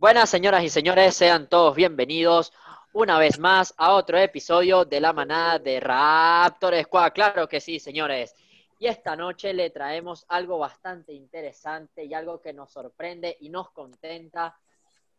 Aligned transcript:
Buenas 0.00 0.30
señoras 0.30 0.64
y 0.64 0.70
señores, 0.70 1.14
sean 1.14 1.46
todos 1.46 1.76
bienvenidos 1.76 2.54
una 2.94 3.18
vez 3.18 3.38
más 3.38 3.74
a 3.76 3.92
otro 3.92 4.16
episodio 4.16 4.86
de 4.86 4.98
la 4.98 5.12
manada 5.12 5.58
de 5.58 5.78
Raptor 5.78 6.74
Squad. 6.84 7.12
Claro 7.12 7.46
que 7.46 7.60
sí, 7.60 7.78
señores. 7.78 8.34
Y 8.78 8.86
esta 8.86 9.14
noche 9.14 9.52
le 9.52 9.68
traemos 9.68 10.24
algo 10.28 10.56
bastante 10.56 11.12
interesante 11.12 12.06
y 12.06 12.14
algo 12.14 12.40
que 12.40 12.54
nos 12.54 12.72
sorprende 12.72 13.36
y 13.40 13.50
nos 13.50 13.72
contenta 13.72 14.58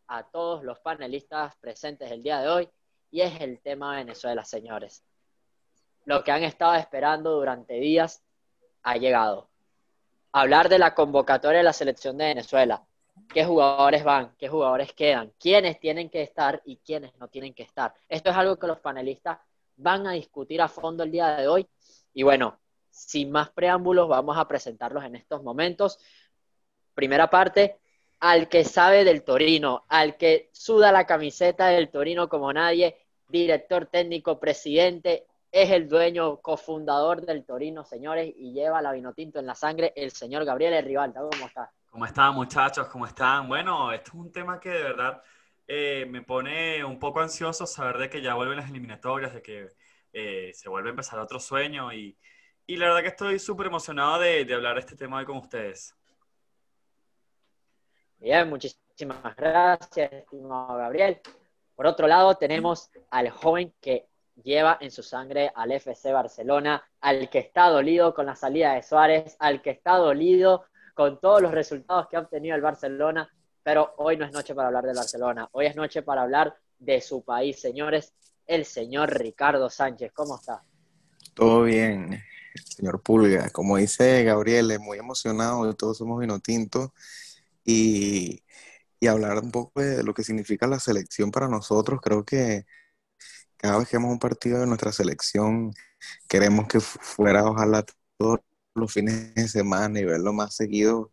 a 0.08 0.24
todos 0.24 0.64
los 0.64 0.80
panelistas 0.80 1.54
presentes 1.58 2.10
el 2.10 2.24
día 2.24 2.40
de 2.40 2.48
hoy. 2.48 2.68
Y 3.12 3.20
es 3.20 3.40
el 3.40 3.60
tema 3.60 3.94
Venezuela, 3.94 4.44
señores. 4.44 5.04
Lo 6.06 6.24
que 6.24 6.32
han 6.32 6.42
estado 6.42 6.74
esperando 6.74 7.30
durante 7.30 7.74
días 7.74 8.20
ha 8.82 8.96
llegado. 8.96 9.48
Hablar 10.32 10.68
de 10.68 10.80
la 10.80 10.92
convocatoria 10.92 11.58
de 11.58 11.64
la 11.64 11.72
selección 11.72 12.18
de 12.18 12.24
Venezuela 12.24 12.84
qué 13.32 13.44
jugadores 13.44 14.04
van, 14.04 14.34
qué 14.38 14.48
jugadores 14.48 14.92
quedan, 14.92 15.32
quiénes 15.38 15.80
tienen 15.80 16.10
que 16.10 16.22
estar 16.22 16.62
y 16.64 16.76
quiénes 16.78 17.16
no 17.18 17.28
tienen 17.28 17.54
que 17.54 17.62
estar. 17.62 17.94
Esto 18.08 18.30
es 18.30 18.36
algo 18.36 18.58
que 18.58 18.66
los 18.66 18.80
panelistas 18.80 19.38
van 19.76 20.06
a 20.06 20.12
discutir 20.12 20.60
a 20.60 20.68
fondo 20.68 21.02
el 21.02 21.10
día 21.10 21.36
de 21.36 21.48
hoy. 21.48 21.68
Y 22.14 22.22
bueno, 22.22 22.60
sin 22.90 23.30
más 23.30 23.50
preámbulos, 23.50 24.08
vamos 24.08 24.36
a 24.36 24.46
presentarlos 24.46 25.04
en 25.04 25.16
estos 25.16 25.42
momentos. 25.42 25.98
Primera 26.94 27.30
parte, 27.30 27.78
al 28.20 28.48
que 28.48 28.64
sabe 28.64 29.04
del 29.04 29.24
Torino, 29.24 29.84
al 29.88 30.16
que 30.16 30.50
suda 30.52 30.92
la 30.92 31.06
camiseta 31.06 31.68
del 31.68 31.90
Torino 31.90 32.28
como 32.28 32.52
nadie, 32.52 32.96
director 33.28 33.86
técnico, 33.86 34.38
presidente, 34.38 35.26
es 35.50 35.70
el 35.70 35.88
dueño, 35.88 36.40
cofundador 36.40 37.26
del 37.26 37.44
Torino, 37.44 37.84
señores, 37.84 38.32
y 38.36 38.52
lleva 38.52 38.80
la 38.80 38.92
vinotinto 38.92 39.38
en 39.38 39.46
la 39.46 39.54
sangre, 39.54 39.92
el 39.96 40.10
señor 40.10 40.44
Gabriel 40.44 40.82
Rivalta. 40.84 41.20
¿Cómo 41.20 41.46
está? 41.46 41.70
¿Cómo 41.92 42.06
están 42.06 42.34
muchachos? 42.34 42.88
¿Cómo 42.88 43.04
están? 43.04 43.46
Bueno, 43.48 43.92
esto 43.92 44.12
es 44.12 44.14
un 44.14 44.32
tema 44.32 44.58
que 44.58 44.70
de 44.70 44.82
verdad 44.82 45.22
eh, 45.66 46.06
me 46.08 46.22
pone 46.22 46.82
un 46.82 46.98
poco 46.98 47.20
ansioso 47.20 47.66
saber 47.66 47.98
de 47.98 48.08
que 48.08 48.22
ya 48.22 48.32
vuelven 48.32 48.56
las 48.56 48.70
eliminatorias, 48.70 49.34
de 49.34 49.42
que 49.42 49.68
eh, 50.10 50.52
se 50.54 50.70
vuelve 50.70 50.88
a 50.88 50.92
empezar 50.92 51.18
otro 51.18 51.38
sueño 51.38 51.92
y, 51.92 52.16
y 52.66 52.76
la 52.76 52.86
verdad 52.86 53.02
que 53.02 53.08
estoy 53.08 53.38
súper 53.38 53.66
emocionado 53.66 54.20
de, 54.20 54.46
de, 54.46 54.54
hablar 54.54 54.76
de 54.76 54.80
este 54.80 54.96
tema 54.96 55.18
hoy 55.18 55.26
con 55.26 55.36
ustedes. 55.36 55.94
Bien, 58.16 58.48
muchísimas 58.48 59.36
gracias, 59.36 60.10
estimado 60.14 60.78
Gabriel. 60.78 61.20
Por 61.74 61.84
otro 61.84 62.06
lado, 62.06 62.36
tenemos 62.36 62.90
al 63.10 63.28
joven 63.28 63.74
que 63.82 64.08
lleva 64.42 64.78
en 64.80 64.90
su 64.90 65.02
sangre 65.02 65.52
al 65.54 65.72
FC 65.72 66.10
Barcelona, 66.10 66.88
al 67.02 67.28
que 67.28 67.40
está 67.40 67.68
dolido 67.68 68.14
con 68.14 68.24
la 68.24 68.34
salida 68.34 68.72
de 68.72 68.82
Suárez, 68.82 69.36
al 69.38 69.60
que 69.60 69.68
está 69.68 69.98
dolido 69.98 70.64
con 70.94 71.20
todos 71.20 71.40
los 71.42 71.52
resultados 71.52 72.08
que 72.08 72.16
ha 72.16 72.20
obtenido 72.20 72.54
el 72.54 72.62
Barcelona, 72.62 73.28
pero 73.62 73.94
hoy 73.98 74.16
no 74.16 74.24
es 74.24 74.32
noche 74.32 74.54
para 74.54 74.68
hablar 74.68 74.84
del 74.84 74.96
Barcelona, 74.96 75.48
hoy 75.52 75.66
es 75.66 75.76
noche 75.76 76.02
para 76.02 76.22
hablar 76.22 76.54
de 76.78 77.00
su 77.00 77.24
país, 77.24 77.60
señores, 77.60 78.12
el 78.46 78.64
señor 78.64 79.10
Ricardo 79.18 79.70
Sánchez. 79.70 80.12
¿Cómo 80.12 80.36
está? 80.36 80.62
Todo 81.34 81.62
bien, 81.62 82.20
señor 82.64 83.00
Pulga. 83.00 83.50
Como 83.50 83.76
dice 83.76 84.24
Gabriel, 84.24 84.78
muy 84.80 84.98
emocionado, 84.98 85.72
todos 85.74 85.98
somos 85.98 86.20
vinotintos 86.20 86.90
y, 87.64 88.42
y 88.98 89.06
hablar 89.06 89.38
un 89.38 89.50
poco 89.50 89.80
de 89.80 90.02
lo 90.02 90.12
que 90.12 90.24
significa 90.24 90.66
la 90.66 90.80
selección 90.80 91.30
para 91.30 91.48
nosotros. 91.48 92.00
Creo 92.02 92.24
que 92.24 92.66
cada 93.56 93.78
vez 93.78 93.88
que 93.88 93.96
hemos 93.96 94.10
un 94.10 94.18
partido 94.18 94.58
de 94.60 94.66
nuestra 94.66 94.92
selección, 94.92 95.72
queremos 96.28 96.66
que 96.66 96.80
fuera, 96.80 97.44
ojalá, 97.44 97.84
todo 98.16 98.42
los 98.74 98.92
fines 98.92 99.34
de 99.34 99.48
semana 99.48 100.00
y 100.00 100.04
verlo 100.04 100.32
más 100.32 100.54
seguido 100.54 101.12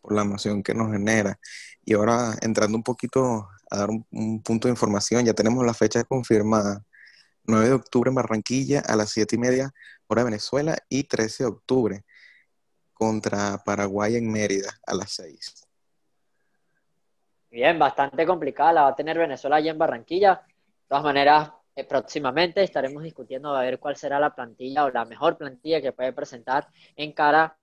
por 0.00 0.14
la 0.14 0.22
emoción 0.22 0.62
que 0.62 0.74
nos 0.74 0.92
genera. 0.92 1.38
Y 1.84 1.94
ahora 1.94 2.34
entrando 2.42 2.76
un 2.76 2.84
poquito 2.84 3.48
a 3.70 3.76
dar 3.76 3.90
un, 3.90 4.42
punto 4.42 4.68
de 4.68 4.72
información, 4.72 5.24
ya 5.24 5.34
tenemos 5.34 5.64
la 5.64 5.74
fecha 5.74 6.04
confirmada. 6.04 6.84
9 7.44 7.66
de 7.66 7.74
octubre 7.74 8.10
en 8.10 8.14
Barranquilla 8.14 8.80
a 8.80 8.94
las 8.94 9.10
7 9.10 9.36
y 9.36 9.38
media 9.38 9.72
hora 10.06 10.24
Venezuela 10.24 10.76
y 10.88 11.04
13 11.04 11.44
de 11.44 11.48
octubre 11.48 12.04
contra 12.92 13.58
Paraguay 13.64 14.16
en 14.16 14.30
Mérida 14.30 14.70
a 14.86 14.94
las 14.94 15.12
6. 15.12 15.66
Bien, 17.50 17.78
bastante 17.78 18.26
complicada 18.26 18.72
la 18.72 18.82
va 18.82 18.88
a 18.88 18.96
tener 18.96 19.16
Venezuela 19.16 19.56
allá 19.56 19.70
en 19.70 19.78
Barranquilla. 19.78 20.42
De 20.46 20.88
todas 20.88 21.04
maneras, 21.04 21.52
eh, 21.78 21.84
próximamente 21.84 22.60
estaremos 22.60 23.04
discutiendo 23.04 23.54
a 23.54 23.62
ver 23.62 23.78
cuál 23.78 23.94
será 23.94 24.18
la 24.18 24.34
plantilla 24.34 24.84
o 24.84 24.90
la 24.90 25.04
mejor 25.04 25.36
plantilla 25.36 25.80
que 25.80 25.92
puede 25.92 26.12
presentar 26.12 26.66
en 26.96 27.12
cara 27.12 27.56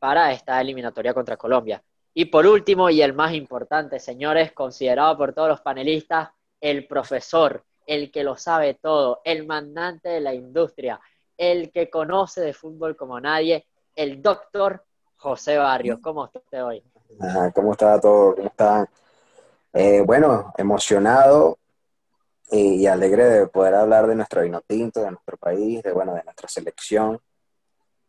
para 0.00 0.32
esta 0.32 0.60
eliminatoria 0.60 1.14
contra 1.14 1.36
Colombia. 1.36 1.80
Y 2.12 2.24
por 2.24 2.44
último, 2.44 2.90
y 2.90 3.02
el 3.02 3.12
más 3.12 3.32
importante, 3.34 4.00
señores, 4.00 4.50
considerado 4.50 5.16
por 5.16 5.32
todos 5.32 5.48
los 5.48 5.60
panelistas, 5.60 6.30
el 6.60 6.88
profesor, 6.88 7.62
el 7.86 8.10
que 8.10 8.24
lo 8.24 8.36
sabe 8.36 8.74
todo, 8.74 9.20
el 9.24 9.46
mandante 9.46 10.08
de 10.08 10.20
la 10.20 10.34
industria, 10.34 11.00
el 11.36 11.70
que 11.70 11.88
conoce 11.88 12.40
de 12.40 12.54
fútbol 12.54 12.96
como 12.96 13.20
nadie, 13.20 13.68
el 13.94 14.20
doctor 14.20 14.84
José 15.18 15.56
Barrios. 15.56 16.00
¿Cómo 16.02 16.24
está 16.24 16.40
usted 16.40 16.64
hoy? 16.64 16.82
¿Cómo 17.54 17.70
está 17.70 18.00
todo? 18.00 18.34
¿Cómo 18.34 18.48
está? 18.48 18.88
Eh, 19.72 20.02
bueno, 20.04 20.52
emocionado 20.58 21.58
y 22.54 22.86
alegre 22.86 23.24
de 23.24 23.46
poder 23.46 23.74
hablar 23.74 24.06
de 24.06 24.14
nuestro 24.14 24.42
vino 24.42 24.60
tinto, 24.60 25.00
de 25.00 25.10
nuestro 25.10 25.38
país, 25.38 25.82
de, 25.82 25.90
bueno, 25.92 26.14
de 26.14 26.22
nuestra 26.22 26.48
selección, 26.48 27.18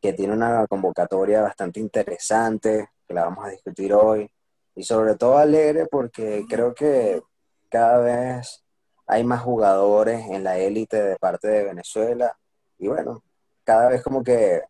que 0.01 0.11
tiene 0.11 0.33
una 0.33 0.67
convocatoria 0.67 1.41
bastante 1.41 1.79
interesante, 1.79 2.89
que 3.07 3.13
la 3.13 3.23
vamos 3.23 3.45
a 3.45 3.49
discutir 3.49 3.93
hoy, 3.93 4.29
y 4.75 4.83
sobre 4.83 5.15
todo 5.15 5.37
alegre 5.37 5.87
porque 5.89 6.45
creo 6.49 6.73
que 6.75 7.23
cada 7.69 7.99
vez 7.99 8.65
hay 9.07 9.23
más 9.23 9.41
jugadores 9.41 10.25
en 10.29 10.43
la 10.43 10.57
élite 10.57 11.01
de 11.01 11.15
parte 11.15 11.47
de 11.47 11.63
Venezuela, 11.63 12.37
y 12.77 12.89
bueno, 12.89 13.23
cada 13.63 13.87
vez 13.87 14.03
como 14.03 14.23
que 14.23 14.61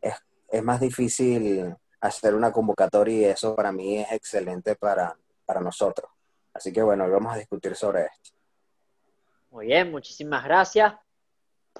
es, 0.00 0.14
es 0.48 0.62
más 0.64 0.80
difícil 0.80 1.76
hacer 2.00 2.34
una 2.34 2.50
convocatoria 2.50 3.16
y 3.16 3.24
eso 3.26 3.54
para 3.54 3.70
mí 3.70 3.98
es 3.98 4.10
excelente 4.10 4.74
para, 4.74 5.16
para 5.46 5.60
nosotros. 5.60 6.10
Así 6.52 6.72
que 6.72 6.82
bueno, 6.82 7.08
vamos 7.08 7.32
a 7.32 7.38
discutir 7.38 7.76
sobre 7.76 8.06
esto. 8.06 8.39
Muy 9.50 9.66
bien, 9.66 9.90
muchísimas 9.90 10.44
gracias. 10.44 10.94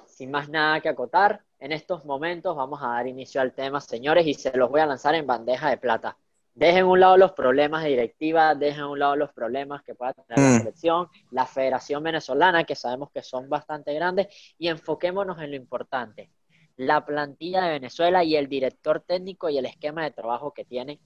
Sin 0.05 0.29
más 0.29 0.49
nada 0.49 0.81
que 0.81 0.89
acotar, 0.89 1.41
en 1.57 1.71
estos 1.71 2.03
momentos 2.03 2.55
vamos 2.55 2.81
a 2.83 2.87
dar 2.87 3.07
inicio 3.07 3.39
al 3.39 3.53
tema, 3.53 3.79
señores, 3.79 4.27
y 4.27 4.33
se 4.33 4.55
los 4.57 4.69
voy 4.69 4.81
a 4.81 4.85
lanzar 4.85 5.15
en 5.15 5.25
bandeja 5.25 5.69
de 5.69 5.77
plata. 5.77 6.17
Dejen 6.53 6.83
a 6.83 6.87
un 6.87 6.99
lado 6.99 7.15
los 7.15 7.31
problemas 7.31 7.83
de 7.83 7.89
directiva, 7.89 8.55
dejen 8.55 8.81
a 8.81 8.89
un 8.89 8.99
lado 8.99 9.15
los 9.15 9.31
problemas 9.31 9.83
que 9.83 9.95
pueda 9.95 10.13
tener 10.13 10.37
la 10.37 10.49
mm. 10.49 10.57
selección, 10.57 11.07
la 11.31 11.45
Federación 11.45 12.03
Venezolana, 12.03 12.65
que 12.65 12.75
sabemos 12.75 13.09
que 13.09 13.23
son 13.23 13.47
bastante 13.47 13.93
grandes, 13.93 14.27
y 14.57 14.67
enfoquémonos 14.67 15.39
en 15.39 15.51
lo 15.51 15.55
importante, 15.55 16.29
la 16.75 17.05
plantilla 17.05 17.63
de 17.63 17.71
Venezuela 17.71 18.23
y 18.25 18.35
el 18.35 18.49
director 18.49 18.99
técnico 18.99 19.49
y 19.49 19.57
el 19.57 19.65
esquema 19.65 20.03
de 20.03 20.11
trabajo 20.11 20.53
que 20.53 20.65
tienen 20.65 20.99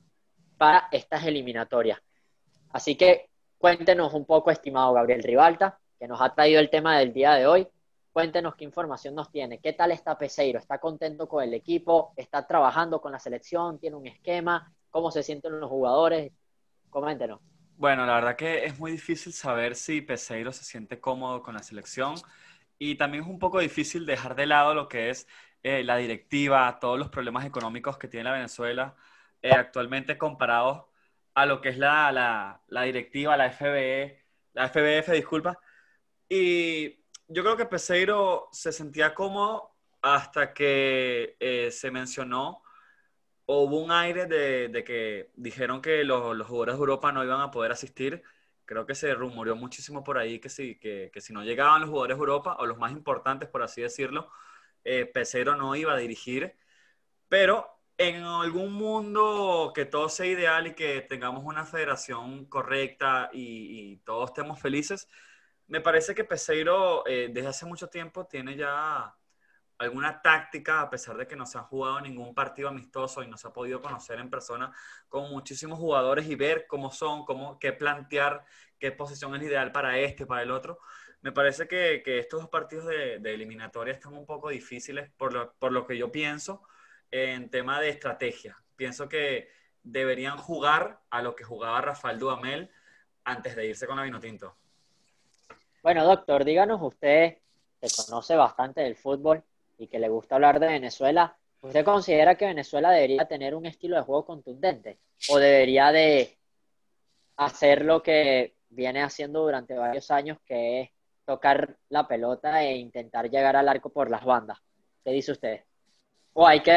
para 0.58 0.88
estas 0.92 1.26
eliminatorias. 1.26 2.00
Así 2.72 2.96
que 2.96 3.30
cuéntenos 3.60 4.14
un 4.16 4.26
poco, 4.26 4.50
estimado 4.50 4.94
Gabriel 4.94 5.22
Rivalta, 5.22 5.80
que 6.00 6.08
nos 6.08 6.22
ha 6.22 6.34
traído 6.34 6.60
el 6.60 6.70
tema 6.70 6.98
del 6.98 7.14
día 7.14 7.34
de 7.34 7.48
hoy. 7.48 7.68
Cuéntenos 8.12 8.56
qué 8.56 8.64
información 8.64 9.16
nos 9.16 9.32
tiene. 9.32 9.60
¿Qué 9.60 9.74
tal 9.74 9.92
está 9.92 10.18
Peseiro? 10.18 10.60
¿Está 10.60 10.80
contento 10.80 11.28
con 11.28 11.44
el 11.44 11.54
equipo? 11.54 12.14
¿Está 12.16 12.48
trabajando 12.48 13.02
con 13.02 13.12
la 13.12 13.20
selección? 13.20 13.80
¿Tiene 13.80 13.98
un 13.98 14.08
esquema? 14.08 14.72
¿Cómo 14.90 15.12
se 15.12 15.24
sienten 15.24 15.60
los 15.60 15.70
jugadores? 15.70 16.32
Coméntenos. 16.90 17.42
Bueno, 17.78 18.06
la 18.06 18.16
verdad 18.16 18.38
que 18.38 18.66
es 18.66 18.80
muy 18.80 18.92
difícil 18.92 19.34
saber 19.34 19.76
si 19.76 20.02
Peseiro 20.02 20.54
se 20.54 20.64
siente 20.64 21.02
cómodo 21.02 21.44
con 21.44 21.56
la 21.56 21.64
selección 21.64 22.16
y 22.80 22.96
también 22.96 23.26
es 23.26 23.30
un 23.30 23.40
poco 23.40 23.60
difícil 23.60 24.06
dejar 24.06 24.36
de 24.36 24.46
lado 24.46 24.74
lo 24.74 24.88
que 24.88 25.10
es 25.10 25.28
eh, 25.62 25.84
la 25.84 25.98
directiva, 25.98 26.78
todos 26.80 26.98
los 26.98 27.10
problemas 27.10 27.46
económicos 27.46 27.98
que 27.98 28.08
tiene 28.08 28.26
la 28.26 28.32
Venezuela 28.32 28.96
eh, 29.42 29.52
actualmente 29.52 30.18
comparados 30.18 30.86
a 31.34 31.46
lo 31.46 31.60
que 31.60 31.70
es 31.70 31.78
la, 31.78 32.12
la, 32.14 32.62
la 32.68 32.84
directiva, 32.84 33.36
la 33.36 33.52
FBE, 33.52 34.24
la 34.54 34.70
FBF, 34.70 35.12
disculpa, 35.12 35.60
y 36.30 37.06
yo 37.28 37.44
creo 37.44 37.58
que 37.58 37.66
Peseiro 37.66 38.50
se 38.52 38.72
sentía 38.72 39.14
cómodo 39.14 39.76
hasta 40.02 40.54
que 40.54 41.36
eh, 41.40 41.72
se 41.72 41.92
mencionó 41.92 42.62
o 43.46 43.64
hubo 43.64 43.80
un 43.84 43.92
aire 43.92 44.26
de, 44.28 44.70
de 44.70 44.84
que 44.84 45.32
dijeron 45.36 45.82
que 45.82 46.04
los, 46.04 46.36
los, 46.36 46.48
jugadores 46.48 46.76
de 46.76 46.80
Europa 46.80 47.12
no 47.12 47.24
iban 47.24 47.42
a 47.42 47.52
poder 47.52 47.72
asistir. 47.72 48.24
Creo 48.66 48.86
que 48.86 48.96
se 48.96 49.14
rumoreó 49.14 49.56
muchísimo 49.56 50.04
por 50.04 50.18
ahí 50.18 50.40
que 50.40 50.50
si, 50.50 50.78
que, 50.80 51.12
que 51.14 51.22
si 51.22 51.34
no 51.34 51.44
llegaban 51.44 51.82
los 51.82 51.90
jugadores 51.90 52.18
de 52.18 52.20
Europa, 52.22 52.56
o 52.60 52.66
los 52.66 52.78
más 52.78 52.92
importantes, 52.92 53.50
por 53.50 53.64
así 53.64 53.82
decirlo, 53.82 54.30
eh, 54.84 55.06
Peseiro 55.06 55.56
no 55.56 55.76
iba 55.76 55.94
a 55.94 55.98
dirigir. 55.98 56.56
Pero 57.30 57.68
en 57.98 58.24
algún 58.24 58.74
mundo 58.74 59.72
que 59.76 59.86
todo 59.86 60.10
sea 60.10 60.26
ideal 60.28 60.68
y 60.68 60.76
que 60.76 61.02
tengamos 61.02 61.44
una 61.46 61.66
federación 61.66 62.46
correcta 62.46 63.30
y, 63.34 63.94
y 63.94 63.98
todos 63.98 64.32
estemos 64.32 64.60
felices, 64.60 65.08
me 65.68 65.82
parece 65.82 66.14
que 66.14 66.24
Peseiro 66.24 67.06
eh, 67.08 67.30
desde 67.32 67.50
hace 67.50 67.66
mucho 67.66 67.90
tiempo 67.90 68.26
tiene 68.26 68.56
ya 68.56 69.16
alguna 69.78 70.22
táctica, 70.22 70.82
a 70.82 70.90
pesar 70.90 71.18
de 71.18 71.28
que 71.28 71.36
no 71.36 71.46
se 71.46 71.58
ha 71.58 71.64
jugado 71.64 72.00
ningún 72.02 72.34
partido 72.34 72.70
amistoso 72.70 73.24
y 73.24 73.28
no 73.28 73.38
se 73.38 73.48
ha 73.48 73.54
podido 73.54 73.82
conocer 73.82 74.20
en 74.20 74.30
persona 74.30 74.72
con 75.10 75.30
muchísimos 75.30 75.80
jugadores 75.80 76.28
y 76.28 76.36
ver 76.36 76.66
cómo 76.68 76.92
son, 76.92 77.26
cómo, 77.26 77.60
qué 77.60 77.74
plantear, 77.74 78.46
qué 78.80 78.92
posición 78.92 79.36
es 79.36 79.44
ideal 79.44 79.72
para 79.72 79.98
este, 80.00 80.26
para 80.26 80.44
el 80.44 80.52
otro. 80.52 80.80
Me 81.22 81.32
parece 81.32 81.68
que, 81.68 82.04
estos 82.20 82.42
dos 82.42 82.50
partidos 82.50 82.86
de, 82.86 83.16
eliminatoria 83.16 83.94
están 83.94 84.14
un 84.14 84.26
poco 84.26 84.50
difíciles 84.50 85.10
por 85.18 85.34
lo, 85.34 85.54
por 85.54 85.72
lo 85.72 85.86
que 85.88 85.98
yo 85.98 86.12
pienso 86.12 86.64
en 87.12 87.50
tema 87.50 87.82
de 87.82 87.90
estrategia. 87.90 88.58
Pienso 88.76 89.10
que 89.10 89.50
deberían 89.84 90.38
jugar 90.38 91.02
a 91.10 91.22
lo 91.22 91.36
que 91.36 91.44
jugaba 91.44 91.82
Rafael 91.82 92.20
Dudamel 92.20 92.72
antes 93.24 93.56
de 93.56 93.68
irse 93.68 93.88
con 93.88 93.98
la 93.98 94.04
Vinotinto. 94.04 94.56
Bueno, 95.86 96.04
doctor, 96.04 96.44
díganos 96.44 96.82
usted, 96.82 97.38
que 97.80 97.88
conoce 97.96 98.36
bastante 98.36 98.82
del 98.82 98.96
fútbol 98.96 99.44
y 99.78 99.86
que 99.86 100.00
le 100.00 100.10
gusta 100.10 100.34
hablar 100.34 100.60
de 100.60 100.66
Venezuela, 100.66 101.38
¿usted 101.62 101.86
considera 101.86 102.34
que 102.34 102.48
Venezuela 102.48 102.90
debería 102.90 103.28
tener 103.28 103.54
un 103.54 103.68
estilo 103.68 103.96
de 103.96 104.02
juego 104.02 104.26
contundente 104.26 104.98
o 105.30 105.38
debería 105.38 105.92
de 105.92 106.40
hacer 107.36 107.86
lo 107.86 108.02
que 108.02 108.56
viene 108.70 109.04
haciendo 109.04 109.44
durante 109.44 109.76
varios 109.76 110.10
años, 110.10 110.40
que 110.44 110.82
es 110.82 110.90
tocar 111.24 111.78
la 111.90 112.08
pelota 112.08 112.64
e 112.64 112.78
intentar 112.78 113.30
llegar 113.30 113.56
al 113.56 113.70
arco 113.70 113.90
por 113.92 114.10
las 114.10 114.26
bandas? 114.26 114.58
¿Qué 115.04 115.12
dice 115.12 115.34
usted? 115.34 115.62
¿O 116.34 116.48
hay 116.48 116.64
que 116.64 116.76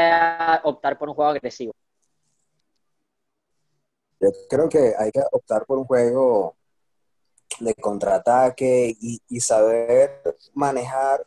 optar 0.65 0.99
por 0.99 1.09
un 1.09 1.15
juego 1.15 1.31
agresivo? 1.31 1.73
Yo 4.21 4.29
creo 4.51 4.69
que 4.69 4.93
hay 4.99 5.11
que 5.11 5.23
optar 5.33 5.65
por 5.65 5.79
un 5.79 5.87
juego 5.87 6.58
de 7.61 7.75
contraataque 7.75 8.97
y, 9.01 9.41
saber 9.41 10.23
manejar 10.55 11.27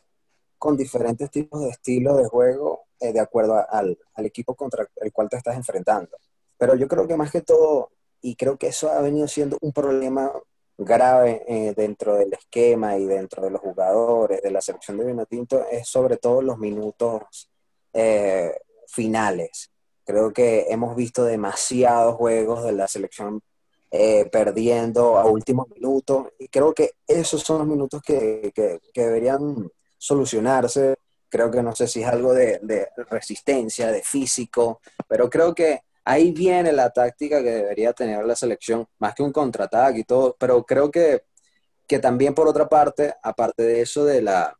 con 0.58 0.76
diferentes 0.76 1.30
tipos 1.30 1.62
de 1.62 1.70
estilos 1.70 2.16
de 2.18 2.28
juego 2.28 2.84
eh, 3.00 3.12
de 3.12 3.20
acuerdo 3.20 3.64
al, 3.68 3.98
equipo 4.18 4.54
contra 4.54 4.86
el 4.96 5.12
cual 5.12 5.28
te 5.28 5.36
estás 5.36 5.56
enfrentando. 5.56 6.16
Pero 6.56 6.76
yo 6.76 6.86
creo 6.88 7.06
que 7.06 7.16
más 7.16 7.32
que 7.32 7.40
todo, 7.40 7.90
y 8.20 8.36
creo 8.36 8.56
que 8.56 8.68
eso 8.68 8.90
ha 8.90 9.00
venido 9.00 9.26
siendo 9.26 9.58
un 9.60 9.72
problema 9.72 10.32
grave 10.78 11.44
eh, 11.48 11.74
dentro 11.76 12.14
del 12.16 12.32
esquema 12.32 12.96
y 12.96 13.06
dentro 13.06 13.42
de 13.44 13.50
los 13.50 13.60
jugadores 13.60 14.42
de 14.42 14.50
la 14.50 14.60
selección 14.60 14.98
de 14.98 15.06
Vinotinto, 15.06 15.66
es 15.70 15.88
sobre 15.88 16.16
todo 16.16 16.42
los 16.42 16.58
minutos 16.58 17.50
eh, 17.92 18.54
finales. 18.86 19.70
Creo 20.04 20.32
que 20.32 20.66
hemos 20.68 20.96
visto 20.96 21.24
demasiados 21.24 22.16
juegos 22.16 22.64
de 22.64 22.72
la 22.72 22.88
selección 22.88 23.42
eh, 23.94 24.24
perdiendo 24.32 25.18
a 25.18 25.26
últimos 25.26 25.68
minutos 25.68 26.28
y 26.38 26.48
creo 26.48 26.72
que 26.72 26.92
esos 27.06 27.42
son 27.42 27.58
los 27.58 27.66
minutos 27.66 28.00
que, 28.00 28.50
que, 28.54 28.80
deberían 28.94 29.70
solucionarse. 29.98 30.96
Creo 31.28 31.50
que 31.50 31.62
no 31.62 31.74
sé 31.76 31.86
si 31.86 32.00
es 32.02 32.08
algo 32.08 32.32
de, 32.32 32.88
resistencia, 33.10 33.92
de 33.92 34.00
físico, 34.00 34.80
pero 35.06 35.28
creo 35.28 35.54
que 35.54 35.82
ahí 36.06 36.32
viene 36.32 36.72
la 36.72 36.88
táctica 36.88 37.42
que 37.42 37.50
debería 37.50 37.92
tener 37.92 38.24
la 38.24 38.34
selección, 38.34 38.86
más 38.98 39.14
que 39.14 39.24
un 39.24 39.32
contraataque 39.32 39.98
y 39.98 40.04
todo, 40.04 40.36
pero 40.38 40.64
creo 40.64 40.90
que, 40.90 41.24
que 41.86 41.98
también 41.98 42.34
por 42.34 42.48
otra 42.48 42.70
parte, 42.70 43.14
aparte 43.22 43.62
de 43.62 43.82
eso 43.82 44.06
de, 44.06 44.22
la, 44.22 44.56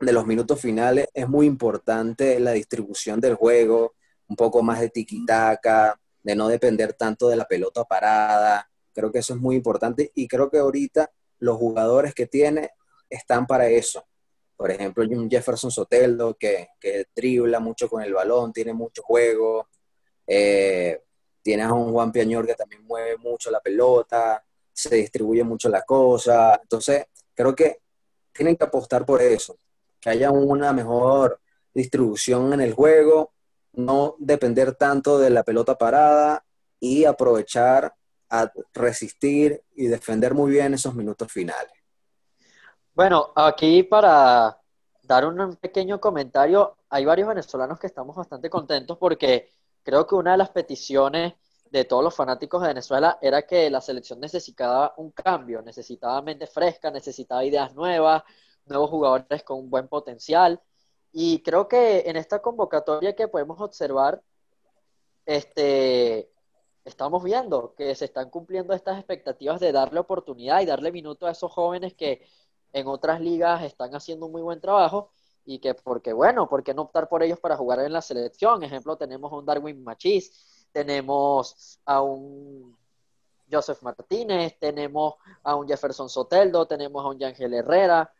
de 0.00 0.12
los 0.12 0.26
minutos 0.26 0.60
finales, 0.60 1.08
es 1.14 1.26
muy 1.26 1.46
importante 1.46 2.38
la 2.38 2.52
distribución 2.52 3.20
del 3.20 3.36
juego, 3.36 3.94
un 4.28 4.36
poco 4.36 4.62
más 4.62 4.80
de 4.80 4.90
tiquitaca, 4.90 5.98
de 6.22 6.34
no 6.34 6.48
depender 6.48 6.92
tanto 6.94 7.28
de 7.28 7.36
la 7.36 7.46
pelota 7.46 7.84
parada. 7.84 8.70
Creo 8.92 9.10
que 9.10 9.20
eso 9.20 9.34
es 9.34 9.40
muy 9.40 9.56
importante 9.56 10.12
y 10.14 10.28
creo 10.28 10.50
que 10.50 10.58
ahorita 10.58 11.10
los 11.38 11.56
jugadores 11.56 12.14
que 12.14 12.26
tiene 12.26 12.70
están 13.08 13.46
para 13.46 13.68
eso. 13.68 14.04
Por 14.56 14.70
ejemplo, 14.70 15.04
un 15.04 15.30
Jefferson 15.30 15.70
Soteldo 15.70 16.36
que, 16.36 16.68
que 16.78 17.06
dribla 17.14 17.60
mucho 17.60 17.88
con 17.88 18.02
el 18.02 18.12
balón, 18.12 18.52
tiene 18.52 18.74
mucho 18.74 19.02
juego. 19.02 19.68
Eh, 20.26 21.02
tienes 21.42 21.66
a 21.66 21.72
un 21.72 21.92
Juan 21.92 22.12
Piañor 22.12 22.46
que 22.46 22.54
también 22.54 22.84
mueve 22.84 23.16
mucho 23.16 23.50
la 23.50 23.60
pelota, 23.60 24.44
se 24.72 24.94
distribuye 24.96 25.42
mucho 25.44 25.68
la 25.68 25.82
cosa. 25.82 26.58
Entonces, 26.62 27.06
creo 27.34 27.54
que 27.54 27.78
tienen 28.32 28.56
que 28.56 28.64
apostar 28.64 29.04
por 29.04 29.22
eso, 29.22 29.56
que 30.00 30.10
haya 30.10 30.30
una 30.30 30.72
mejor 30.72 31.40
distribución 31.72 32.52
en 32.52 32.60
el 32.60 32.74
juego 32.74 33.32
no 33.72 34.16
depender 34.18 34.74
tanto 34.74 35.18
de 35.18 35.30
la 35.30 35.42
pelota 35.42 35.76
parada 35.76 36.44
y 36.78 37.04
aprovechar 37.04 37.94
a 38.28 38.50
resistir 38.72 39.62
y 39.74 39.86
defender 39.86 40.34
muy 40.34 40.50
bien 40.50 40.74
esos 40.74 40.94
minutos 40.94 41.30
finales. 41.30 41.72
Bueno, 42.94 43.32
aquí 43.34 43.82
para 43.82 44.60
dar 45.02 45.26
un 45.26 45.56
pequeño 45.56 46.00
comentario, 46.00 46.76
hay 46.88 47.04
varios 47.04 47.28
venezolanos 47.28 47.78
que 47.78 47.86
estamos 47.86 48.14
bastante 48.14 48.48
contentos 48.48 48.96
porque 48.98 49.50
creo 49.82 50.06
que 50.06 50.14
una 50.14 50.32
de 50.32 50.38
las 50.38 50.50
peticiones 50.50 51.34
de 51.70 51.84
todos 51.84 52.02
los 52.02 52.14
fanáticos 52.14 52.62
de 52.62 52.68
Venezuela 52.68 53.18
era 53.22 53.42
que 53.42 53.70
la 53.70 53.80
selección 53.80 54.20
necesitaba 54.20 54.94
un 54.96 55.12
cambio, 55.12 55.62
necesitaba 55.62 56.20
mente 56.22 56.46
fresca, 56.46 56.90
necesitaba 56.90 57.44
ideas 57.44 57.74
nuevas, 57.74 58.22
nuevos 58.66 58.90
jugadores 58.90 59.42
con 59.44 59.58
un 59.58 59.70
buen 59.70 59.88
potencial. 59.88 60.60
Y 61.12 61.42
creo 61.42 61.68
que 61.68 62.00
en 62.06 62.16
esta 62.16 62.40
convocatoria 62.40 63.14
que 63.16 63.28
podemos 63.28 63.60
observar, 63.60 64.22
este, 65.26 66.30
estamos 66.84 67.22
viendo 67.22 67.74
que 67.74 67.94
se 67.94 68.06
están 68.06 68.30
cumpliendo 68.30 68.74
estas 68.74 68.98
expectativas 68.98 69.60
de 69.60 69.72
darle 69.72 70.00
oportunidad 70.00 70.60
y 70.60 70.66
darle 70.66 70.92
minuto 70.92 71.26
a 71.26 71.32
esos 71.32 71.52
jóvenes 71.52 71.94
que 71.94 72.26
en 72.72 72.86
otras 72.86 73.20
ligas 73.20 73.62
están 73.62 73.94
haciendo 73.94 74.26
un 74.26 74.32
muy 74.32 74.42
buen 74.42 74.60
trabajo 74.60 75.10
y 75.44 75.58
que 75.58 75.74
porque 75.74 76.12
bueno, 76.12 76.48
¿por 76.48 76.62
qué 76.62 76.74
no 76.74 76.82
optar 76.82 77.08
por 77.08 77.22
ellos 77.22 77.40
para 77.40 77.56
jugar 77.56 77.80
en 77.80 77.92
la 77.92 78.02
selección? 78.02 78.62
Ejemplo, 78.62 78.96
tenemos 78.96 79.32
a 79.32 79.36
un 79.36 79.46
Darwin 79.46 79.82
Machís, 79.82 80.66
tenemos 80.72 81.80
a 81.84 82.02
un 82.02 82.76
Joseph 83.50 83.82
Martínez, 83.82 84.56
tenemos 84.58 85.14
a 85.42 85.56
un 85.56 85.66
Jefferson 85.66 86.08
Soteldo, 86.08 86.66
tenemos 86.66 87.04
a 87.04 87.08
un 87.08 87.18
Yangel 87.18 87.54
Herrera, 87.54 88.12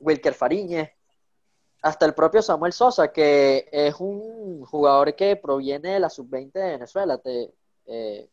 Wilker 0.00 0.34
Fariñez, 0.34 0.90
hasta 1.82 2.06
el 2.06 2.14
propio 2.14 2.40
Samuel 2.42 2.72
Sosa, 2.72 3.12
que 3.12 3.68
es 3.72 3.96
un 3.98 4.64
jugador 4.64 5.14
que 5.16 5.34
proviene 5.34 5.94
de 5.94 6.00
la 6.00 6.08
sub-20 6.08 6.52
de 6.52 6.70
Venezuela, 6.70 7.18
te, 7.18 7.52
eh, 7.86 8.28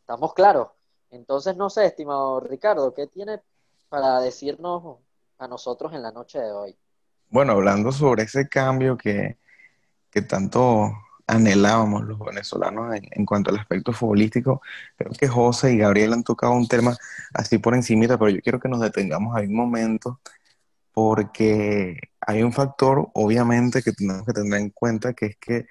estamos 0.00 0.34
claros. 0.34 0.68
Entonces, 1.12 1.56
no 1.56 1.70
sé, 1.70 1.86
estimado 1.86 2.40
Ricardo, 2.40 2.92
¿qué 2.92 3.06
tiene 3.06 3.40
para 3.88 4.18
decirnos 4.18 4.98
a 5.38 5.46
nosotros 5.46 5.92
en 5.92 6.02
la 6.02 6.10
noche 6.10 6.40
de 6.40 6.50
hoy? 6.50 6.76
Bueno, 7.30 7.52
hablando 7.52 7.92
sobre 7.92 8.24
ese 8.24 8.48
cambio 8.48 8.96
que, 8.96 9.38
que 10.10 10.22
tanto 10.22 10.92
anhelábamos 11.28 12.02
los 12.02 12.18
venezolanos 12.18 12.92
en, 12.96 13.04
en, 13.08 13.24
cuanto 13.24 13.50
al 13.50 13.58
aspecto 13.58 13.92
futbolístico, 13.92 14.60
creo 14.96 15.12
que 15.12 15.28
José 15.28 15.74
y 15.74 15.78
Gabriel 15.78 16.12
han 16.12 16.24
tocado 16.24 16.52
un 16.52 16.66
tema 16.66 16.96
así 17.32 17.58
por 17.58 17.74
encimita, 17.74 18.18
pero 18.18 18.30
yo 18.30 18.40
quiero 18.42 18.58
que 18.58 18.68
nos 18.68 18.80
detengamos 18.80 19.34
ahí 19.36 19.46
un 19.46 19.54
momento 19.54 20.18
porque 20.94 21.98
hay 22.20 22.42
un 22.44 22.52
factor, 22.52 23.10
obviamente, 23.14 23.82
que 23.82 23.92
tenemos 23.92 24.24
que 24.24 24.32
tener 24.32 24.60
en 24.60 24.70
cuenta, 24.70 25.12
que 25.12 25.26
es 25.26 25.36
que 25.38 25.66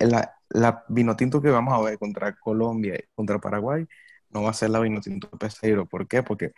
la, 0.00 0.34
la 0.48 0.84
Vinotinto 0.88 1.42
que 1.42 1.50
vamos 1.50 1.74
a 1.74 1.82
ver 1.82 1.98
contra 1.98 2.34
Colombia 2.34 2.96
y 2.96 3.04
contra 3.14 3.38
Paraguay 3.38 3.86
no 4.30 4.42
va 4.44 4.50
a 4.50 4.54
ser 4.54 4.70
la 4.70 4.80
Vinotinto 4.80 5.28
Peseiro. 5.30 5.86
¿Por 5.86 6.08
qué? 6.08 6.22
Porque 6.22 6.52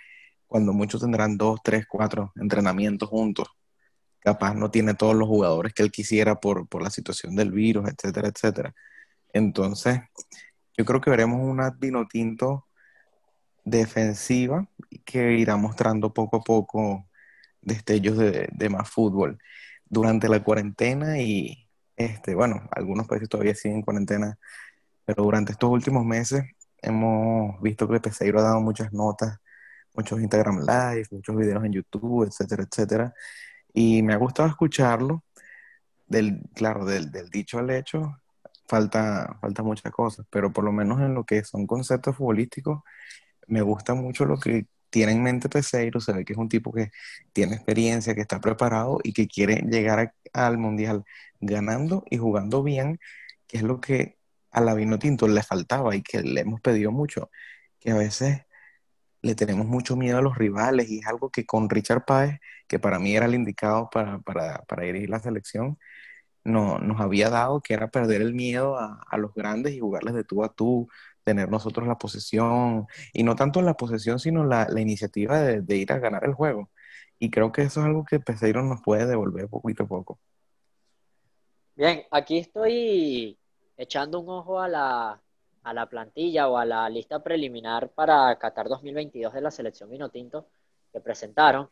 cuando 0.47 0.73
muchos 0.73 1.01
tendrán 1.01 1.37
dos, 1.37 1.61
tres, 1.65 1.87
cuatro 1.89 2.33
entrenamientos 2.37 3.09
juntos, 3.09 3.49
capaz 4.21 4.55
no 4.55 4.71
tiene 4.71 4.95
todos 4.95 5.17
los 5.17 5.27
jugadores 5.27 5.75
que 5.75 5.83
él 5.83 5.91
quisiera 5.91 6.37
por, 6.37 6.69
por 6.69 6.81
la 6.83 6.91
situación 6.91 7.35
del 7.35 7.51
virus, 7.51 7.89
etcétera, 7.89 8.29
etcétera. 8.29 8.75
Entonces, 9.33 10.01
yo 10.77 10.85
creo 10.85 11.01
que 11.01 11.11
veremos 11.11 11.41
una 11.43 11.71
Vinotinto 11.71 12.69
defensiva 13.65 14.69
que 15.05 15.33
irá 15.33 15.57
mostrando 15.57 16.15
poco 16.15 16.37
a 16.37 16.41
poco 16.41 17.09
destellos 17.62 18.19
de, 18.19 18.49
de 18.52 18.69
más 18.69 18.90
fútbol 18.90 19.38
durante 19.87 20.28
la 20.28 20.42
cuarentena 20.42 21.21
y, 21.21 21.69
este, 21.97 22.35
bueno, 22.35 22.69
algunos 22.73 23.07
países 23.07 23.28
todavía 23.28 23.54
siguen 23.54 23.78
en 23.78 23.83
cuarentena, 23.83 24.38
pero 25.04 25.25
durante 25.25 25.52
estos 25.52 25.71
últimos 25.71 26.04
meses 26.04 26.45
hemos 26.83 27.61
visto 27.62 27.88
que 27.88 28.00
Peseiro 28.00 28.40
ha 28.40 28.42
dado 28.42 28.61
muchas 28.61 28.92
notas, 28.92 29.38
muchos 29.95 30.21
Instagram 30.21 30.61
Live, 30.61 31.09
muchos 31.11 31.37
videos 31.37 31.64
en 31.64 31.73
YouTube, 31.73 32.26
etcétera, 32.26 32.64
etcétera, 32.64 33.14
y 33.75 34.02
me 34.02 34.14
ha 34.14 34.16
gustado 34.16 34.49
escucharlo, 34.49 35.25
del, 36.07 36.42
claro, 36.54 36.85
del, 36.85 37.11
del 37.11 37.31
dicho 37.31 37.59
al 37.59 37.71
hecho, 37.71 38.21
falta, 38.66 39.38
falta 39.40 39.62
muchas 39.62 39.92
cosas, 39.92 40.26
pero 40.31 40.52
por 40.52 40.64
lo 40.64 40.73
menos 40.73 41.00
en 41.00 41.14
lo 41.14 41.25
que 41.25 41.45
son 41.45 41.66
conceptos 41.66 42.16
futbolísticos, 42.16 42.83
me 43.47 43.62
gusta 43.62 43.95
mucho 43.95 44.25
lo 44.25 44.38
que 44.38 44.66
tiene 44.93 45.13
en 45.13 45.23
mente 45.23 45.49
Peseiro, 45.49 46.01
se 46.01 46.13
ve 46.13 46.25
que 46.25 46.35
es 46.35 46.39
un 46.39 46.49
tipo 46.51 46.73
que 46.73 46.93
tiene 47.33 47.57
experiencia, 47.57 48.15
que 48.15 48.21
está 48.21 48.41
preparado 48.41 49.01
y 49.03 49.13
que 49.15 49.27
quiere 49.27 49.57
llegar 49.69 50.15
al 50.35 50.59
Mundial 50.59 51.05
ganando 51.41 52.05
y 52.11 52.19
jugando 52.19 52.63
bien, 52.63 53.01
que 53.49 53.59
es 53.59 53.63
lo 53.65 53.81
que 53.81 54.19
a 54.53 54.61
la 54.61 54.75
Vino 54.75 54.99
Tinto 54.99 55.29
le 55.29 55.43
faltaba 55.43 55.97
y 55.97 56.03
que 56.03 56.23
le 56.23 56.43
hemos 56.43 56.61
pedido 56.61 56.93
mucho, 56.93 57.31
que 57.81 57.91
a 57.93 57.97
veces 57.97 58.43
le 59.23 59.35
tenemos 59.35 59.67
mucho 59.67 59.97
miedo 59.97 60.19
a 60.19 60.23
los 60.23 60.37
rivales 60.37 60.91
y 60.91 61.01
es 61.01 61.07
algo 61.07 61.31
que 61.31 61.47
con 61.47 61.71
Richard 61.71 62.05
Páez, 62.05 62.41
que 62.69 62.79
para 62.79 62.99
mí 62.99 63.17
era 63.17 63.27
el 63.27 63.35
indicado 63.35 63.89
para, 63.91 64.19
para, 64.21 64.63
para 64.65 64.85
dirigir 64.85 65.11
la 65.11 65.21
selección, 65.21 65.79
no, 66.45 66.79
nos 66.79 67.01
había 67.01 67.31
dado, 67.31 67.63
que 67.63 67.75
era 67.75 67.91
perder 67.91 68.23
el 68.23 68.35
miedo 68.35 68.79
a, 68.79 69.01
a, 69.09 69.17
los 69.19 69.35
grandes 69.35 69.75
y 69.75 69.81
jugarles 69.81 70.15
de 70.15 70.25
tú 70.25 70.45
a 70.45 70.53
tú, 70.55 70.89
tener 71.25 71.49
nosotros 71.49 71.87
la 71.87 71.99
posesión, 71.99 72.87
y 73.12 73.23
no 73.23 73.37
tanto 73.37 73.62
la 73.62 73.75
posesión, 73.75 74.19
sino 74.19 74.45
la, 74.45 74.67
la 74.69 74.81
iniciativa 74.81 75.41
de, 75.41 75.62
de, 75.62 75.76
ir 75.76 75.93
a 75.93 75.99
ganar 75.99 76.25
el 76.25 76.35
juego. 76.35 76.71
Y 77.19 77.31
creo 77.31 77.52
que 77.52 77.62
eso 77.62 77.81
es 77.81 77.87
algo 77.87 78.05
que 78.05 78.21
Peseiro 78.21 78.62
nos 78.62 78.83
puede 78.83 79.07
devolver 79.07 79.49
poquito 79.49 79.85
a 79.85 79.87
poco. 79.87 80.19
Bien, 81.75 82.05
aquí 82.11 82.38
estoy 82.38 83.38
echando 83.76 84.21
un 84.21 84.29
ojo 84.29 84.61
a 84.61 84.69
la, 84.69 85.23
a 85.62 85.75
la 85.75 85.87
plantilla 85.87 86.49
o 86.49 86.59
a 86.59 86.64
la 86.64 86.88
lista 86.88 87.23
preliminar 87.23 87.91
para 87.91 88.37
Qatar 88.38 88.69
2022 88.69 89.33
de 89.33 89.41
la 89.41 89.50
selección 89.50 89.91
Vinotinto 89.91 90.49
que 90.93 91.00
presentaron. 91.00 91.71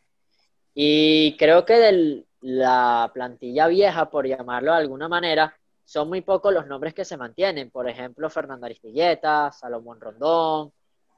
Y 0.73 1.35
creo 1.37 1.65
que 1.65 1.73
de 1.73 2.25
la 2.41 3.11
plantilla 3.13 3.67
vieja, 3.67 4.09
por 4.09 4.25
llamarlo 4.25 4.71
de 4.71 4.77
alguna 4.77 5.07
manera, 5.07 5.57
son 5.91 6.07
muy 6.07 6.21
pocos 6.21 6.53
los 6.53 6.67
nombres 6.67 6.93
que 6.93 7.03
se 7.03 7.17
mantienen. 7.17 7.69
Por 7.69 7.89
ejemplo, 7.89 8.29
Fernando 8.29 8.65
Aristilleta, 8.65 9.51
Salomón 9.51 9.99
Rondón, 9.99 10.71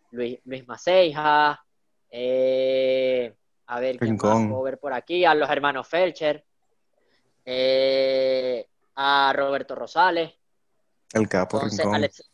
Luis, 0.10 0.40
Luis 0.46 0.68
Maceija, 0.68 1.64
eh, 2.10 3.32
a 3.68 3.80
ver 3.80 4.00
quién 4.00 4.18
más 4.20 4.48
puedo 4.48 4.64
ver 4.64 4.80
por 4.80 4.94
aquí, 4.94 5.26
a 5.26 5.36
los 5.36 5.48
hermanos 5.48 5.88
Felcher, 5.88 6.44
eh, 7.46 8.68
a 8.96 9.32
Roberto 9.36 9.76
Rosales. 9.76 10.34
El 11.14 11.30
capo 11.30 11.58
Entonces, 11.58 11.78
Rincón. 11.78 11.96
Alex, 11.96 12.32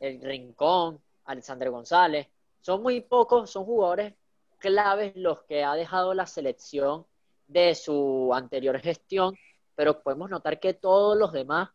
el 0.00 0.20
Rincón, 0.20 1.00
Alexander 1.26 1.70
González. 1.70 2.26
Son 2.60 2.82
muy 2.82 3.02
pocos, 3.02 3.52
son 3.52 3.64
jugadores 3.64 4.14
claves 4.58 5.12
los 5.14 5.42
que 5.42 5.62
ha 5.62 5.76
dejado 5.76 6.12
la 6.12 6.26
selección 6.26 7.06
de 7.46 7.76
su 7.76 8.32
anterior 8.34 8.80
gestión, 8.80 9.36
pero 9.78 10.02
podemos 10.02 10.28
notar 10.28 10.58
que 10.58 10.74
todos 10.74 11.16
los 11.16 11.32
demás 11.32 11.68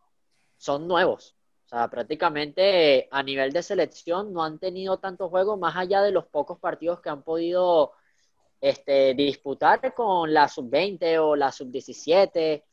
son 0.57 0.89
nuevos. 0.89 1.37
O 1.63 1.69
sea, 1.69 1.89
prácticamente 1.89 3.07
a 3.09 3.23
nivel 3.23 3.53
de 3.53 3.63
selección 3.63 4.33
no 4.33 4.43
han 4.43 4.59
tenido 4.59 4.97
tanto 4.99 5.29
juego 5.29 5.55
más 5.55 5.77
allá 5.77 6.01
de 6.01 6.11
los 6.11 6.25
pocos 6.25 6.59
partidos 6.59 6.99
que 6.99 7.09
han 7.09 7.23
podido 7.23 7.93
este, 8.59 9.13
disputar 9.13 9.93
con 9.93 10.33
la 10.33 10.49
sub-20 10.49 11.17
o 11.19 11.37
la 11.37 11.49
sub-17, 11.49 12.65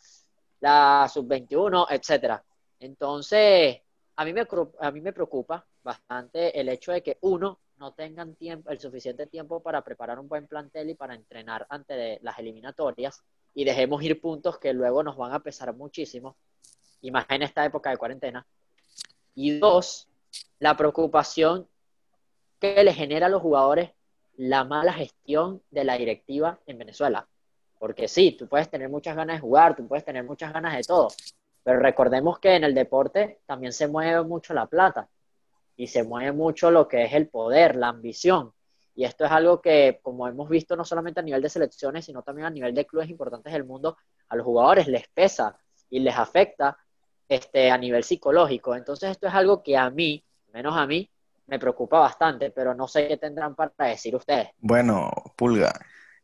la 0.59 1.09
sub-21, 1.09 1.87
etcétera. 1.91 2.45
Entonces, 2.81 3.83
a 4.17 4.25
mí, 4.25 4.33
me, 4.33 4.49
a 4.81 4.91
mí 4.91 5.01
me 5.01 5.13
preocupa 5.13 5.65
bastante 5.85 6.59
el 6.59 6.71
hecho 6.71 6.91
de 6.91 7.05
que 7.05 7.19
uno 7.21 7.61
no 7.77 7.93
tengan 7.93 8.35
tiempo, 8.35 8.69
el 8.69 8.81
suficiente 8.81 9.29
tiempo 9.29 9.63
para 9.63 9.85
preparar 9.85 10.19
un 10.19 10.29
buen 10.29 10.49
plantel 10.49 10.91
y 10.91 10.95
para 10.97 11.15
entrenar 11.15 11.69
ante 11.71 11.95
de 11.95 12.19
las 12.21 12.37
eliminatorias 12.41 13.23
y 13.55 13.65
dejemos 13.65 14.03
ir 14.03 14.21
puntos 14.21 14.59
que 14.59 14.73
luego 14.73 15.03
nos 15.03 15.17
van 15.17 15.33
a 15.33 15.41
pesar 15.41 15.75
muchísimo, 15.75 16.37
y 17.01 17.11
más 17.11 17.27
en 17.29 17.43
esta 17.43 17.65
época 17.65 17.91
de 17.91 17.97
cuarentena. 17.97 18.47
Y 19.35 19.59
dos, 19.59 20.09
la 20.59 20.77
preocupación 20.77 21.67
que 22.59 22.85
le 22.85 22.93
genera 22.93 23.27
a 23.27 23.31
los 23.31 23.43
jugadores 23.43 23.91
la 24.37 24.65
mala 24.65 24.93
gestión 24.93 25.63
de 25.71 25.85
la 25.85 25.99
directiva 25.99 26.61
en 26.67 26.79
Venezuela. 26.79 27.29
Porque 27.79 28.09
sí, 28.09 28.33
tú 28.33 28.47
puedes 28.47 28.71
tener 28.71 28.89
muchas 28.89 29.17
ganas 29.17 29.37
de 29.37 29.41
jugar, 29.41 29.77
tú 29.77 29.87
puedes 29.87 30.05
tener 30.05 30.25
muchas 30.25 30.53
ganas 30.53 30.77
de 30.77 30.83
todo, 30.83 31.09
pero 31.63 31.81
recordemos 31.81 32.39
que 32.39 32.55
en 32.55 32.65
el 32.65 32.75
deporte 32.75 33.41
también 33.47 33.73
se 33.73 33.89
mueve 33.89 34.23
mucho 34.23 34.55
la 34.55 34.67
plata 34.67 35.09
y 35.77 35.87
se 35.87 36.03
mueve 36.03 36.33
mucho 36.33 36.71
lo 36.71 36.89
que 36.89 37.05
es 37.05 37.15
el 37.15 37.29
poder, 37.29 37.77
la 37.77 37.89
ambición. 37.89 38.53
Y 39.01 39.05
esto 39.07 39.25
es 39.25 39.31
algo 39.31 39.63
que, 39.63 39.99
como 40.03 40.29
hemos 40.29 40.47
visto, 40.51 40.77
no 40.77 40.85
solamente 40.85 41.21
a 41.21 41.23
nivel 41.23 41.41
de 41.41 41.49
selecciones, 41.49 42.05
sino 42.05 42.23
también 42.23 42.45
a 42.45 42.51
nivel 42.51 42.75
de 42.75 42.85
clubes 42.85 43.09
importantes 43.09 43.51
del 43.51 43.65
mundo, 43.65 43.97
a 44.29 44.37
los 44.37 44.45
jugadores 44.45 44.89
les 44.89 45.09
pesa 45.09 45.57
y 45.89 46.01
les 46.01 46.15
afecta 46.15 46.77
este, 47.27 47.71
a 47.71 47.79
nivel 47.79 48.05
psicológico. 48.05 48.77
Entonces 48.77 49.13
esto 49.13 49.27
es 49.27 49.33
algo 49.33 49.63
que 49.63 49.75
a 49.79 49.89
mí, 49.89 50.23
menos 50.53 50.77
a 50.77 50.87
mí, 50.87 51.11
me 51.47 51.59
preocupa 51.59 51.99
bastante, 51.99 52.51
pero 52.51 52.75
no 52.75 52.87
sé 52.87 53.09
qué 53.09 53.17
tendrán 53.17 53.55
para 53.55 53.73
decir 53.89 54.15
ustedes. 54.15 54.51
Bueno, 54.59 55.11
Pulga, 55.35 55.73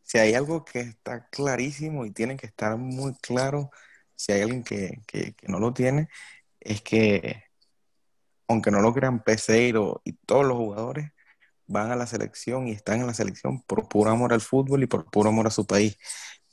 si 0.02 0.18
hay 0.18 0.34
algo 0.34 0.62
que 0.62 0.80
está 0.80 1.28
clarísimo 1.30 2.04
y 2.04 2.10
tiene 2.10 2.36
que 2.36 2.46
estar 2.46 2.76
muy 2.76 3.14
claro, 3.22 3.70
si 4.14 4.32
hay 4.32 4.42
alguien 4.42 4.62
que, 4.62 5.00
que, 5.06 5.32
que 5.32 5.48
no 5.48 5.58
lo 5.60 5.72
tiene, 5.72 6.10
es 6.60 6.82
que 6.82 7.42
aunque 8.48 8.70
no 8.70 8.82
lo 8.82 8.92
crean 8.92 9.24
Peseiro 9.24 10.02
y 10.04 10.12
todos 10.12 10.44
los 10.44 10.58
jugadores, 10.58 11.15
van 11.66 11.90
a 11.90 11.96
la 11.96 12.06
selección 12.06 12.68
y 12.68 12.72
están 12.72 13.00
en 13.00 13.06
la 13.06 13.14
selección 13.14 13.62
por 13.62 13.88
puro 13.88 14.10
amor 14.10 14.32
al 14.32 14.40
fútbol 14.40 14.82
y 14.82 14.86
por 14.86 15.10
puro 15.10 15.30
amor 15.30 15.46
a 15.46 15.50
su 15.50 15.66
país. 15.66 15.98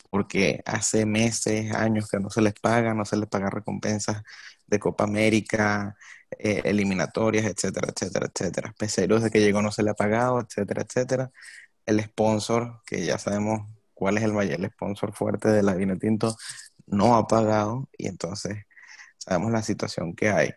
Porque 0.10 0.62
hace 0.66 1.06
meses, 1.06 1.74
años 1.74 2.08
que 2.10 2.20
no 2.20 2.30
se 2.30 2.42
les 2.42 2.54
paga, 2.54 2.94
no 2.94 3.06
se 3.06 3.18
les 3.18 3.28
paga 3.30 3.50
recompensas 3.50 4.24
de 4.68 4.80
Copa 4.80 5.04
América, 5.06 5.96
eh, 6.40 6.62
eliminatorias, 6.66 7.46
etcétera, 7.46 7.90
etcétera, 7.96 8.28
etcétera. 8.34 8.76
Peseiro 8.78 9.16
desde 9.16 9.32
que 9.32 9.42
llegó 9.42 9.62
no 9.62 9.72
se 9.72 9.84
le 9.84 9.92
ha 9.92 9.94
pagado, 9.96 10.40
etcétera, 10.42 10.84
etcétera. 10.84 11.32
El 11.86 12.02
sponsor, 12.04 12.82
que 12.86 13.06
ya 13.06 13.18
sabemos 13.18 13.68
cuál 13.94 14.18
es 14.18 14.24
el 14.24 14.34
mayor 14.34 14.66
sponsor 14.72 15.14
fuerte 15.14 15.50
de 15.50 15.64
la 15.64 15.76
Vinotinto, 15.76 16.36
no 16.88 17.16
ha 17.16 17.28
pagado 17.28 17.90
y 17.98 18.08
entonces 18.08 18.66
sabemos 19.18 19.52
la 19.52 19.64
situación 19.64 20.16
que 20.16 20.30
hay. 20.30 20.52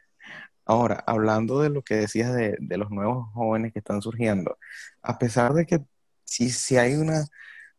Ahora, 0.67 1.05
hablando 1.07 1.61
de 1.61 1.71
lo 1.71 1.83
que 1.83 1.95
decías 1.95 2.35
de, 2.35 2.59
los 2.77 2.91
nuevos 2.91 3.29
jóvenes 3.35 3.73
que 3.73 3.79
están 3.79 4.03
surgiendo, 4.03 4.59
a 5.03 5.19
pesar 5.19 5.55
de 5.55 5.67
que 5.67 5.81
sí 6.25 6.77
hay 6.77 6.95
una 6.95 7.27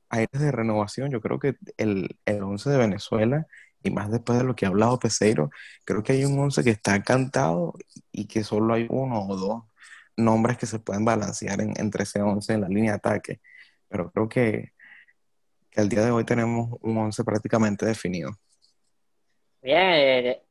aire 0.09 0.29
de 0.39 0.51
renovación, 0.51 1.11
yo 1.11 1.21
creo 1.21 1.39
que 1.39 1.57
el, 1.77 2.17
el 2.25 2.43
11 2.43 2.69
de 2.69 2.77
Venezuela, 2.77 3.47
y 3.83 3.91
más 3.91 4.09
después 4.11 4.39
de 4.39 4.45
lo 4.45 4.55
que 4.55 4.65
ha 4.65 4.69
hablado 4.69 4.99
Peseiro, 4.99 5.49
creo 5.85 6.03
que 6.03 6.13
hay 6.13 6.25
un 6.25 6.39
11 6.39 6.63
que 6.63 6.71
está 6.71 7.03
cantado 7.03 7.73
y 8.11 8.27
que 8.27 8.43
solo 8.43 8.73
hay 8.73 8.87
uno 8.89 9.21
o 9.27 9.35
dos 9.35 9.63
nombres 10.15 10.57
que 10.57 10.65
se 10.65 10.79
pueden 10.79 11.05
balancear 11.05 11.61
en, 11.61 11.73
entre 11.77 12.03
ese 12.03 12.21
11 12.21 12.53
en 12.53 12.61
la 12.61 12.69
línea 12.69 12.91
de 12.93 12.97
ataque. 12.97 13.41
Pero 13.89 14.11
creo 14.11 14.29
que, 14.29 14.71
que 15.69 15.81
al 15.81 15.89
día 15.89 16.05
de 16.05 16.11
hoy 16.11 16.23
tenemos 16.23 16.77
un 16.81 16.97
11 16.97 17.23
prácticamente 17.23 17.85
definido. 17.85 18.31
Bien, 19.61 19.81
eh, 19.81 20.43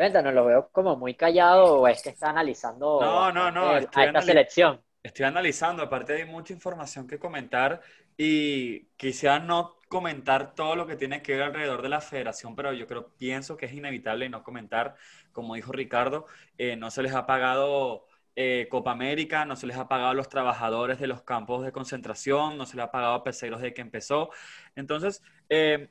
Gabriel, 0.00 0.12
Cuéntanos, 0.12 0.34
lo 0.34 0.44
veo 0.46 0.68
como 0.72 0.96
muy 0.96 1.14
callado 1.14 1.80
o 1.80 1.88
es 1.88 2.02
que 2.02 2.08
está 2.08 2.30
analizando 2.30 3.00
no, 3.02 3.30
no, 3.32 3.50
no, 3.50 3.76
el, 3.76 3.86
a 3.94 4.04
esta 4.06 4.22
selección. 4.22 4.80
Estoy 5.02 5.26
analizando, 5.26 5.82
aparte 5.82 6.14
hay 6.14 6.24
mucha 6.24 6.54
información 6.54 7.06
que 7.06 7.18
comentar 7.18 7.82
y 8.16 8.86
quisiera 8.96 9.38
no 9.38 9.76
comentar 9.88 10.54
todo 10.54 10.74
lo 10.76 10.86
que 10.86 10.96
tiene 10.96 11.20
que 11.22 11.34
ver 11.34 11.42
alrededor 11.42 11.82
de 11.82 11.88
la 11.90 12.00
federación, 12.00 12.56
pero 12.56 12.72
yo 12.72 12.86
creo, 12.86 13.08
pienso 13.16 13.56
que 13.56 13.66
es 13.66 13.72
inevitable 13.72 14.28
no 14.28 14.42
comentar, 14.42 14.94
como 15.32 15.54
dijo 15.54 15.72
Ricardo, 15.72 16.26
eh, 16.56 16.76
no 16.76 16.90
se 16.90 17.02
les 17.02 17.14
ha 17.14 17.26
pagado 17.26 18.06
eh, 18.36 18.68
Copa 18.70 18.92
América, 18.92 19.44
no 19.44 19.56
se 19.56 19.66
les 19.66 19.76
ha 19.76 19.88
pagado 19.88 20.10
a 20.10 20.14
los 20.14 20.28
trabajadores 20.28 20.98
de 20.98 21.08
los 21.08 21.22
campos 21.22 21.62
de 21.64 21.72
concentración, 21.72 22.56
no 22.56 22.66
se 22.66 22.76
les 22.76 22.84
ha 22.84 22.90
pagado 22.90 23.14
a 23.14 23.24
Peseros 23.24 23.60
de 23.60 23.74
que 23.74 23.80
empezó. 23.82 24.30
Entonces, 24.76 25.22
eh, 25.48 25.90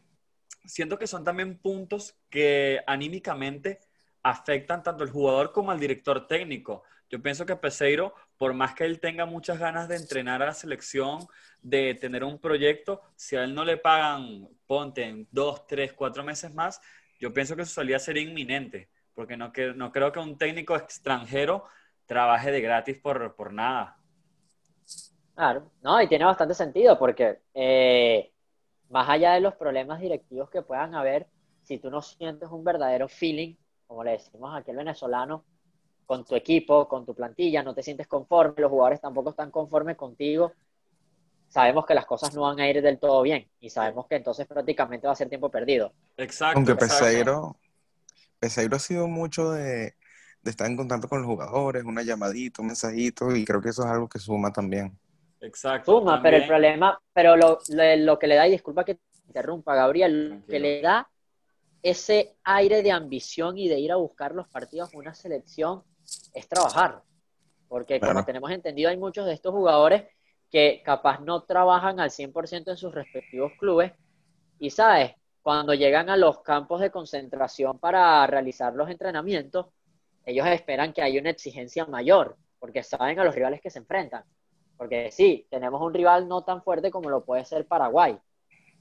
siento 0.65 0.97
que 0.97 1.07
son 1.07 1.23
también 1.23 1.57
puntos 1.57 2.15
que 2.29 2.79
anímicamente 2.87 3.79
afectan 4.23 4.83
tanto 4.83 5.03
al 5.03 5.09
jugador 5.09 5.51
como 5.51 5.71
al 5.71 5.79
director 5.79 6.27
técnico. 6.27 6.83
Yo 7.09 7.21
pienso 7.21 7.45
que 7.45 7.55
Peseiro, 7.55 8.13
por 8.37 8.53
más 8.53 8.75
que 8.75 8.85
él 8.85 8.99
tenga 8.99 9.25
muchas 9.25 9.57
ganas 9.57 9.87
de 9.87 9.95
entrenar 9.95 10.43
a 10.43 10.47
la 10.47 10.53
selección, 10.53 11.19
de 11.61 11.95
tener 11.95 12.23
un 12.23 12.37
proyecto, 12.37 13.01
si 13.15 13.35
a 13.35 13.43
él 13.43 13.55
no 13.55 13.65
le 13.65 13.77
pagan, 13.77 14.47
ponte 14.67 15.03
en 15.03 15.27
dos, 15.31 15.65
tres, 15.65 15.93
cuatro 15.93 16.23
meses 16.23 16.53
más, 16.53 16.79
yo 17.19 17.33
pienso 17.33 17.55
que 17.55 17.65
su 17.65 17.73
salida 17.73 17.99
sería 17.99 18.23
inminente, 18.23 18.89
porque 19.15 19.35
no, 19.35 19.51
que, 19.51 19.73
no 19.73 19.91
creo 19.91 20.11
que 20.11 20.19
un 20.19 20.37
técnico 20.37 20.75
extranjero 20.75 21.65
trabaje 22.05 22.51
de 22.51 22.61
gratis 22.61 22.99
por, 22.99 23.35
por 23.35 23.51
nada. 23.51 23.97
Claro, 25.35 25.71
no, 25.81 26.01
y 26.01 26.07
tiene 26.07 26.25
bastante 26.25 26.53
sentido, 26.53 26.99
porque 26.99 27.39
eh, 27.53 28.31
más 28.89 29.09
allá 29.09 29.33
de 29.33 29.39
los 29.39 29.55
problemas 29.55 29.99
directivos 29.99 30.49
que 30.49 30.61
puedan 30.61 30.93
haber, 30.93 31.27
si 31.63 31.79
tú 31.79 31.89
no 31.89 32.01
sientes 32.01 32.49
un 32.49 32.63
verdadero 32.63 33.07
feeling 33.07 33.55
como 33.89 34.03
le 34.03 34.11
decimos 34.11 34.55
aquí 34.55 34.69
al 34.69 34.77
venezolano, 34.77 35.43
con 36.05 36.23
tu 36.23 36.35
equipo, 36.35 36.87
con 36.87 37.07
tu 37.07 37.15
plantilla, 37.15 37.63
no 37.63 37.73
te 37.73 37.81
sientes 37.81 38.05
conforme, 38.05 38.61
los 38.61 38.69
jugadores 38.69 39.01
tampoco 39.01 39.31
están 39.31 39.49
conformes 39.49 39.97
contigo, 39.97 40.53
sabemos 41.47 41.87
que 41.87 41.95
las 41.95 42.05
cosas 42.05 42.35
no 42.35 42.41
van 42.41 42.59
a 42.59 42.69
ir 42.69 42.83
del 42.83 42.99
todo 42.99 43.23
bien 43.23 43.49
y 43.59 43.71
sabemos 43.71 44.05
que 44.05 44.17
entonces 44.17 44.45
prácticamente 44.45 45.07
va 45.07 45.13
a 45.13 45.15
ser 45.15 45.27
tiempo 45.27 45.49
perdido. 45.49 45.91
Exacto. 46.17 46.59
Aunque. 46.59 46.75
Peseiro, 46.75 47.57
Peseiro 48.39 48.75
ha 48.75 48.79
sido 48.79 49.07
mucho 49.07 49.53
de, 49.53 49.95
de, 50.43 50.51
estar 50.51 50.67
en 50.67 50.77
contacto 50.77 51.09
con 51.09 51.23
los 51.23 51.27
jugadores, 51.27 51.83
una 51.83 52.03
llamadita, 52.03 52.61
un 52.61 52.67
mensajito, 52.67 53.35
y 53.35 53.43
creo 53.43 53.59
que 53.59 53.69
eso 53.69 53.83
es 53.83 53.89
algo 53.89 54.07
que 54.07 54.19
suma 54.19 54.53
también. 54.53 54.95
Exacto. 55.41 55.93
Suma, 55.93 56.13
también. 56.13 56.21
pero 56.21 56.43
el 56.43 56.47
problema, 56.47 57.01
pero 57.11 57.35
lo, 57.35 57.57
lo, 57.69 57.95
lo, 57.95 58.19
que 58.19 58.27
le 58.27 58.35
da, 58.35 58.47
y 58.47 58.51
disculpa 58.51 58.85
que 58.85 58.95
te 58.95 59.01
interrumpa, 59.25 59.73
Gabriel, 59.73 60.29
lo 60.29 60.45
que 60.45 60.59
le 60.59 60.79
da 60.79 61.09
ese 61.81 62.35
aire 62.43 62.83
de 62.83 62.91
ambición 62.91 63.57
y 63.57 63.67
de 63.67 63.79
ir 63.79 63.91
a 63.91 63.97
buscar 63.97 64.33
los 64.33 64.47
partidos 64.47 64.91
con 64.91 65.01
una 65.01 65.13
selección 65.13 65.83
es 66.33 66.47
trabajar. 66.47 67.03
Porque 67.67 67.99
como 67.99 68.25
tenemos 68.25 68.51
entendido, 68.51 68.89
hay 68.89 68.97
muchos 68.97 69.25
de 69.25 69.33
estos 69.33 69.53
jugadores 69.53 70.05
que 70.49 70.81
capaz 70.83 71.19
no 71.19 71.43
trabajan 71.43 71.99
al 71.99 72.09
100% 72.09 72.71
en 72.71 72.77
sus 72.77 72.93
respectivos 72.93 73.51
clubes 73.59 73.93
y, 74.57 74.71
¿sabes? 74.71 75.13
Cuando 75.41 75.73
llegan 75.73 76.09
a 76.09 76.17
los 76.17 76.41
campos 76.41 76.81
de 76.81 76.91
concentración 76.91 77.79
para 77.79 78.25
realizar 78.27 78.73
los 78.73 78.89
entrenamientos, 78.89 79.67
ellos 80.25 80.47
esperan 80.47 80.91
que 80.93 81.01
haya 81.01 81.21
una 81.21 81.29
exigencia 81.29 81.85
mayor, 81.85 82.37
porque 82.59 82.83
saben 82.83 83.19
a 83.19 83.23
los 83.23 83.35
rivales 83.35 83.61
que 83.61 83.69
se 83.69 83.79
enfrentan. 83.79 84.23
Porque 84.77 85.11
sí, 85.11 85.47
tenemos 85.49 85.81
un 85.81 85.93
rival 85.93 86.27
no 86.27 86.43
tan 86.43 86.61
fuerte 86.61 86.91
como 86.91 87.09
lo 87.09 87.23
puede 87.23 87.45
ser 87.45 87.65
Paraguay, 87.65 88.17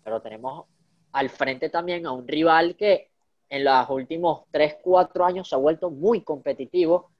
pero 0.02 0.20
tenemos 0.20 0.66
al 1.12 1.30
frente 1.30 1.68
también 1.70 2.06
a 2.06 2.12
un 2.12 2.26
rival 2.26 2.76
que 2.76 3.10
en 3.48 3.64
los 3.64 3.88
últimos 3.90 4.44
3, 4.50 4.76
4 4.82 5.24
años 5.24 5.48
se 5.48 5.54
ha 5.54 5.58
vuelto 5.58 5.90
muy 5.90 6.22
competitivo, 6.22 7.10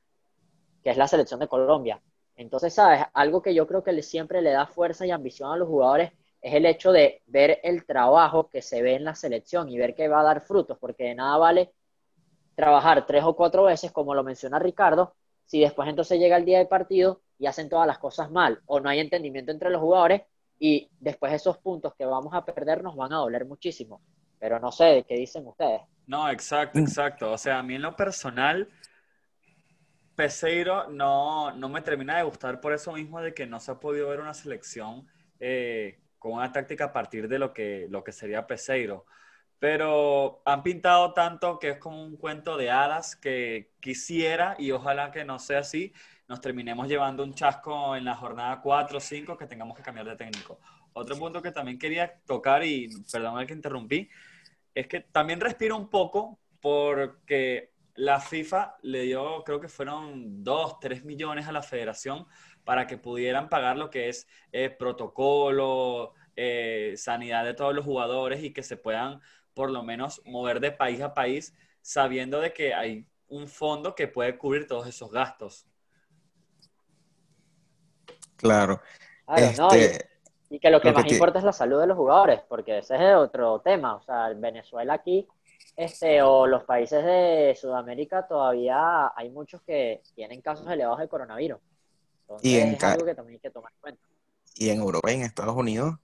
que 0.83 0.90
es 0.90 0.97
la 0.97 1.09
selección 1.09 1.40
de 1.40 1.49
Colombia. 1.49 2.00
Entonces, 2.37 2.75
¿sabes? 2.75 3.02
Algo 3.14 3.42
que 3.42 3.54
yo 3.54 3.66
creo 3.66 3.83
que 3.83 4.02
siempre 4.02 4.42
le 4.42 4.50
da 4.50 4.66
fuerza 4.66 5.07
y 5.07 5.11
ambición 5.11 5.50
a 5.50 5.57
los 5.57 5.68
jugadores 5.68 6.12
es 6.40 6.54
el 6.54 6.66
hecho 6.66 6.92
de 6.92 7.23
ver 7.26 7.61
el 7.64 7.85
trabajo 7.85 8.49
que 8.49 8.62
se 8.62 8.83
ve 8.83 8.95
en 8.95 9.04
la 9.04 9.14
selección 9.14 9.68
y 9.68 9.78
ver 9.78 9.95
que 9.95 10.09
va 10.09 10.21
a 10.21 10.25
dar 10.25 10.40
frutos, 10.40 10.78
porque 10.78 11.04
de 11.04 11.14
nada 11.14 11.37
vale 11.37 11.73
trabajar 12.54 13.07
tres 13.07 13.25
o 13.25 13.35
cuatro 13.35 13.64
veces, 13.64 13.90
como 13.90 14.14
lo 14.14 14.23
menciona 14.23 14.59
Ricardo, 14.59 15.14
si 15.47 15.61
después 15.61 15.88
entonces 15.88 16.18
llega 16.18 16.37
el 16.37 16.45
día 16.45 16.59
del 16.59 16.68
partido 16.68 17.23
y 17.38 17.47
hacen 17.47 17.68
todas 17.68 17.87
las 17.87 17.99
cosas 17.99 18.30
mal 18.30 18.61
o 18.66 18.80
no 18.80 18.88
hay 18.88 19.00
entendimiento 19.00 19.50
entre 19.50 19.71
los 19.71 19.80
jugadores 19.80 20.23
y 20.58 20.90
después 20.98 21.32
esos 21.32 21.58
puntos 21.58 21.94
que 21.94 22.04
vamos 22.04 22.34
a 22.34 22.44
perder 22.44 22.82
nos 22.82 22.96
van 22.96 23.12
a 23.12 23.16
doler 23.18 23.46
muchísimo. 23.46 24.00
Pero 24.38 24.58
no 24.58 24.70
sé, 24.72 25.04
¿qué 25.08 25.16
dicen 25.16 25.46
ustedes? 25.46 25.82
No, 26.06 26.28
exacto, 26.30 26.78
exacto. 26.78 27.32
O 27.32 27.38
sea, 27.38 27.58
a 27.58 27.62
mí 27.62 27.74
en 27.74 27.82
lo 27.82 27.96
personal, 27.96 28.68
Peseiro 30.14 30.88
no, 30.88 31.52
no 31.52 31.68
me 31.68 31.82
termina 31.82 32.16
de 32.16 32.24
gustar 32.24 32.60
por 32.60 32.72
eso 32.72 32.92
mismo 32.92 33.20
de 33.20 33.34
que 33.34 33.46
no 33.46 33.60
se 33.60 33.72
ha 33.72 33.80
podido 33.80 34.08
ver 34.08 34.20
una 34.20 34.34
selección 34.34 35.06
eh, 35.38 36.00
con 36.18 36.32
una 36.32 36.50
táctica 36.50 36.86
a 36.86 36.92
partir 36.92 37.28
de 37.28 37.38
lo 37.38 37.52
que, 37.52 37.86
lo 37.90 38.02
que 38.02 38.12
sería 38.12 38.46
Peseiro. 38.46 39.06
Pero 39.58 40.40
han 40.44 40.62
pintado 40.62 41.14
tanto 41.14 41.58
que 41.58 41.70
es 41.70 41.78
como 41.78 42.02
un 42.04 42.16
cuento 42.16 42.56
de 42.56 42.70
hadas 42.70 43.16
que 43.16 43.72
quisiera, 43.80 44.54
y 44.58 44.70
ojalá 44.70 45.10
que 45.10 45.24
no 45.24 45.38
sea 45.38 45.60
así, 45.60 45.92
nos 46.28 46.40
terminemos 46.40 46.87
llevando 46.88 47.25
un 47.25 47.35
chasco 47.35 47.97
en 47.97 48.04
la 48.04 48.14
jornada 48.14 48.61
4 48.61 48.99
o 48.99 49.00
5 49.00 49.37
que 49.37 49.47
tengamos 49.47 49.76
que 49.76 49.82
cambiar 49.82 50.06
de 50.06 50.16
técnico. 50.16 50.61
Otro 50.92 51.16
punto 51.18 51.40
que 51.40 51.52
también 51.52 51.78
quería 51.78 52.20
tocar, 52.26 52.64
y 52.64 52.88
perdón 53.11 53.40
el 53.40 53.47
que 53.47 53.54
interrumpí, 53.54 54.08
es 54.75 54.87
que 54.87 55.00
también 55.00 55.40
respiro 55.40 55.76
un 55.76 55.88
poco 55.88 56.38
porque 56.61 57.73
la 57.94 58.20
FIFA 58.20 58.76
le 58.82 59.02
dio, 59.02 59.42
creo 59.44 59.61
que 59.61 59.68
fueron 59.68 60.44
2, 60.44 60.80
3 60.80 61.04
millones 61.04 61.49
a 61.49 61.52
la 61.52 61.62
federación 61.62 62.26
para 62.64 62.87
que 62.87 62.99
pudieran 62.99 63.49
pagar 63.49 63.76
lo 63.78 63.90
que 63.90 64.08
es 64.08 64.28
eh, 64.52 64.70
protocolo, 64.70 66.12
eh, 66.37 66.94
sanidad 66.97 67.44
de 67.44 67.54
todos 67.54 67.75
los 67.75 67.85
jugadores 67.85 68.44
y 68.44 68.52
que 68.52 68.62
se 68.62 68.76
puedan 68.76 69.20
por 69.54 69.70
lo 69.70 69.82
menos 69.82 70.23
mover 70.26 70.61
de 70.61 70.70
país 70.73 71.00
a 71.00 71.14
país 71.14 71.56
sabiendo 71.80 72.40
de 72.40 72.52
que 72.52 72.75
hay 72.75 73.06
un 73.28 73.49
fondo 73.49 73.94
que 73.94 74.06
puede 74.08 74.37
cubrir 74.37 74.66
todos 74.66 74.87
esos 74.87 75.11
gastos. 75.11 75.66
Claro. 78.38 78.80
Este, 79.37 80.09
y, 80.49 80.59
que 80.59 80.71
lo 80.71 80.80
que 80.80 80.92
más 80.92 81.11
importa 81.12 81.38
es 81.38 81.45
la 81.45 81.52
salud 81.52 81.78
de 81.78 81.87
los 81.87 81.97
jugadores, 81.99 82.40
porque 82.49 82.78
ese 82.78 82.95
es 82.97 83.14
otro 83.14 83.61
tema. 83.61 83.97
O 83.97 84.02
sea, 84.02 84.30
Venezuela 84.35 84.95
aquí 84.95 85.28
este, 85.78 86.23
o 86.23 86.45
los 86.49 86.64
países 86.64 87.04
de 87.04 87.57
Sudamérica 87.59 88.26
todavía 88.26 89.12
hay 89.14 89.30
muchos 89.30 89.62
que 89.62 90.02
tienen 90.16 90.40
casos 90.40 90.66
elevados 90.66 90.99
de 90.99 91.07
coronavirus. 91.09 91.61
y 92.42 92.57
en 92.57 92.75
es 92.75 92.83
algo 92.83 93.04
que 93.04 93.14
también 93.14 93.35
hay 93.35 93.40
que 93.40 93.50
tomar 93.50 93.73
en 93.73 93.80
cuenta. 93.80 94.02
Y 94.57 94.71
en 94.71 94.80
Europa 94.80 95.12
y 95.12 95.14
en 95.14 95.23
Estados 95.23 95.54
Unidos, 95.54 95.95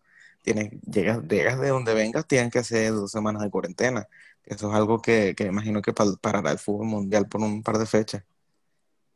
tienes, 0.42 0.70
llegas, 0.82 1.22
llegas 1.26 1.58
de 1.58 1.70
donde 1.70 1.92
vengas, 1.92 2.24
tienen 2.24 2.50
que 2.50 2.60
hacer 2.60 2.92
dos 2.92 3.10
semanas 3.10 3.42
de 3.42 3.50
cuarentena. 3.50 4.06
Eso 4.44 4.68
es 4.68 4.76
algo 4.76 5.02
que, 5.02 5.34
que 5.36 5.46
imagino 5.46 5.82
que 5.82 5.92
parará 5.92 6.52
el 6.52 6.58
fútbol 6.60 6.86
mundial 6.86 7.26
por 7.28 7.40
un 7.40 7.64
par 7.64 7.78
de 7.78 7.86
fechas. 7.86 8.22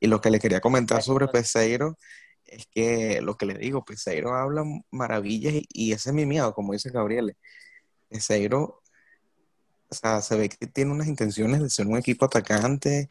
Y 0.01 0.09
lo 0.09 0.21
que 0.21 0.31
le 0.31 0.41
quería 0.41 0.61
comentar 0.61 1.05
sobre 1.05 1.29
Peseiro 1.29 1.97
es 2.49 2.67
que 2.67 3.21
lo 3.23 3.37
que 3.37 3.47
le 3.47 3.55
digo, 3.55 3.85
Peseiro 3.85 4.35
habla 4.35 4.65
maravillas 4.91 5.55
y, 5.55 5.67
y 5.73 5.93
ese 5.93 6.11
es 6.11 6.15
mi 6.15 6.27
miedo, 6.27 6.55
como 6.55 6.73
dice 6.73 6.91
Gabriel. 6.91 7.37
Peseiro 8.09 8.83
o 9.91 9.95
sea, 9.95 10.21
se 10.21 10.37
ve 10.37 10.49
que 10.49 10.67
tiene 10.67 10.93
unas 10.93 11.09
intenciones 11.09 11.63
de 11.63 11.71
ser 11.71 11.87
un 11.87 11.97
equipo 11.97 12.27
atacante 12.27 13.09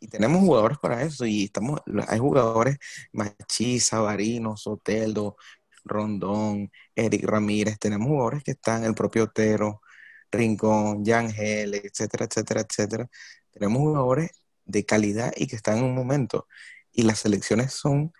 y 0.00 0.08
tenemos 0.08 0.40
jugadores 0.40 0.78
para 0.78 1.02
eso 1.02 1.26
y 1.26 1.44
estamos, 1.44 1.80
hay 2.08 2.18
jugadores 2.18 2.78
Machi, 3.12 3.80
Sabarino, 3.80 4.56
Soteldo, 4.56 5.36
Rondón, 5.84 6.70
Eric 6.94 7.24
Ramírez, 7.24 7.78
tenemos 7.78 8.08
jugadores 8.08 8.42
que 8.44 8.52
están, 8.52 8.84
el 8.84 8.94
propio 8.94 9.24
Otero, 9.24 9.82
Rincón, 10.30 11.04
Yangel, 11.04 11.74
etcétera, 11.74 12.26
etcétera, 12.26 12.60
etcétera. 12.62 13.08
Tenemos 13.50 13.78
jugadores 13.78 14.30
de 14.64 14.84
calidad 14.84 15.32
y 15.36 15.46
que 15.46 15.56
están 15.56 15.78
en 15.78 15.84
un 15.84 15.94
momento. 15.94 16.46
Y 16.92 17.02
las 17.02 17.20
selecciones 17.20 17.72
son, 17.72 18.12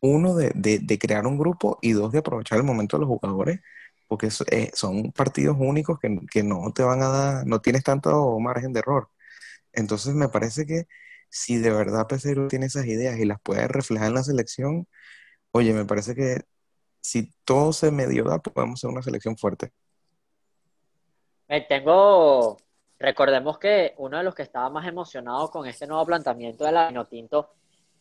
uno, 0.00 0.34
de, 0.34 0.52
de 0.54 0.98
crear 0.98 1.26
un 1.26 1.38
grupo 1.38 1.78
y 1.82 1.92
dos, 1.92 2.12
de 2.12 2.18
aprovechar 2.18 2.58
el 2.58 2.64
momento 2.64 2.96
de 2.96 3.02
los 3.02 3.08
jugadores 3.08 3.60
porque 4.08 4.28
eh, 4.50 4.70
son 4.74 5.12
partidos 5.12 5.56
únicos 5.58 5.98
que, 5.98 6.42
no 6.42 6.72
te 6.72 6.82
van 6.82 7.02
a 7.02 7.08
dar, 7.08 7.46
no 7.46 7.60
tienes 7.60 7.82
tanto 7.84 8.38
margen 8.38 8.72
de 8.72 8.80
error. 8.80 9.08
Entonces 9.72 10.14
me 10.14 10.28
parece 10.28 10.66
que 10.66 10.86
si 11.28 11.58
de 11.58 11.70
verdad 11.70 12.06
Pesero 12.06 12.48
tiene 12.48 12.66
esas 12.66 12.86
ideas 12.86 13.18
y 13.18 13.24
las 13.24 13.40
puede 13.40 13.66
reflejar 13.68 14.08
en 14.08 14.14
la 14.14 14.22
selección, 14.22 14.86
oye, 15.52 15.72
me 15.72 15.84
parece 15.84 16.14
que 16.14 16.42
si 17.00 17.32
todo 17.44 17.72
se 17.72 17.90
medio 17.90 18.24
da, 18.24 18.38
podemos 18.38 18.80
ser 18.80 18.90
una 18.90 19.02
selección 19.02 19.36
fuerte. 19.36 19.72
Me 21.48 21.60
tengo, 21.62 22.56
recordemos 22.98 23.58
que 23.58 23.94
uno 23.98 24.18
de 24.18 24.24
los 24.24 24.34
que 24.34 24.42
estaba 24.42 24.68
más 24.70 24.86
emocionado 24.86 25.50
con 25.50 25.66
este 25.66 25.86
nuevo 25.86 26.04
planteamiento 26.06 26.64
de 26.64 26.72
la 26.72 26.88
Vinotinto 26.88 27.50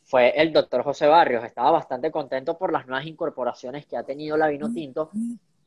fue 0.06 0.30
el 0.40 0.54
doctor 0.54 0.84
José 0.84 1.08
Barrios. 1.08 1.44
Estaba 1.44 1.72
bastante 1.72 2.12
contento 2.12 2.58
por 2.58 2.72
las 2.72 2.88
nuevas 2.88 3.06
incorporaciones 3.06 3.86
que 3.86 3.98
ha 3.98 4.04
tenido 4.04 4.38
la 4.38 4.48
Vinotinto 4.48 5.10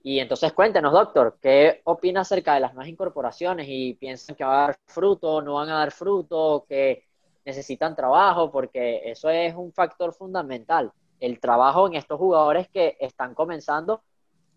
y 0.03 0.20
entonces 0.20 0.53
cuéntenos, 0.53 0.92
doctor, 0.92 1.38
¿qué 1.40 1.81
opina 1.85 2.20
acerca 2.20 2.55
de 2.55 2.61
las 2.61 2.72
nuevas 2.72 2.88
incorporaciones 2.88 3.66
y 3.68 3.94
piensan 3.94 4.37
que 4.37 4.44
va 4.44 4.64
a 4.64 4.66
dar 4.68 4.79
fruto, 4.87 5.42
no 5.42 5.55
van 5.55 5.68
a 5.70 5.79
dar 5.79 5.90
fruto, 5.90 6.64
que 6.68 7.05
necesitan 7.44 7.96
trabajo? 7.96 8.51
Porque 8.51 9.03
eso 9.11 9.29
es 9.29 9.55
un 9.55 9.72
factor 9.72 10.14
fundamental, 10.14 10.92
el 11.18 11.40
trabajo 11.40 11.88
en 11.88 11.96
estos 11.96 12.18
jugadores 12.18 12.68
que 12.68 12.96
están 13.01 13.35
comenzando 13.35 14.03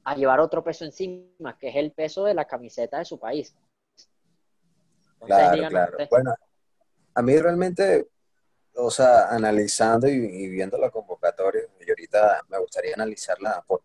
a 0.04 0.16
llevar 0.16 0.40
otro 0.40 0.64
peso 0.64 0.86
encima, 0.86 1.58
que 1.58 1.70
es 1.70 1.76
el 1.76 1.92
peso 1.92 2.24
de 2.24 2.34
la 2.36 2.46
camiseta 2.46 3.00
de 3.00 3.06
su 3.06 3.20
país. 3.20 3.56
claro, 5.26 5.68
claro. 5.70 5.98
Bueno, 6.10 6.34
a 7.16 7.22
mí 7.22 7.38
realmente, 7.38 8.08
o 8.76 8.92
sea, 8.92 9.30
analizando 9.30 10.08
y, 10.08 10.48
viendo 10.50 10.78
la 10.78 10.90
convocatoria, 10.90 11.64
y 11.86 11.90
ahorita 11.90 12.42
me 12.50 12.60
gustaría 12.60 12.94
analizarla 12.96 13.64
por, 13.68 13.84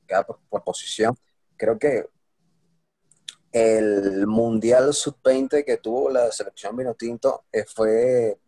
por 0.48 0.64
posición, 0.64 1.16
creo 1.56 1.78
que 1.78 2.06
el 3.52 4.26
Mundial 4.26 4.92
Sub-20 4.92 5.64
que 5.64 5.78
tuvo 5.78 6.10
la 6.10 6.30
selección 6.30 6.76
Vinotinto 6.76 7.44
eh, 7.50 7.64
fue 7.64 8.38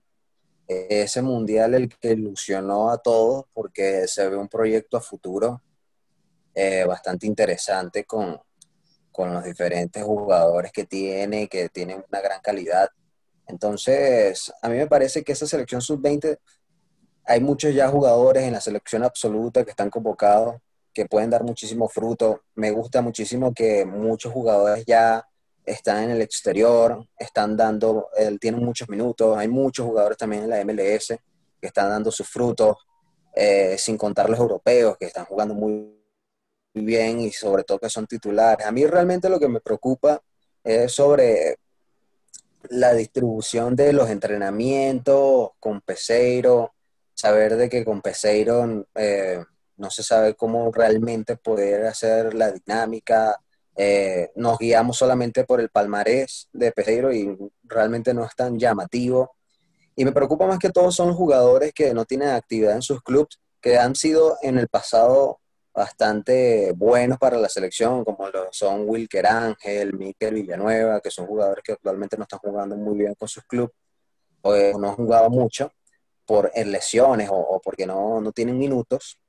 eh, 0.68 0.87
ese 0.90 1.22
Mundial 1.22 1.74
el 1.74 1.88
que 1.88 2.11
ilusionó 2.12 2.90
a 2.90 2.98
todos 2.98 3.46
porque 3.55 4.07
se 4.07 4.29
ve 4.29 4.37
un 4.37 4.48
proyecto 4.48 4.98
a 4.98 5.01
futuro 5.01 5.62
eh, 6.55 6.85
bastante 6.85 7.27
interesante 7.27 8.05
con, 8.05 8.38
con 9.11 9.33
los 9.33 9.44
diferentes 9.44 10.03
jugadores 10.03 10.72
que 10.72 10.85
tiene, 10.85 11.48
que 11.48 11.70
tienen 11.70 12.05
una 12.07 12.20
gran 12.20 12.40
calidad. 12.42 12.90
Entonces, 13.48 14.52
a 14.62 14.68
mí 14.68 14.76
me 14.76 14.87
parece 14.87 15.24
que 15.24 15.32
esa 15.32 15.46
selección 15.46 15.80
sub-20, 15.80 16.38
hay 17.24 17.40
muchos 17.40 17.74
ya 17.74 17.88
jugadores 17.88 18.44
en 18.44 18.52
la 18.52 18.61
selección 18.61 19.02
absoluta 19.02 19.64
que 19.64 19.70
están 19.70 19.90
convocados 19.90 20.56
que 20.98 21.06
pueden 21.06 21.30
dar 21.30 21.44
muchísimo 21.44 21.88
fruto. 21.88 22.42
Me 22.56 22.70
gusta 22.70 23.02
muchísimo 23.02 23.54
que 23.54 23.84
muchos 23.84 24.32
jugadores 24.32 24.84
ya 24.84 25.24
están 25.64 26.04
en 26.04 26.11
el 26.11 26.22
exterior, 26.22 27.06
están 27.16 27.56
dando, 27.56 28.08
tienen 28.40 28.64
muchos 28.64 28.88
minutos. 28.88 29.37
Hay 29.37 29.48
muchos 29.48 29.87
jugadores 29.87 30.18
también 30.18 30.44
en 30.44 30.50
la 30.50 30.64
MLS 30.64 31.08
que 31.61 31.66
están 31.66 31.90
dando 31.90 32.11
sus 32.11 32.28
frutos, 32.28 32.76
eh, 33.34 33.76
sin 33.78 33.96
contar 33.96 34.28
los 34.28 34.38
europeos 34.38 34.96
que 34.98 35.06
están 35.06 35.24
jugando 35.24 35.54
muy 35.54 35.94
bien 36.74 37.20
y 37.20 37.30
sobre 37.30 37.62
todo 37.62 37.78
que 37.78 37.90
son 37.90 38.06
titulares. 38.06 38.66
A 38.66 38.72
mí 38.72 38.84
realmente 38.87 39.28
lo 39.28 39.38
que 39.38 39.48
me 39.48 39.61
preocupa 39.61 40.20
es 40.64 40.90
sobre 40.92 41.58
la 42.70 42.94
distribución 42.94 43.76
de 43.76 43.92
los 43.92 44.11
entrenamientos 44.11 45.50
con 45.61 45.81
Peseiro, 45.81 46.74
saber 47.14 47.57
de 47.57 47.68
que 47.68 47.85
con 47.85 48.00
Peseiro 48.00 48.87
eh, 48.94 49.44
no 49.76 49.90
se 49.90 50.02
sabe 50.02 50.35
cómo 50.35 50.70
realmente 50.72 51.37
poder 51.37 51.87
hacer 51.87 52.35
la 52.35 52.52
dinámica. 52.52 53.40
Eh, 53.76 54.31
nos 54.35 54.59
guiamos 54.59 54.98
solamente 54.98 55.44
por 55.44 55.61
el 55.61 55.68
palmarés 55.68 56.48
de 56.52 56.72
Peseiro 56.72 57.12
y 57.12 57.37
realmente 57.64 58.12
no 58.12 58.24
es 58.24 58.35
tan 58.35 58.59
llamativo. 58.59 59.37
Y 59.96 60.04
me 60.04 60.12
preocupa 60.12 60.46
más 60.46 60.59
que 60.59 60.70
todos 60.70 60.94
son 60.94 61.14
jugadores 61.14 61.72
que 61.72 61.94
no 61.94 62.04
tienen 62.04 62.28
actividad 62.28 62.74
en 62.74 62.83
sus 62.83 63.02
clubes, 63.02 63.40
que 63.61 63.78
han 63.78 63.94
sido 63.94 64.37
en 64.42 64.59
el 64.59 64.68
pasado 64.68 65.40
bastante 65.78 66.72
buenos 66.72 67.18
para 67.18 67.38
la 67.38 67.48
selección, 67.48 68.04
como 68.04 68.28
lo 68.28 68.48
son 68.50 68.82
Wilker 68.88 69.26
Ángel, 69.28 69.94
Miquel 69.94 70.34
Villanueva, 70.34 71.00
que 71.00 71.08
son 71.08 71.26
jugadores 71.26 71.62
que 71.62 71.72
actualmente 71.72 72.16
no 72.16 72.24
están 72.24 72.40
jugando 72.40 72.76
muy 72.76 72.98
bien 72.98 73.14
con 73.14 73.28
sus 73.28 73.44
clubes, 73.44 73.70
o 74.42 74.54
no 74.76 74.88
han 74.88 74.96
jugado 74.96 75.30
mucho 75.30 75.72
por 76.26 76.50
lesiones 76.54 77.28
o, 77.30 77.60
porque 77.62 77.86
no, 77.86 78.20
no, 78.20 78.32
tienen 78.32 78.58
minutos. 78.58 79.20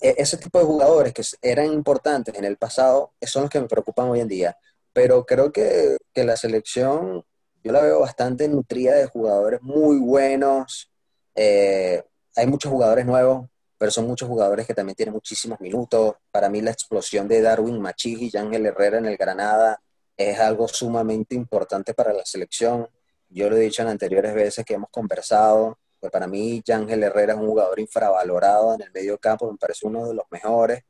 E, 0.00 0.14
ese 0.16 0.38
tipo 0.38 0.58
de 0.58 0.64
jugadores 0.64 1.12
que 1.12 1.22
eran 1.42 1.66
importantes 1.66 2.34
en 2.34 2.44
el 2.46 2.56
pasado 2.56 3.12
son 3.20 3.42
los 3.42 3.50
que 3.50 3.60
me 3.60 3.68
preocupan 3.68 4.08
hoy 4.08 4.20
en 4.20 4.28
día. 4.28 4.56
Pero 4.94 5.26
creo 5.26 5.52
que, 5.52 5.98
que 6.14 6.24
la 6.24 6.36
selección, 6.36 7.24
yo 7.62 7.72
la 7.72 7.82
veo 7.82 8.00
bastante 8.00 8.48
nutrida 8.48 8.94
de 8.94 9.06
jugadores 9.06 9.60
muy 9.62 9.98
buenos. 9.98 10.90
Eh, 11.34 12.02
hay 12.36 12.46
muchos 12.46 12.72
jugadores 12.72 13.04
nuevos, 13.04 13.48
pero 13.84 13.92
son 13.92 14.06
muchos 14.06 14.30
jugadores 14.30 14.66
que 14.66 14.72
también 14.72 14.96
tienen 14.96 15.12
muchísimos 15.12 15.60
minutos. 15.60 16.14
Para 16.30 16.48
mí 16.48 16.62
la 16.62 16.70
explosión 16.70 17.28
de 17.28 17.42
Darwin 17.42 17.78
Machigi 17.78 18.30
y 18.32 18.38
Ángel 18.38 18.64
Herrera 18.64 18.96
en 18.96 19.04
el 19.04 19.18
Granada 19.18 19.78
es 20.16 20.40
algo 20.40 20.68
sumamente 20.68 21.34
importante 21.34 21.92
para 21.92 22.14
la 22.14 22.24
selección. 22.24 22.88
Yo 23.28 23.50
lo 23.50 23.58
he 23.58 23.60
dicho 23.60 23.82
en 23.82 23.88
anteriores 23.88 24.32
veces 24.32 24.64
que 24.64 24.72
hemos 24.72 24.88
conversado, 24.88 25.76
pues 26.00 26.10
para 26.10 26.26
mí 26.26 26.62
Ángel 26.72 27.02
Herrera 27.02 27.34
es 27.34 27.38
un 27.38 27.46
jugador 27.46 27.78
infravalorado 27.78 28.72
en 28.72 28.80
el 28.80 28.90
medio 28.90 29.18
campo, 29.18 29.52
me 29.52 29.58
parece 29.58 29.86
uno 29.86 30.08
de 30.08 30.14
los 30.14 30.24
mejores. 30.30 30.82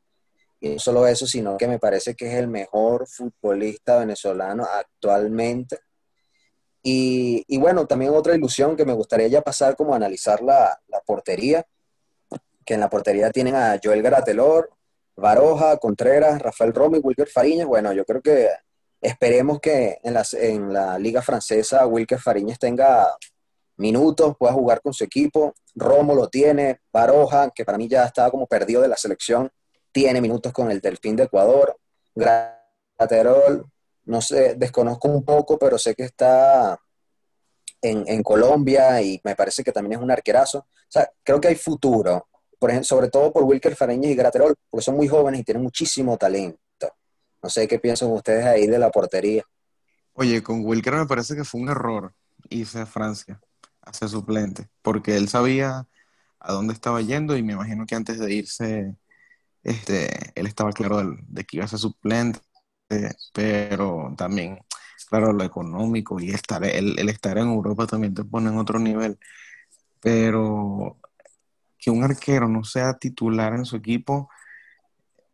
Y 0.61 0.69
no 0.69 0.79
solo 0.79 1.05
eso, 1.05 1.27
sino 1.27 1.57
que 1.57 1.67
me 1.67 1.79
parece 1.79 2.15
que 2.15 2.27
es 2.27 2.35
el 2.35 2.47
mejor 2.47 3.09
futbolista 3.09 3.99
venezolano 3.99 4.63
actualmente. 4.63 5.79
Y, 6.81 7.43
y 7.45 7.57
bueno, 7.57 7.87
también 7.87 8.13
otra 8.13 8.35
ilusión 8.35 8.77
que 8.77 8.85
me 8.85 8.93
gustaría 8.93 9.27
ya 9.27 9.41
pasar 9.41 9.75
como 9.75 9.93
analizar 9.93 10.41
la, 10.41 10.79
la 10.87 11.01
portería 11.01 11.67
que 12.65 12.73
en 12.73 12.79
la 12.79 12.89
portería 12.89 13.29
tienen 13.31 13.55
a 13.55 13.79
Joel 13.81 14.01
Gratelor, 14.01 14.71
Baroja, 15.15 15.77
Contreras, 15.77 16.41
Rafael 16.41 16.73
Romo 16.73 16.97
y 16.97 16.99
Wilker 16.99 17.29
Fariñas. 17.29 17.67
Bueno, 17.67 17.93
yo 17.93 18.05
creo 18.05 18.21
que 18.21 18.49
esperemos 18.99 19.59
que 19.59 19.99
en, 20.03 20.17
en 20.33 20.73
la 20.73 20.97
liga 20.97 21.21
francesa 21.21 21.85
Wilker 21.85 22.19
Fariñas 22.19 22.59
tenga 22.59 23.07
minutos, 23.77 24.35
pueda 24.37 24.53
jugar 24.53 24.81
con 24.81 24.93
su 24.93 25.03
equipo. 25.03 25.53
Romo 25.75 26.15
lo 26.15 26.29
tiene, 26.29 26.81
Baroja, 26.91 27.51
que 27.51 27.65
para 27.65 27.77
mí 27.77 27.87
ya 27.87 28.05
estaba 28.05 28.31
como 28.31 28.47
perdido 28.47 28.81
de 28.81 28.87
la 28.87 28.97
selección, 28.97 29.51
tiene 29.91 30.21
minutos 30.21 30.51
con 30.51 30.71
el 30.71 30.81
Delfín 30.81 31.15
de 31.15 31.23
Ecuador. 31.23 31.77
Graterol, 32.15 33.65
no 34.05 34.21
sé, 34.21 34.55
desconozco 34.55 35.07
un 35.07 35.23
poco, 35.23 35.57
pero 35.57 35.77
sé 35.77 35.95
que 35.95 36.03
está 36.03 36.79
en, 37.81 38.03
en, 38.07 38.23
Colombia 38.23 39.01
y 39.01 39.19
me 39.23 39.35
parece 39.35 39.63
que 39.63 39.71
también 39.71 39.99
es 39.99 40.03
un 40.03 40.11
arquerazo. 40.11 40.59
O 40.59 40.89
sea, 40.89 41.09
creo 41.23 41.39
que 41.39 41.49
hay 41.49 41.55
futuro 41.55 42.27
por 42.59 42.69
ejemplo, 42.69 42.85
sobre 42.85 43.09
todo 43.09 43.31
por 43.31 43.43
Wilker 43.43 43.75
Fareñez 43.75 44.11
y 44.11 44.15
Graterol, 44.15 44.55
porque 44.69 44.83
son 44.83 44.95
muy 44.95 45.07
jóvenes 45.07 45.41
y 45.41 45.43
tienen 45.43 45.63
muchísimo 45.63 46.17
talento. 46.17 46.59
No 47.41 47.49
sé 47.49 47.67
qué 47.67 47.79
piensan 47.79 48.11
ustedes 48.11 48.45
ahí 48.45 48.67
de 48.67 48.79
la 48.79 48.89
portería. 48.89 49.43
Oye, 50.13 50.41
con 50.41 50.65
Wilker 50.65 50.95
me 50.95 51.05
parece 51.05 51.35
que 51.35 51.43
fue 51.43 51.61
un 51.61 51.69
error 51.69 52.13
irse 52.49 52.79
a 52.79 52.85
Francia 52.85 53.39
a 53.81 53.93
ser 53.93 54.09
suplente, 54.09 54.67
porque 54.81 55.15
él 55.15 55.27
sabía 55.29 55.87
a 56.39 56.53
dónde 56.53 56.73
estaba 56.73 57.01
yendo 57.01 57.37
y 57.37 57.43
me 57.43 57.53
imagino 57.53 57.85
que 57.85 57.95
antes 57.95 58.19
de 58.19 58.33
irse, 58.33 58.95
este, 59.63 60.09
él 60.35 60.47
estaba 60.47 60.71
claro 60.71 61.15
de, 61.27 61.43
que 61.43 61.57
iba 61.57 61.65
a 61.65 61.67
ser 61.67 61.79
suplente, 61.79 62.39
pero 63.33 64.13
también, 64.17 64.59
claro, 65.09 65.33
lo 65.33 65.43
económico 65.43 66.19
y 66.19 66.31
estar, 66.31 66.63
el, 66.63 66.97
el 66.97 67.09
estar 67.09 67.37
en 67.37 67.47
Europa 67.49 67.87
también 67.87 68.13
te 68.13 68.23
pone 68.23 68.49
en 68.49 68.57
otro 68.57 68.79
nivel. 68.79 69.19
Pero 70.01 70.97
que 71.85 71.91
un 71.91 72.03
arquero 72.03 72.47
no 72.47 72.63
sea 72.63 72.95
titular 72.95 73.53
en 73.53 73.63
su 73.63 73.75
equipo 73.75 74.27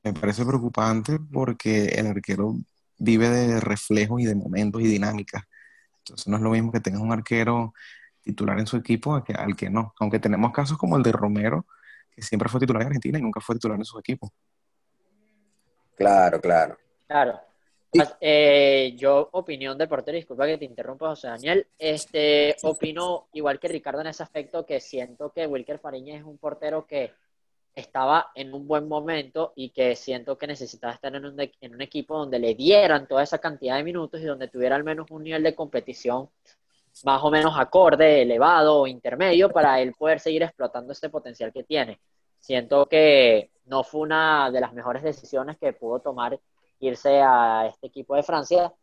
me 0.03 0.11
parece 0.11 0.45
preocupante 0.45 1.17
porque 1.31 1.85
el 1.85 2.07
arquero 2.07 2.55
vive 2.97 3.29
de 3.29 3.61
reflejos 3.61 4.19
y 4.19 4.25
de 4.25 4.35
momentos 4.35 4.81
y 4.81 4.87
dinámicas. 4.87 5.43
Entonces 5.99 6.27
no 6.27 6.35
es 6.35 6.43
lo 6.43 6.49
mismo 6.49 6.73
que 6.73 6.81
tengas 6.81 6.99
un 6.99 7.13
arquero 7.13 7.73
titular 8.21 8.59
en 8.59 8.67
su 8.67 8.75
equipo 8.75 9.23
que, 9.23 9.31
al 9.31 9.55
que 9.55 9.69
no. 9.69 9.93
Aunque 10.01 10.19
tenemos 10.19 10.51
casos 10.51 10.77
como 10.77 10.97
el 10.97 11.03
de 11.03 11.13
Romero, 11.13 11.67
que 12.11 12.21
siempre 12.21 12.49
fue 12.49 12.59
titular 12.59 12.81
en 12.81 12.87
Argentina 12.87 13.17
y 13.17 13.21
nunca 13.21 13.39
fue 13.39 13.55
titular 13.55 13.77
en 13.77 13.85
su 13.85 13.97
equipo. 13.97 14.29
Claro, 15.95 16.41
claro. 16.41 16.77
Claro. 17.07 17.39
Eh, 18.21 18.93
yo, 18.97 19.29
opinión 19.33 19.77
del 19.77 19.89
portero, 19.89 20.15
disculpa 20.15 20.45
que 20.45 20.57
te 20.57 20.65
interrumpa, 20.65 21.09
José 21.09 21.27
Daniel. 21.27 21.67
Este, 21.77 22.55
opino 22.63 23.27
igual 23.33 23.59
que 23.59 23.67
Ricardo 23.67 24.01
en 24.01 24.07
ese 24.07 24.23
aspecto, 24.23 24.65
que 24.65 24.79
siento 24.79 25.31
que 25.31 25.45
Wilker 25.45 25.79
Fariña 25.79 26.15
es 26.15 26.23
un 26.23 26.37
portero 26.37 26.85
que 26.85 27.11
estaba 27.75 28.31
en 28.35 28.53
un 28.53 28.67
buen 28.67 28.87
momento 28.87 29.53
y 29.55 29.69
que 29.69 29.95
siento 29.95 30.37
que 30.37 30.47
necesitaba 30.47 30.93
estar 30.93 31.15
en 31.15 31.25
un, 31.25 31.39
en 31.39 31.73
un 31.73 31.81
equipo 31.81 32.17
donde 32.17 32.39
le 32.39 32.53
dieran 32.53 33.07
toda 33.07 33.23
esa 33.23 33.39
cantidad 33.39 33.77
de 33.77 33.83
minutos 33.83 34.21
y 34.21 34.25
donde 34.25 34.47
tuviera 34.47 34.75
al 34.75 34.83
menos 34.83 35.09
un 35.09 35.23
nivel 35.23 35.43
de 35.43 35.55
competición 35.55 36.29
más 37.05 37.23
o 37.23 37.31
menos 37.31 37.53
acorde, 37.57 38.21
elevado 38.21 38.81
o 38.81 38.87
intermedio 38.87 39.49
para 39.49 39.79
él 39.81 39.93
poder 39.97 40.19
seguir 40.19 40.43
explotando 40.43 40.91
ese 40.91 41.09
potencial 41.09 41.51
que 41.53 41.63
tiene. 41.63 41.99
Siento 42.39 42.85
que 42.87 43.51
no 43.65 43.83
fue 43.83 44.01
una 44.01 44.51
de 44.51 44.59
las 44.59 44.73
mejores 44.73 45.03
decisiones 45.03 45.57
que 45.57 45.73
pudo 45.73 45.99
tomar 45.99 46.39
irse 46.81 47.21
a 47.21 47.67
este 47.67 47.87
equipo 47.87 48.15
de 48.15 48.23
Francia 48.23 48.73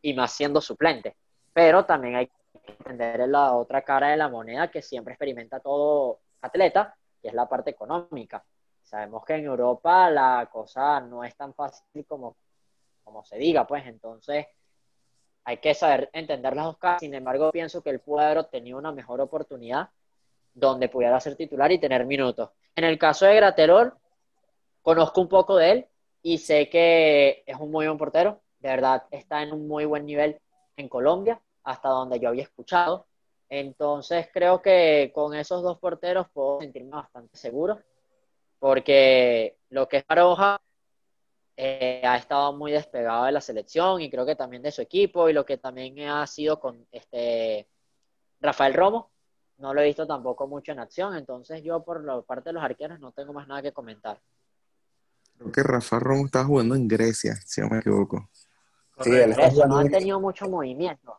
y 0.00 0.14
más 0.14 0.32
siendo 0.32 0.60
suplente. 0.60 1.16
Pero 1.52 1.84
también 1.84 2.16
hay 2.16 2.26
que 2.26 2.72
entender 2.78 3.28
la 3.28 3.54
otra 3.54 3.82
cara 3.82 4.08
de 4.08 4.16
la 4.16 4.28
moneda 4.28 4.70
que 4.70 4.80
siempre 4.80 5.14
experimenta 5.14 5.60
todo 5.60 6.20
atleta, 6.40 6.96
que 7.20 7.28
es 7.28 7.34
la 7.34 7.48
parte 7.48 7.70
económica. 7.70 8.44
Sabemos 8.82 9.24
que 9.24 9.34
en 9.34 9.44
Europa 9.44 10.08
la 10.10 10.48
cosa 10.50 11.00
no 11.00 11.24
es 11.24 11.36
tan 11.36 11.52
fácil 11.52 12.06
como, 12.06 12.36
como 13.04 13.24
se 13.24 13.36
diga, 13.36 13.66
pues 13.66 13.86
entonces 13.86 14.46
hay 15.44 15.56
que 15.58 15.74
saber 15.74 16.10
entender 16.12 16.54
las 16.54 16.66
dos 16.66 16.78
caras. 16.78 17.00
Sin 17.00 17.14
embargo, 17.14 17.50
pienso 17.50 17.82
que 17.82 17.90
el 17.90 18.02
haber 18.18 18.38
obtenido 18.38 18.78
una 18.78 18.92
mejor 18.92 19.20
oportunidad 19.20 19.88
donde 20.54 20.88
pudiera 20.88 21.18
ser 21.20 21.36
titular 21.36 21.70
y 21.72 21.78
tener 21.78 22.04
minutos. 22.06 22.50
En 22.76 22.84
el 22.84 22.98
caso 22.98 23.26
de 23.26 23.36
Graterol, 23.36 23.94
conozco 24.82 25.20
un 25.20 25.28
poco 25.28 25.56
de 25.56 25.70
él, 25.70 25.86
y 26.22 26.38
sé 26.38 26.68
que 26.68 27.42
es 27.46 27.56
un 27.58 27.70
muy 27.70 27.86
buen 27.86 27.98
portero, 27.98 28.40
de 28.60 28.68
verdad 28.68 29.04
está 29.10 29.42
en 29.42 29.52
un 29.52 29.68
muy 29.68 29.84
buen 29.84 30.06
nivel 30.06 30.40
en 30.76 30.88
Colombia, 30.88 31.40
hasta 31.64 31.88
donde 31.88 32.18
yo 32.20 32.28
había 32.28 32.42
escuchado. 32.42 33.06
Entonces 33.48 34.28
creo 34.32 34.60
que 34.60 35.10
con 35.14 35.34
esos 35.34 35.62
dos 35.62 35.78
porteros 35.78 36.28
puedo 36.32 36.60
sentirme 36.60 36.90
bastante 36.90 37.36
seguro, 37.36 37.80
porque 38.58 39.56
lo 39.70 39.88
que 39.88 39.98
es 39.98 40.04
Maroja 40.08 40.60
eh, 41.56 42.02
ha 42.04 42.16
estado 42.16 42.52
muy 42.52 42.72
despegado 42.72 43.24
de 43.24 43.32
la 43.32 43.40
selección 43.40 44.00
y 44.00 44.10
creo 44.10 44.26
que 44.26 44.36
también 44.36 44.62
de 44.62 44.70
su 44.70 44.82
equipo 44.82 45.28
y 45.28 45.32
lo 45.32 45.44
que 45.44 45.58
también 45.58 45.98
ha 46.08 46.26
sido 46.26 46.60
con 46.60 46.86
este 46.92 47.68
Rafael 48.40 48.74
Romo, 48.74 49.10
no 49.58 49.74
lo 49.74 49.80
he 49.80 49.86
visto 49.86 50.06
tampoco 50.06 50.46
mucho 50.46 50.72
en 50.72 50.78
acción, 50.78 51.16
entonces 51.16 51.62
yo 51.62 51.82
por 51.82 52.04
la 52.04 52.20
parte 52.22 52.50
de 52.50 52.52
los 52.54 52.62
arqueros 52.62 53.00
no 53.00 53.12
tengo 53.12 53.32
más 53.32 53.48
nada 53.48 53.62
que 53.62 53.72
comentar. 53.72 54.20
Creo 55.38 55.52
que 55.52 55.62
Rafa 55.62 55.98
Romo 55.98 56.26
estaba 56.26 56.44
jugando 56.44 56.74
en 56.74 56.88
Grecia, 56.88 57.36
si 57.46 57.60
no 57.60 57.68
me 57.68 57.78
equivoco. 57.78 58.28
Sí, 59.00 59.10
él 59.10 59.30
está 59.30 59.66
no 59.66 59.78
han 59.78 59.90
tenido 59.90 60.20
mucho 60.20 60.48
movimiento. 60.48 61.16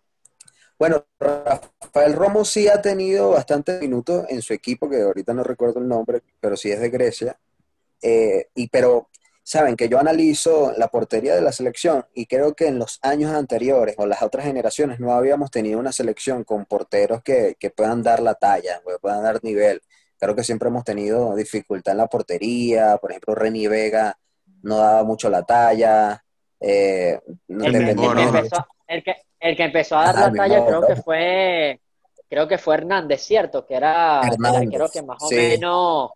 Bueno, 0.78 1.06
Rafael 1.20 2.14
Romo 2.14 2.46
sí 2.46 2.68
ha 2.68 2.82
tenido 2.82 3.32
bastantes 3.32 3.82
minutos 3.82 4.26
en 4.30 4.42
su 4.42 4.54
equipo, 4.54 4.90
que 4.90 5.02
ahorita 5.02 5.34
no 5.34 5.44
recuerdo 5.44 5.80
el 5.80 5.88
nombre, 5.88 6.22
pero 6.40 6.56
sí 6.56 6.72
es 6.72 6.80
de 6.80 6.90
Grecia. 6.90 7.40
Eh, 8.02 8.48
y 8.56 8.68
pero 8.70 9.10
saben 9.44 9.76
que 9.76 9.90
yo 9.90 10.00
analizo 10.00 10.74
la 10.78 10.90
portería 10.90 11.36
de 11.36 11.42
la 11.42 11.52
selección 11.52 12.06
y 12.14 12.28
creo 12.28 12.54
que 12.54 12.68
en 12.68 12.80
los 12.80 13.00
años 13.02 13.32
anteriores 13.32 13.96
o 13.98 14.06
las 14.06 14.22
otras 14.22 14.46
generaciones 14.46 15.00
no 15.00 15.12
habíamos 15.12 15.52
tenido 15.52 15.80
una 15.80 15.92
selección 15.92 16.44
con 16.44 16.66
porteros 16.66 17.24
que, 17.24 17.58
que 17.60 17.72
puedan 17.72 18.04
dar 18.04 18.22
la 18.22 18.36
talla, 18.36 18.82
que 18.86 19.00
puedan 19.00 19.24
dar 19.24 19.44
nivel. 19.44 19.82
Creo 20.20 20.36
que 20.36 20.44
siempre 20.44 20.70
hemos 20.70 20.84
tenido 20.84 21.36
dificultad 21.36 21.94
en 21.94 22.00
la 22.00 22.08
portería. 22.08 22.98
Por 22.98 23.12
ejemplo, 23.12 23.36
Reni 23.36 23.68
Vega 23.68 24.18
no 24.64 24.78
daba 24.78 25.04
mucho 25.04 25.30
la 25.30 25.44
talla. 25.44 26.24
Eh, 26.60 27.20
el, 27.48 27.72
que, 27.72 27.78
empezó, 27.78 28.68
el, 28.88 29.04
que, 29.56 29.64
empezó, 29.64 29.98
a 29.98 30.12
dar 30.12 30.16
la 30.16 30.34
talla 30.34 30.66
creo 30.66 30.86
que 30.86 30.96
fue 30.98 31.80
creo 32.30 32.48
que 32.50 32.58
fue 32.58 32.76
Hernández, 32.76 33.22
¿cierto? 33.22 33.66
Que 33.66 33.76
era 33.76 34.22
el 34.22 34.46
arquero 34.46 34.90
que 34.90 35.02
más 35.02 35.24
o 35.24 35.30
menos 35.32 36.10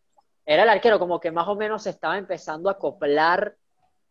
era 0.46 0.64
el 0.64 0.70
arquero 0.70 1.00
como 1.00 1.20
que 1.20 1.32
más 1.32 1.48
o 1.48 1.56
menos 1.56 1.84
se 1.84 1.92
estaba 1.92 2.18
empezando 2.18 2.70
a 2.70 2.74
acoplar 2.74 3.56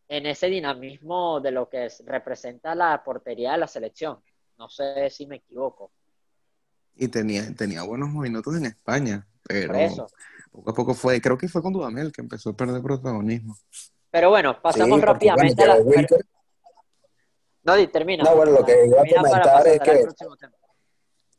en 0.09 0.27
ese 0.27 0.49
dinamismo 0.49 1.41
de 1.41 1.51
lo 1.51 1.69
que 1.69 1.89
representa 2.05 2.75
la 2.75 3.03
portería 3.05 3.53
de 3.53 3.59
la 3.59 3.69
selección. 3.69 4.19
No 4.59 4.69
sé 4.69 5.11
si 5.11 5.27
me 5.27 5.37
equivoco. 5.37 5.91
Y 6.95 7.09
tenía, 7.09 7.55
tenía 7.55 7.83
buenos 7.83 8.11
minutos 8.11 8.57
en 8.57 8.67
España. 8.67 9.27
Pero 9.43 10.09
poco 10.51 10.71
a 10.71 10.75
poco 10.75 10.95
fue, 10.95 11.21
creo 11.21 11.39
que 11.39 11.49
fue 11.49 11.63
con 11.63 11.73
Dudamel 11.73 12.13
que 12.13 12.21
empezó 12.21 12.51
a 12.51 12.57
perder 12.57 12.83
protagonismo. 12.83 13.57
Pero 14.11 14.31
bueno, 14.31 14.61
pasamos 14.61 15.01
rápidamente 15.01 15.63
a 15.63 15.67
la... 15.69 15.79
No, 17.65 17.89
termina. 17.89 18.25
No, 18.25 18.37
bueno, 18.37 18.53
lo 18.53 18.65
que 18.65 18.87
iba 18.87 19.01
a 19.01 19.23
comentar 19.23 19.67
es 19.69 19.81
que, 19.81 20.07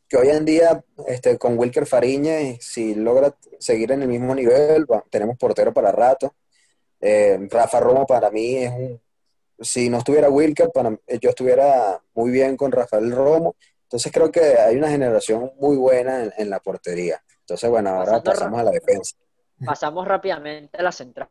que 0.08 0.18
hoy 0.18 0.30
en 0.30 0.46
día, 0.46 0.84
este, 1.08 1.38
con 1.38 1.58
Wilker 1.58 1.86
Fariña, 1.86 2.38
si 2.60 2.96
logra 2.96 3.36
seguir 3.60 3.92
en 3.92 4.04
el 4.04 4.08
mismo 4.08 4.34
nivel, 4.34 4.86
tenemos 5.10 5.38
portero 5.38 5.74
para 5.74 5.92
rato. 5.92 6.34
Eh, 7.02 7.38
Rafa 7.50 7.80
Romo 7.80 8.06
para 8.06 8.30
mí 8.32 8.58
es 8.58 8.72
un... 8.72 9.02
Si 9.60 9.90
no 9.90 10.00
estuviera 10.00 10.30
Wilker, 10.30 10.72
para, 10.72 10.98
yo 11.22 11.30
estuviera 11.30 12.02
muy 12.14 12.32
bien 12.32 12.58
con 12.58 12.72
Rafael 12.72 13.12
Romo. 13.12 13.56
Entonces 13.84 14.12
creo 14.12 14.32
que 14.32 14.42
hay 14.58 14.76
una 14.76 14.90
generación 14.90 15.52
muy 15.60 15.78
buena 15.78 16.32
en, 16.36 16.50
la 16.50 16.60
portería. 16.60 17.23
Entonces, 17.44 17.70
bueno, 17.70 17.90
ahora 17.90 18.24
pasamos 18.24 18.60
a 18.60 18.64
la 18.64 18.72
defensa. 18.72 19.18
Pasamos 19.66 20.08
rápidamente 20.08 20.78
a 20.78 20.84
la 20.84 20.92
central 20.92 21.30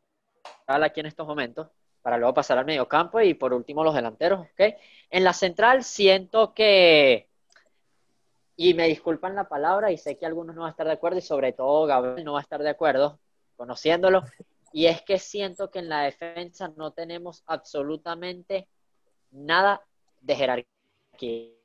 aquí 0.67 1.01
en 1.01 1.07
estos 1.07 1.27
momentos, 1.27 1.69
para 2.03 2.19
luego 2.19 2.35
pasar 2.35 2.59
al 2.59 2.65
medio 2.65 2.89
campo 2.89 3.21
y 3.21 3.35
por 3.35 3.53
último 3.53 3.85
los 3.85 3.95
delanteros, 3.95 4.41
¿ok? 4.41 4.75
En 5.11 5.25
la 5.25 5.33
central 5.33 5.85
siento 5.85 6.55
que, 6.55 7.29
y 8.57 8.75
me 8.75 8.89
disculpan 8.89 9.35
la 9.35 9.49
palabra 9.49 9.91
y 9.91 9.99
sé 9.99 10.17
que 10.17 10.27
algunos 10.27 10.55
no 10.55 10.63
van 10.63 10.69
a 10.69 10.73
estar 10.73 10.87
de 10.87 10.93
acuerdo 10.93 11.19
y 11.19 11.23
sobre 11.23 11.53
todo 11.53 11.87
Gabriel 11.87 12.25
no 12.25 12.35
va 12.35 12.41
a 12.41 12.43
estar 12.43 12.63
de 12.63 12.71
acuerdo, 12.71 13.19
conociéndolo, 13.57 14.25
y 14.73 14.87
es 14.87 15.03
que 15.03 15.19
siento 15.19 15.71
que 15.71 15.81
en 15.81 15.89
la 15.89 16.03
defensa 16.03 16.73
no 16.77 16.93
tenemos 16.93 17.43
absolutamente 17.47 18.69
nada 19.31 19.83
de 20.21 20.35
jerarquía. 20.35 21.62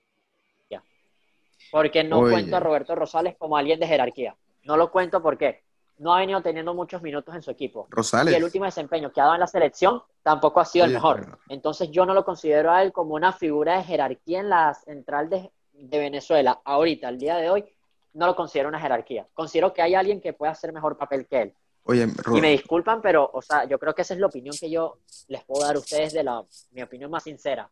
Porque 1.71 2.03
no 2.03 2.21
cuento 2.21 2.55
a 2.55 2.59
Roberto 2.59 2.95
Rosales 2.95 3.35
como 3.37 3.57
alguien 3.57 3.79
de 3.79 3.87
jerarquía. 3.87 4.35
No 4.63 4.77
lo 4.77 4.91
cuento 4.91 5.21
porque 5.21 5.63
no 5.97 6.13
ha 6.13 6.19
venido 6.19 6.41
teniendo 6.41 6.73
muchos 6.73 7.01
minutos 7.01 7.33
en 7.33 7.41
su 7.41 7.51
equipo. 7.51 7.87
Rosales. 7.89 8.33
Y 8.33 8.37
el 8.37 8.43
último 8.43 8.65
desempeño 8.65 9.11
que 9.11 9.19
ha 9.19 9.23
dado 9.23 9.35
en 9.35 9.41
la 9.41 9.47
selección 9.47 10.01
tampoco 10.21 10.59
ha 10.59 10.65
sido 10.65 10.85
el 10.85 10.93
mejor. 10.93 11.39
Entonces 11.49 11.89
yo 11.91 12.05
no 12.05 12.13
lo 12.13 12.23
considero 12.23 12.71
a 12.71 12.83
él 12.83 12.91
como 12.91 13.15
una 13.15 13.33
figura 13.33 13.77
de 13.77 13.83
jerarquía 13.83 14.39
en 14.39 14.49
la 14.49 14.73
central 14.73 15.29
de, 15.29 15.51
de 15.73 15.99
Venezuela. 15.99 16.61
Ahorita, 16.63 17.07
al 17.07 17.17
día 17.17 17.37
de 17.37 17.49
hoy, 17.49 17.65
no 18.13 18.27
lo 18.27 18.35
considero 18.35 18.69
una 18.69 18.79
jerarquía. 18.79 19.27
Considero 19.33 19.73
que 19.73 19.81
hay 19.81 19.95
alguien 19.95 20.21
que 20.21 20.33
puede 20.33 20.51
hacer 20.51 20.73
mejor 20.73 20.97
papel 20.97 21.27
que 21.27 21.41
él. 21.41 21.53
Oye, 21.83 22.05
y 22.35 22.41
me 22.41 22.49
disculpan, 22.49 23.01
pero, 23.01 23.29
o 23.33 23.41
sea, 23.41 23.63
yo 23.65 23.79
creo 23.79 23.95
que 23.95 24.01
esa 24.01 24.13
es 24.13 24.19
la 24.19 24.27
opinión 24.27 24.53
que 24.59 24.69
yo 24.69 24.97
les 25.29 25.43
puedo 25.45 25.65
dar 25.65 25.77
a 25.77 25.79
ustedes 25.79 26.11
de 26.11 26.23
la, 26.23 26.43
mi 26.71 26.81
opinión 26.81 27.09
más 27.09 27.23
sincera. 27.23 27.69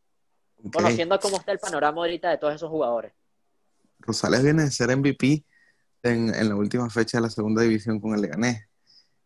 Conociendo 0.72 1.20
cómo 1.20 1.36
está 1.36 1.52
el 1.52 1.60
panorama 1.60 1.98
ahorita 2.02 2.30
de 2.30 2.38
todos 2.38 2.56
esos 2.56 2.70
jugadores. 2.70 3.12
Rosales 4.06 4.44
viene 4.44 4.64
de 4.64 4.72
ser 4.72 4.96
MVP 4.96 5.46
en, 6.04 6.50
la 6.50 6.56
última 6.56 6.90
fecha 6.90 7.18
de 7.18 7.24
la 7.24 7.30
segunda 7.30 7.62
división 7.64 8.00
con 8.00 8.14
el 8.16 8.22
Leganés. 8.22 8.68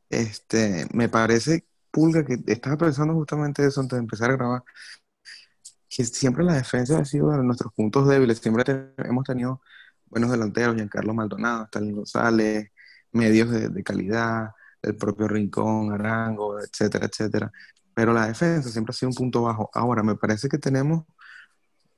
Este, 0.10 0.88
me 0.94 1.10
parece, 1.10 1.68
Pulga, 1.92 2.26
que 2.26 2.40
estaba 2.48 2.78
pensando 2.78 3.14
justamente 3.14 3.66
eso 3.66 3.82
antes 3.82 3.98
de 3.98 4.02
empezar 4.02 4.32
a 4.32 4.36
grabar, 4.38 4.64
que 5.90 6.06
siempre 6.06 6.44
la 6.44 6.54
defensa 6.54 7.00
ha 7.00 7.06
sido 7.06 7.32
de 7.32 7.44
nuestros 7.44 7.74
puntos 7.74 8.08
débiles. 8.08 8.40
Siempre 8.40 8.94
hemos 8.98 9.26
tenido 9.26 9.62
buenos 10.08 10.32
delanteros, 10.32 10.76
Giancarlo 10.76 11.14
Maldonado, 11.14 11.66
Stalin 11.66 11.96
González, 11.96 12.72
medios 13.12 13.50
de, 13.52 13.70
de 13.70 13.84
calidad, 13.84 14.52
el 14.82 14.96
propio 14.96 15.28
Rincón, 15.28 15.92
Arango, 15.94 16.60
etcétera, 16.60 17.08
etcétera. 17.08 17.52
Pero 17.94 18.14
la 18.14 18.28
defensa 18.28 18.70
siempre 18.70 18.92
ha 18.92 18.96
sido 18.96 19.10
un 19.10 19.16
punto 19.16 19.42
bajo. 19.44 19.70
Ahora, 19.74 20.04
me 20.04 20.16
parece 20.16 20.48
que 20.50 20.58
tenemos, 20.58 21.06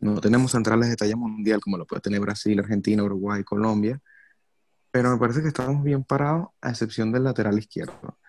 no 0.01 0.19
tenemos 0.19 0.51
centrales 0.51 0.89
de 0.89 0.95
talla 0.95 1.15
mundial 1.15 1.61
como 1.61 1.77
lo 1.77 1.85
puede 1.85 2.01
tener 2.01 2.19
Brasil, 2.19 2.59
Argentina, 2.59 3.03
Uruguay, 3.03 3.43
Colombia, 3.43 4.01
pero 4.91 5.11
me 5.11 5.17
parece 5.17 5.41
que 5.41 5.47
estamos 5.47 5.83
bien 5.83 6.03
parados 6.03 6.49
a 6.61 6.71
excepción 6.71 7.11
del 7.11 7.23
lateral 7.23 7.57
izquierdo. 7.57 8.19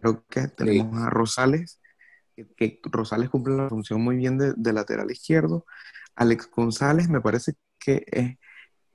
Creo 0.00 0.24
que 0.28 0.48
tenemos 0.48 1.02
a 1.02 1.10
Rosales, 1.10 1.80
que, 2.56 2.80
Rosales 2.84 3.30
cumple 3.30 3.56
la 3.56 3.68
función 3.68 4.02
muy 4.02 4.16
bien 4.16 4.38
de, 4.38 4.54
de 4.56 4.72
lateral 4.72 5.10
izquierdo. 5.10 5.66
Alex 6.14 6.50
González 6.54 7.08
me 7.08 7.20
parece 7.20 7.54
que 7.78 8.04
es 8.06 8.36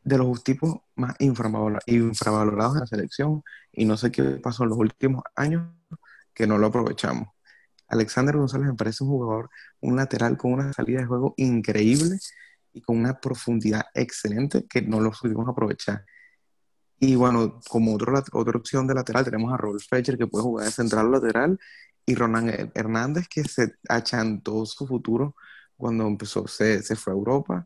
de 0.04 0.18
los 0.18 0.44
tipos 0.44 0.78
más 0.96 1.16
infravalorados 1.20 2.76
de 2.76 2.80
la 2.80 2.88
selección 2.88 3.44
y 3.74 3.84
no 3.86 3.98
sé 3.98 4.12
qué 4.12 4.24
pasó 4.24 4.64
en 4.64 4.70
los 4.70 4.78
últimos 4.78 5.24
años 5.36 5.70
que 6.34 6.48
no 6.48 6.58
lo 6.58 6.68
aprovechamos. 6.68 7.28
Alexander 7.88 8.36
González 8.36 8.68
me 8.68 8.76
parece 8.76 9.04
un 9.04 9.12
jugador, 9.12 9.50
un 9.82 9.96
lateral 9.96 10.38
con 10.38 10.54
una 10.54 10.74
salida 10.74 11.00
de 11.00 11.06
juego 11.06 11.34
increíble 11.38 12.18
y 12.74 12.82
con 12.82 12.98
una 12.98 13.20
profundidad 13.20 13.86
excelente 13.94 14.66
que 14.68 14.82
no 14.82 15.00
lo 15.00 15.12
pudimos 15.12 15.48
aprovechar. 15.48 16.06
Y 17.00 17.16
bueno, 17.16 17.60
como 17.70 17.94
otro, 17.94 18.14
otra 18.34 18.58
opción 18.58 18.88
de 18.88 18.96
lateral 18.96 19.24
tenemos 19.26 19.54
a 19.54 19.58
Rolf 19.58 19.84
Fetcher 19.88 20.18
que 20.18 20.28
puede 20.28 20.44
jugar 20.44 20.66
de 20.66 20.72
central 20.72 21.12
lateral 21.12 21.60
y 22.06 22.16
Ronan 22.16 22.72
Hernández 22.74 23.28
que 23.28 23.44
se 23.44 23.76
achantó 23.88 24.66
su 24.66 24.88
futuro 24.88 25.36
cuando 25.76 26.08
empezó, 26.08 26.48
se, 26.48 26.82
se 26.82 26.96
fue 26.96 27.14
a 27.14 27.16
Europa 27.16 27.66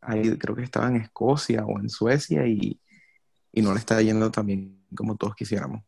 ahí 0.00 0.36
creo 0.38 0.54
que 0.54 0.62
estaba 0.62 0.88
en 0.88 0.96
Escocia 0.96 1.64
o 1.64 1.78
en 1.78 1.88
Suecia 1.88 2.46
y, 2.46 2.80
no 3.54 3.72
le 3.72 3.80
está 3.80 4.00
yendo 4.00 4.30
tan 4.30 4.46
bien 4.46 4.86
como 4.94 5.16
todos 5.16 5.34
quisiéramos. 5.34 5.82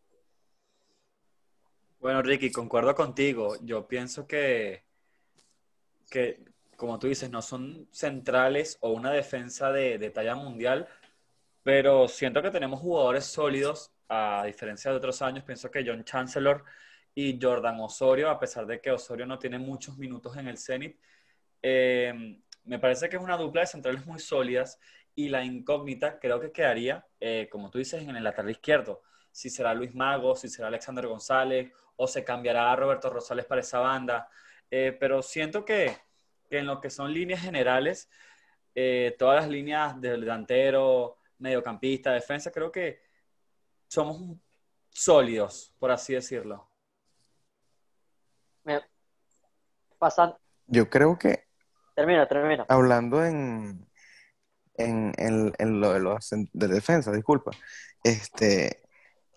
Bueno, 2.00 2.22
Ricky, 2.22 2.50
concuerdo 2.50 2.94
contigo. 2.94 3.56
Yo 3.62 3.86
pienso 3.86 4.26
que, 4.26 4.84
que, 6.10 6.42
como 6.76 6.98
tú 6.98 7.08
dices, 7.08 7.30
no 7.30 7.42
son 7.42 7.88
centrales 7.92 8.78
o 8.80 8.90
una 8.90 9.12
defensa 9.12 9.70
de, 9.70 10.10
talla 10.10 10.34
mundial, 10.34 10.88
pero 11.62 12.08
siento 12.08 12.40
que 12.40 12.50
tenemos 12.50 12.80
jugadores 12.80 13.26
sólidos, 13.26 13.92
a 14.08 14.44
diferencia 14.46 14.90
de 14.90 14.96
otros 14.96 15.20
años. 15.20 15.44
Pienso 15.44 15.70
que 15.70 15.84
John 15.86 16.02
Chancellor 16.04 16.64
y 17.14 17.38
Jordan 17.40 17.78
Osorio, 17.80 18.30
a 18.30 18.38
pesar 18.40 18.66
de 18.66 18.80
que 18.80 18.90
Osorio 18.90 19.26
no 19.26 19.38
tiene 19.38 19.58
muchos 19.58 19.98
minutos 19.98 20.36
en 20.38 20.48
el 20.48 20.56
Zenit, 20.56 20.98
eh, 21.62 22.40
me 22.64 22.78
parece 22.78 23.10
que 23.10 23.16
es 23.16 23.22
una 23.22 23.36
dupla 23.36 23.60
de 23.62 23.66
centrales 23.66 24.06
muy 24.06 24.20
sólidas 24.20 24.78
y 25.14 25.28
la 25.28 25.44
incógnita 25.44 26.18
creo 26.18 26.40
que 26.40 26.50
quedaría, 26.50 27.06
eh, 27.20 27.48
como 27.52 27.70
tú 27.70 27.78
dices, 27.78 28.02
en 28.02 28.16
el 28.16 28.24
lateral 28.24 28.50
izquierdo. 28.50 29.02
Si 29.30 29.50
será 29.50 29.74
Luis 29.74 29.94
Mago, 29.94 30.34
si 30.34 30.48
será 30.48 30.68
Alexander 30.68 31.06
González 31.06 31.70
o 32.02 32.06
se 32.06 32.24
cambiará 32.24 32.72
a 32.72 32.76
Roberto 32.76 33.10
Rosales 33.10 33.44
para 33.44 33.60
esa 33.60 33.78
banda. 33.78 34.26
Eh, 34.70 34.96
pero 34.98 35.20
siento 35.20 35.66
que, 35.66 35.94
en 36.48 36.64
lo 36.64 36.80
que 36.80 36.88
son 36.88 37.12
líneas 37.12 37.42
generales, 37.42 38.08
eh, 38.74 39.14
todas 39.18 39.42
las 39.42 39.50
líneas 39.50 40.00
del 40.00 40.22
delantero, 40.22 41.18
mediocampista, 41.38 42.12
defensa, 42.12 42.50
creo 42.50 42.72
que 42.72 43.02
somos 43.86 44.38
sólidos, 44.88 45.74
por 45.78 45.90
así 45.90 46.14
decirlo. 46.14 46.66
Pasan. 49.98 50.34
Yo 50.66 50.88
creo 50.88 51.18
que 51.18 51.44
Termina, 51.94 52.26
termina. 52.26 52.64
Hablando 52.66 53.22
en, 53.22 53.86
en, 54.78 55.80
lo 55.80 55.92
de, 55.92 56.00
los, 56.00 56.30
de 56.30 56.68
defensa, 56.68 57.12
disculpa. 57.12 57.50
Este, 58.02 58.79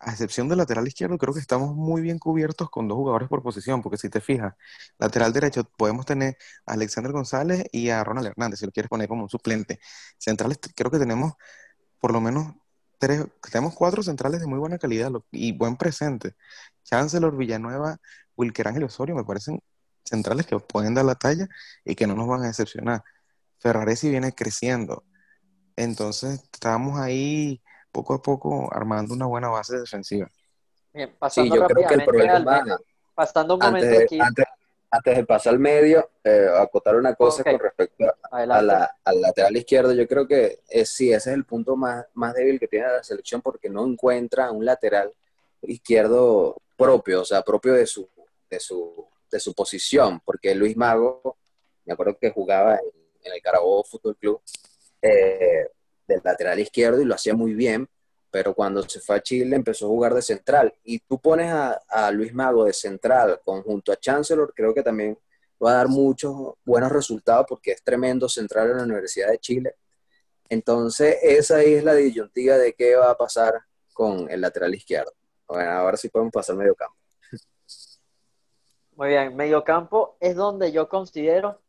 a 0.06 0.12
excepción 0.12 0.50
del 0.50 0.58
lateral 0.58 0.88
izquierdo, 0.88 1.18
creo 1.18 1.34
que 1.34 1.40
estamos 1.40 1.76
muy 1.76 2.02
bien 2.02 2.20
cubiertos 2.20 2.70
con 2.70 2.88
dos 2.88 2.98
jugadores 2.98 3.30
por 3.30 3.42
posición, 3.42 3.82
porque 3.82 3.98
si 3.98 4.10
te 4.10 4.22
fijas, 4.22 4.54
lateral 5.00 5.32
derecho 5.34 5.64
podemos 5.78 6.06
tener 6.06 6.38
a 6.66 6.74
Alexander 6.74 7.12
González 7.12 7.66
y 7.72 7.90
a 7.90 8.04
Ronald 8.04 8.28
Hernández, 8.28 8.60
si 8.60 8.66
lo 8.66 8.72
quieres 8.72 8.90
poner 8.90 9.08
como 9.08 9.24
un 9.24 9.30
suplente. 9.30 9.80
Centrales, 10.18 10.60
creo 10.76 10.92
que 10.92 11.00
tenemos 11.00 11.34
por 12.00 12.12
lo 12.12 12.22
menos 12.22 12.54
tres, 13.00 13.26
tenemos 13.52 13.74
cuatro 13.76 14.04
centrales 14.04 14.42
de 14.42 14.48
muy 14.48 14.60
buena 14.60 14.78
calidad 14.78 15.12
y 15.32 15.54
buen 15.58 15.78
presente. 15.78 16.36
Chancellor, 16.84 17.38
Villanueva, 17.38 17.98
Wilker 18.36 18.68
Ángel 18.68 18.84
Osorio 18.84 19.16
me 19.16 19.24
parecen 19.24 19.62
centrales 20.04 20.46
que 20.46 20.60
pueden 20.60 20.94
dar 20.96 21.06
la 21.06 21.16
talla 21.16 21.48
y 21.86 21.96
que 21.96 22.08
no 22.08 22.16
nos 22.16 22.28
van 22.28 22.44
a 22.44 22.48
decepcionar. 22.48 23.04
Ferraresi 23.60 24.10
viene 24.10 24.34
creciendo. 24.34 25.06
Entonces, 25.78 26.44
estamos 26.52 27.00
ahí 27.00 27.63
poco 27.94 28.16
a 28.16 28.22
poco 28.22 28.68
armando 28.74 29.14
una 29.14 29.26
buena 29.26 29.48
base 29.48 29.80
defensiva. 29.80 30.30
Bien, 30.92 31.16
pasando 31.18 31.56
yo 31.56 31.66
creo 31.68 31.88
que 31.88 31.94
el 31.94 32.04
problema, 32.04 32.66
pasando 33.16 33.54
un 33.54 33.62
momento 33.62 33.88
antes, 33.88 34.04
aquí. 34.04 34.20
Antes, 34.92 35.18
de 35.18 35.26
pasar 35.26 35.54
al 35.54 35.60
medio, 35.60 36.10
eh, 36.24 36.48
acotar 36.60 36.96
una 36.98 37.16
cosa 37.16 37.44
con 37.44 37.58
respecto 37.58 38.06
a, 38.30 38.46
la, 38.46 38.96
al 39.06 39.22
lateral 39.22 39.56
izquierdo, 39.56 39.94
yo 39.94 40.08
creo 40.08 40.28
que 40.28 40.60
es, 40.70 40.90
sí, 40.90 41.12
ese 41.14 41.32
es 41.32 41.36
el 41.36 41.46
punto 41.46 41.76
más, 41.76 42.06
más 42.14 42.34
débil 42.34 42.60
que 42.60 42.68
tiene 42.68 42.88
la 42.88 43.04
selección 43.04 43.42
porque 43.42 43.70
no 43.70 43.86
encuentra 43.88 44.52
un 44.52 44.66
lateral 44.66 45.12
izquierdo 45.62 46.58
propio, 46.76 47.22
o 47.22 47.26
sea, 47.26 47.42
propio 47.42 47.74
de 47.74 47.88
su, 47.88 48.08
de 48.50 48.60
su 48.60 49.08
de 49.34 49.40
su 49.40 49.54
posición, 49.54 50.22
porque 50.24 50.54
Luis 50.54 50.78
Mago, 50.78 51.38
me 51.86 51.94
acuerdo 51.94 52.18
que 52.18 52.30
jugaba 52.30 52.76
en, 52.76 53.34
el 53.34 53.42
Carabobo 53.42 53.84
Fútbol 53.84 54.16
Club 54.18 54.42
eh, 55.02 55.70
lateral 56.24 56.60
izquierdo 56.60 57.02
y 57.02 57.06
lo 57.06 57.16
hacía 57.16 57.34
muy 57.34 57.54
bien, 57.54 57.88
pero 58.30 58.54
cuando 58.54 58.82
se 58.84 59.00
fue 59.00 59.18
a 59.18 59.22
Chile 59.22 59.56
empezó 59.56 59.86
a 59.86 59.90
jugar 59.90 60.14
de 60.14 60.22
central. 60.22 60.74
Y 60.84 61.00
tú 61.00 61.20
pones 61.20 61.52
a, 61.52 62.12
Luis 62.12 62.34
Mago 62.34 62.66
de 62.66 62.74
central 62.74 63.40
conjunto 63.46 63.92
a 63.92 63.96
Chancellor, 63.96 64.54
creo 64.56 64.74
que 64.74 64.84
también 64.84 65.18
va 65.64 65.72
a 65.72 65.76
dar 65.76 65.88
muchos 65.88 66.56
buenos 66.66 66.92
resultados 66.92 67.46
porque 67.48 67.72
es 67.72 67.84
tremendo 67.84 68.28
central 68.28 68.72
en 68.72 68.78
la 68.78 68.84
Universidad 68.84 69.30
de 69.30 69.40
Chile. 69.40 69.76
Entonces, 70.50 71.18
esa 71.22 71.62
es 71.62 71.84
la 71.84 71.94
disyuntiva 71.94 72.58
de 72.58 72.74
qué 72.74 72.96
va 72.96 73.12
a 73.12 73.18
pasar 73.18 73.62
con 73.94 74.30
el 74.30 74.42
lateral 74.42 74.74
izquierdo. 74.74 75.14
Bueno, 75.48 75.72
ahora 75.72 75.98
sí 75.98 76.10
podemos 76.10 76.34
pasar 76.34 76.56
medio 76.56 76.76
campo. 76.76 76.96
Muy 78.96 79.10
bien, 79.10 79.36
mediocampo 79.36 80.18
es 80.20 80.36
donde 80.36 80.72
yo 80.72 80.90
considero 80.90 81.62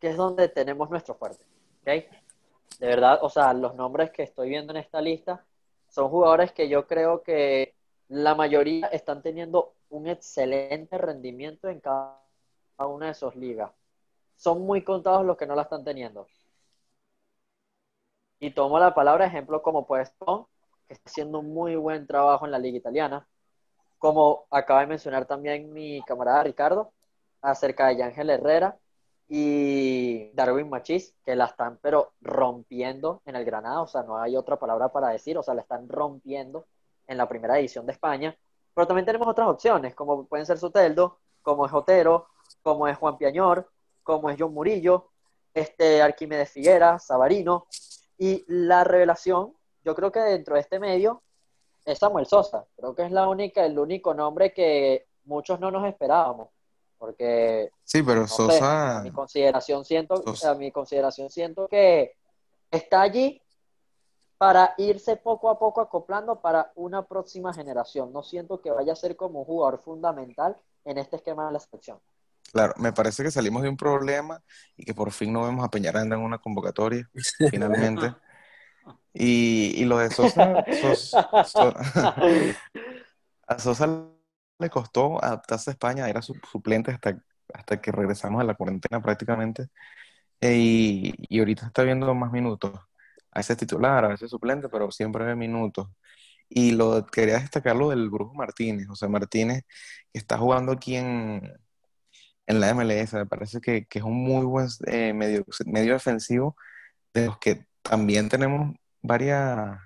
que 0.00 0.10
es 0.10 0.16
donde 0.16 0.48
tenemos 0.48 0.90
nuestro 0.90 1.14
fuerte. 1.14 1.44
De 2.78 2.86
verdad, 2.86 3.18
o 3.22 3.28
sea, 3.28 3.52
los 3.54 3.74
nombres 3.74 4.10
que 4.10 4.22
estoy 4.22 4.48
viendo 4.50 4.72
en 4.72 4.78
esta 4.78 5.00
lista 5.00 5.44
son 5.88 6.10
jugadores 6.10 6.52
que 6.52 6.68
yo 6.68 6.86
creo 6.86 7.22
que 7.22 7.74
la 8.08 8.34
mayoría 8.34 8.86
están 8.88 9.22
teniendo 9.22 9.74
un 9.90 10.06
excelente 10.06 10.96
rendimiento 10.98 11.68
en 11.68 11.80
cada 11.80 12.20
una 12.78 13.08
de 13.08 13.14
sus 13.14 13.34
ligas. 13.36 13.72
Son 14.36 14.62
muy 14.62 14.84
contados 14.84 15.24
los 15.26 15.36
que 15.36 15.46
no 15.46 15.54
la 15.56 15.62
están 15.62 15.84
teniendo. 15.84 16.26
Y 18.40 18.50
tomo 18.52 18.78
la 18.78 18.94
palabra 18.94 19.26
ejemplo 19.26 19.62
como 19.62 19.86
puesto, 19.86 20.48
que 20.86 20.94
está 20.94 21.10
haciendo 21.10 21.40
un 21.40 21.52
muy 21.52 21.76
buen 21.76 22.06
trabajo 22.06 22.44
en 22.46 22.52
la 22.52 22.58
liga 22.58 22.78
italiana. 22.78 23.26
Como 23.98 24.46
acaba 24.50 24.80
de 24.80 24.86
mencionar 24.86 25.26
también 25.26 25.72
mi 25.72 26.02
camarada 26.02 26.44
Ricardo, 26.44 26.92
acerca 27.42 27.88
de 27.88 27.96
Yángel 27.96 28.30
Herrera 28.30 28.78
y 29.28 30.30
Darwin 30.32 30.70
Machis, 30.70 31.14
que 31.24 31.36
la 31.36 31.46
están 31.46 31.78
pero 31.82 32.12
rompiendo 32.20 33.20
en 33.26 33.36
el 33.36 33.44
Granada, 33.44 33.82
o 33.82 33.86
sea, 33.86 34.02
no 34.02 34.18
hay 34.18 34.36
otra 34.36 34.58
palabra 34.58 34.88
para 34.88 35.10
decir, 35.10 35.36
o 35.36 35.42
sea, 35.42 35.54
la 35.54 35.62
están 35.62 35.88
rompiendo 35.88 36.66
en 37.06 37.18
la 37.18 37.28
primera 37.28 37.56
división 37.56 37.84
de 37.86 37.92
España. 37.92 38.36
Pero 38.74 38.86
también 38.86 39.06
tenemos 39.06 39.28
otras 39.28 39.48
opciones, 39.48 39.94
como 39.94 40.24
pueden 40.26 40.46
ser 40.46 40.58
Soteldo, 40.58 41.18
como 41.42 41.66
es 41.66 41.72
Otero, 41.72 42.28
como 42.62 42.88
es 42.88 42.96
Juan 42.96 43.18
Piañor, 43.18 43.68
como 44.02 44.30
es 44.30 44.36
John 44.38 44.54
Murillo, 44.54 45.10
este 45.52 46.00
Arquímedes 46.00 46.50
Figuera, 46.50 46.98
Sabarino, 46.98 47.66
y 48.16 48.44
la 48.48 48.84
revelación, 48.84 49.54
yo 49.84 49.94
creo 49.94 50.10
que 50.10 50.20
dentro 50.20 50.54
de 50.54 50.60
este 50.60 50.78
medio 50.78 51.22
es 51.84 51.98
Samuel 51.98 52.26
Sosa. 52.26 52.66
Creo 52.76 52.94
que 52.94 53.04
es 53.04 53.10
la 53.10 53.28
única, 53.28 53.64
el 53.64 53.78
único 53.78 54.14
nombre 54.14 54.52
que 54.52 55.06
muchos 55.24 55.60
no 55.60 55.70
nos 55.70 55.86
esperábamos. 55.86 56.48
Porque 56.98 57.70
sí, 57.84 58.02
pero 58.02 58.26
Sosa 58.26 58.98
a 58.98 59.02
mi 59.02 59.12
consideración 59.12 59.84
siento, 59.84 60.22
a 60.44 60.54
mi 60.54 60.72
consideración 60.72 61.30
siento 61.30 61.68
que 61.68 62.16
está 62.70 63.02
allí 63.02 63.40
para 64.36 64.74
irse 64.78 65.16
poco 65.16 65.50
a 65.50 65.58
poco 65.58 65.80
acoplando 65.80 66.40
para 66.40 66.72
una 66.76 67.06
próxima 67.06 67.52
generación. 67.52 68.12
No 68.12 68.22
siento 68.22 68.60
que 68.60 68.70
vaya 68.70 68.92
a 68.92 68.96
ser 68.96 69.16
como 69.16 69.40
un 69.40 69.44
jugador 69.44 69.80
fundamental 69.80 70.56
en 70.84 70.98
este 70.98 71.16
esquema 71.16 71.46
de 71.46 71.52
la 71.52 71.60
selección. 71.60 71.98
Claro, 72.52 72.74
me 72.78 72.92
parece 72.92 73.22
que 73.22 73.30
salimos 73.30 73.62
de 73.62 73.68
un 73.68 73.76
problema 73.76 74.42
y 74.76 74.84
que 74.84 74.94
por 74.94 75.10
fin 75.12 75.32
no 75.32 75.44
vemos 75.44 75.64
a 75.64 75.70
Peñaranda 75.70 76.16
en 76.16 76.22
una 76.22 76.38
convocatoria, 76.38 77.08
finalmente. 77.50 78.14
Y, 79.20 79.84
lo 79.84 79.98
de 79.98 80.10
Sosa, 80.10 80.64
a 83.48 83.58
Sosa 83.58 84.08
le 84.58 84.70
costó 84.70 85.22
adaptarse 85.24 85.70
a 85.70 85.72
España, 85.72 86.08
era 86.08 86.22
su 86.22 86.34
suplente 86.50 86.90
hasta, 86.92 87.20
hasta 87.54 87.80
que 87.80 87.92
regresamos 87.92 88.40
a 88.40 88.44
la 88.44 88.54
cuarentena 88.54 89.00
prácticamente. 89.02 89.68
E, 90.40 90.54
y, 90.56 91.14
y, 91.28 91.38
ahorita 91.40 91.66
está 91.66 91.82
viendo 91.82 92.14
más 92.14 92.32
minutos. 92.32 92.72
A 93.32 93.40
veces 93.40 93.56
titular, 93.56 94.04
a 94.04 94.08
veces 94.08 94.30
suplente, 94.30 94.68
pero 94.68 94.90
siempre 94.90 95.24
ve 95.24 95.36
minutos. 95.36 95.88
Y 96.48 96.72
lo 96.72 97.06
quería 97.06 97.38
destacar 97.40 97.76
lo 97.76 97.90
del 97.90 98.10
Brujo 98.10 98.34
Martínez. 98.34 98.88
Sea, 98.94 99.08
Martínez 99.08 99.64
que 100.12 100.18
está 100.18 100.38
jugando 100.38 100.72
aquí 100.72 100.96
en, 100.96 101.52
en 102.46 102.60
la 102.60 102.70
MLS. 102.74 103.14
Me 103.14 103.26
parece 103.26 103.60
que, 103.60 103.86
que 103.86 103.98
es 104.00 104.04
un 104.04 104.16
muy 104.24 104.44
buen 104.46 104.68
eh, 104.86 105.12
medio, 105.14 105.44
medio 105.66 105.94
defensivo 105.94 106.56
de 107.14 107.26
los 107.26 107.38
que 107.38 107.66
también 107.82 108.28
tenemos 108.28 108.74
varias, 109.02 109.78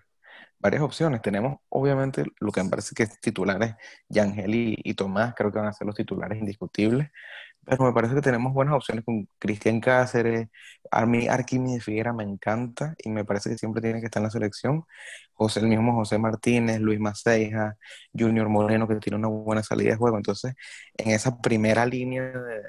varias 0.62 0.82
opciones. 0.82 1.20
Tenemos, 1.22 1.58
obviamente, 1.68 2.24
lo 2.40 2.52
que 2.52 2.62
me 2.62 2.70
parece 2.70 2.94
que 2.94 3.04
es 3.04 3.20
titulares, 3.20 3.74
Yangel 4.08 4.54
y, 4.54 4.76
y 4.84 4.94
Tomás, 4.94 5.34
creo 5.36 5.52
que 5.52 5.58
van 5.58 5.68
a 5.68 5.72
ser 5.72 5.86
los 5.86 5.96
titulares 5.96 6.38
indiscutibles. 6.38 7.10
Pero 7.64 7.84
me 7.84 7.92
parece 7.92 8.14
que 8.14 8.22
tenemos 8.22 8.52
buenas 8.52 8.74
opciones 8.74 9.04
con 9.04 9.28
Cristian 9.38 9.80
Cáceres, 9.80 10.48
a 10.90 11.06
mí 11.06 11.28
de 11.28 11.80
Figuera 11.80 12.12
me 12.12 12.24
encanta 12.24 12.94
y 12.98 13.08
me 13.10 13.24
parece 13.24 13.50
que 13.50 13.58
siempre 13.58 13.80
tiene 13.80 14.00
que 14.00 14.06
estar 14.06 14.20
en 14.20 14.24
la 14.24 14.30
selección. 14.30 14.84
José, 15.32 15.60
el 15.60 15.68
mismo 15.68 15.94
José 15.94 16.18
Martínez, 16.18 16.80
Luis 16.80 17.00
Maceija, 17.00 17.76
Junior 18.12 18.48
Moreno, 18.48 18.88
que 18.88 18.96
tiene 18.96 19.16
una 19.16 19.28
buena 19.28 19.62
salida 19.62 19.90
de 19.92 19.96
juego. 19.96 20.16
Entonces, 20.16 20.54
en 20.96 21.12
esa 21.12 21.40
primera 21.40 21.86
línea 21.86 22.22
de, 22.24 22.62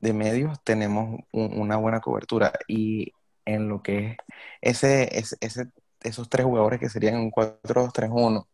de 0.00 0.12
medios 0.12 0.62
tenemos 0.64 1.20
una 1.32 1.76
buena 1.76 2.00
cobertura. 2.00 2.52
Y 2.68 3.12
en 3.46 3.68
lo 3.68 3.82
que 3.82 4.16
es 4.60 4.84
ese, 4.84 5.36
ese, 5.40 5.66
esos 6.08 6.28
tres 6.28 6.46
jugadores 6.46 6.80
que 6.80 6.88
serían 6.88 7.16
un 7.16 7.30
4-2-3-1, 7.30 8.46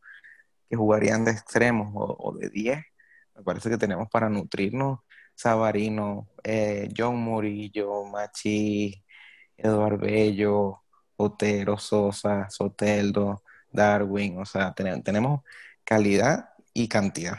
que 0.69 0.77
jugarían 0.77 1.25
de 1.25 1.33
extremos 1.33 1.93
o, 1.95 2.17
o 2.19 2.33
de 2.33 2.49
10, 2.49 2.85
me 3.37 3.43
parece 3.43 3.71
que 3.71 3.79
tenemos 3.79 4.09
para 4.11 4.29
nutrirnos 4.29 5.01
Sabarino, 5.35 6.29
eh, 6.43 6.89
John 6.97 7.17
Murillo, 7.17 8.05
Machi, 8.05 9.03
Eduardo 9.57 9.99
Bello, 9.99 10.83
Otero, 11.17 11.79
Sosa, 11.79 12.49
Soteldo, 12.51 13.43
Darwin, 13.71 14.39
o 14.39 14.45
sea, 14.45 14.73
tenemos 14.75 15.41
calidad 15.85 16.51
y 16.75 16.89
cantidad. 16.89 17.37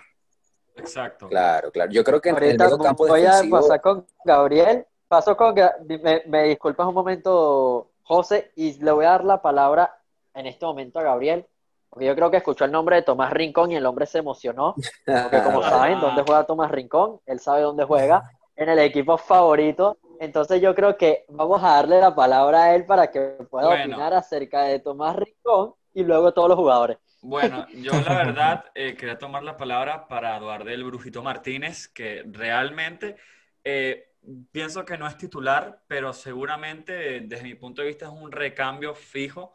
Exacto. 0.76 1.30
Claro, 1.30 1.72
claro. 1.72 1.92
Yo 1.92 2.04
creo 2.04 2.20
que 2.20 2.30
en 2.30 2.44
el 2.44 2.58
campo 2.58 3.08
voy 3.08 3.26
a 3.26 3.42
pasar 3.50 3.82
con 3.82 4.06
Gabriel. 4.26 4.86
Paso 5.08 5.38
con 5.38 5.54
me, 5.54 6.24
me 6.26 6.44
disculpas 6.44 6.88
un 6.88 6.96
momento, 6.96 7.92
José, 8.02 8.52
y 8.56 8.82
le 8.84 8.92
voy 8.92 9.06
a 9.06 9.10
dar 9.10 9.24
la 9.24 9.42
palabra 9.42 10.02
en 10.34 10.48
este 10.48 10.66
momento 10.66 11.00
a 11.00 11.04
Gabriel 11.04 11.46
porque 11.94 12.08
yo 12.08 12.16
creo 12.16 12.32
que 12.32 12.38
escuchó 12.38 12.66
el 12.66 12.72
nombre 12.72 12.96
de 12.96 13.04
Tomás 13.04 13.32
Rincón 13.32 13.72
y 13.72 13.76
el 13.76 13.86
hombre 13.86 14.08
se 14.08 14.18
emocionó. 14.18 14.74
Porque 15.06 15.44
como 15.44 15.62
saben 15.62 16.00
dónde 16.00 16.24
juega 16.26 16.44
Tomás 16.44 16.72
Rincón, 16.72 17.20
él 17.28 17.40
sabe 17.40 17.62
dónde 17.62 17.84
juega, 17.84 18.32
en 18.56 18.70
el 18.70 18.80
equipo 18.80 19.16
favorito. 19.16 20.00
Entonces 20.20 20.60
yo 20.60 20.74
creo 20.74 20.98
que 20.98 21.24
vamos 21.30 21.64
a 21.64 21.76
darle 21.76 22.00
la 22.00 22.16
palabra 22.16 22.64
a 22.64 22.76
él 22.76 22.88
para 22.88 23.12
que 23.12 23.20
pueda 23.48 23.70
opinar 23.70 24.12
acerca 24.16 24.64
de 24.64 24.80
Tomás 24.80 25.16
Rincón 25.18 25.76
y 25.94 26.04
luego 26.04 26.34
todos 26.34 26.50
los 26.50 26.58
jugadores. 26.58 26.98
Bueno, 27.22 27.68
yo 27.76 27.92
la 28.02 28.16
verdad 28.26 28.66
eh, 28.74 28.96
quería 28.98 29.20
tomar 29.20 29.44
la 29.44 29.56
palabra 29.56 30.08
para 30.08 30.38
Eduardo 30.38 30.72
el 30.72 30.84
Brujito 30.84 31.22
Martínez, 31.22 31.90
que 31.90 32.24
realmente 32.26 33.18
eh, 33.64 34.14
pienso 34.52 34.84
que 34.84 34.98
no 34.98 35.06
es 35.06 35.16
titular, 35.16 35.84
pero 35.86 36.12
seguramente 36.12 37.22
desde 37.22 37.44
mi 37.44 37.54
punto 37.54 37.84
de 37.84 37.90
vista 37.90 38.06
es 38.08 38.12
un 38.12 38.32
recambio 38.32 38.96
fijo 38.96 39.54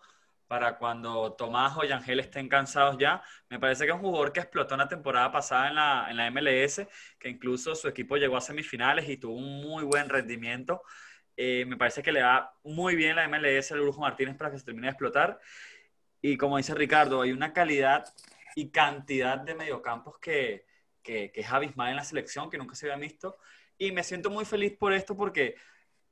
para 0.48 0.78
cuando 0.78 1.34
Tomás 1.34 1.76
o 1.76 1.84
Yangel 1.84 2.20
estén 2.20 2.48
cansados 2.48 2.96
ya. 2.98 3.22
Me 3.50 3.60
parece 3.60 3.84
que 3.84 3.90
es 3.90 3.96
un 3.96 4.00
jugador 4.02 4.32
que 4.32 4.40
explotó 4.40 4.74
en 4.74 4.78
la 4.80 4.88
temporada 4.88 5.30
pasada 5.30 5.68
en 5.68 5.74
la, 5.76 6.06
en 6.10 6.16
la 6.16 6.30
MLS, 6.30 6.88
que 7.18 7.28
incluso 7.28 7.74
su 7.74 7.86
equipo 7.86 8.16
llegó 8.16 8.36
a 8.36 8.40
semifinales 8.40 9.08
y 9.08 9.18
tuvo 9.18 9.34
un 9.36 9.60
muy 9.60 9.84
buen 9.84 10.08
rendimiento. 10.08 10.82
Eh, 11.36 11.64
me 11.66 11.76
parece 11.76 12.02
que 12.02 12.12
le 12.12 12.22
va 12.22 12.56
muy 12.64 12.96
bien 12.96 13.16
la 13.16 13.28
MLS 13.28 13.70
al 13.72 13.80
Brujo 13.82 14.00
Martínez 14.00 14.36
para 14.36 14.50
que 14.50 14.58
se 14.58 14.64
termine 14.64 14.86
de 14.88 14.92
explotar. 14.92 15.38
Y 16.22 16.36
como 16.36 16.56
dice 16.56 16.74
Ricardo, 16.74 17.20
hay 17.22 17.32
una 17.32 17.52
calidad 17.52 18.04
y 18.56 18.70
cantidad 18.70 19.38
de 19.38 19.54
mediocampos 19.54 20.18
que, 20.18 20.66
que, 21.02 21.30
que 21.30 21.42
es 21.42 21.50
abismal 21.52 21.90
en 21.90 21.96
la 21.96 22.04
selección, 22.04 22.50
que 22.50 22.58
nunca 22.58 22.74
se 22.74 22.90
había 22.90 23.06
visto. 23.06 23.36
Y 23.76 23.92
me 23.92 24.02
siento 24.02 24.30
muy 24.30 24.44
feliz 24.46 24.76
por 24.76 24.92
esto 24.94 25.14
porque 25.16 25.56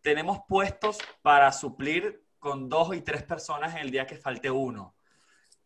tenemos 0.03 0.40
puestos 0.46 0.99
para 1.22 1.51
suplir 1.51 2.26
con 2.46 2.68
dos 2.68 2.94
y 2.94 3.00
tres 3.00 3.24
personas 3.24 3.74
en 3.74 3.80
el 3.80 3.90
día 3.90 4.06
que 4.06 4.16
falte 4.16 4.48
uno. 4.48 4.94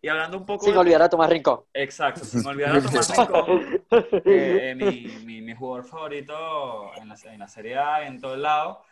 Y 0.01 0.09
hablando 0.09 0.39
un 0.39 0.47
poco... 0.47 0.65
Sin 0.65 0.75
olvidar 0.75 1.03
a 1.03 1.11
Tomás 1.11 1.29
Rincón. 1.29 1.61
Exacto, 1.75 2.25
sin 2.25 2.47
olvidar 2.47 2.75
a 2.75 2.81
Tomás 2.81 3.15
Rincón, 3.15 3.85
eh, 4.25 4.75
mi, 4.75 5.43
mi, 5.43 5.55
jugador 5.55 5.85
favorito 5.85 6.91
en 6.97 7.11
la, 7.11 7.17
en 7.25 7.39
la 7.39 7.49
Serie 7.49 7.77
A, 7.77 8.07
en 8.07 8.19
todo 8.19 8.33
el 8.33 8.41
lado. 8.41 8.83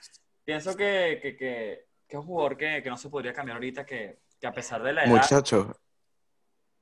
Pienso 0.44 0.76
que, 0.76 1.18
que, 1.22 1.34
que, 1.34 1.86
es 2.06 2.14
un 2.14 2.26
jugador 2.26 2.58
que, 2.58 2.82
que, 2.82 2.90
no 2.90 2.98
se 2.98 3.08
podría 3.08 3.32
cambiar 3.32 3.56
ahorita, 3.56 3.86
que, 3.86 4.18
a 4.42 4.52
pesar 4.52 4.82
de 4.82 4.92
la 4.92 5.04
edad... 5.04 5.10
Muchachos, 5.10 5.68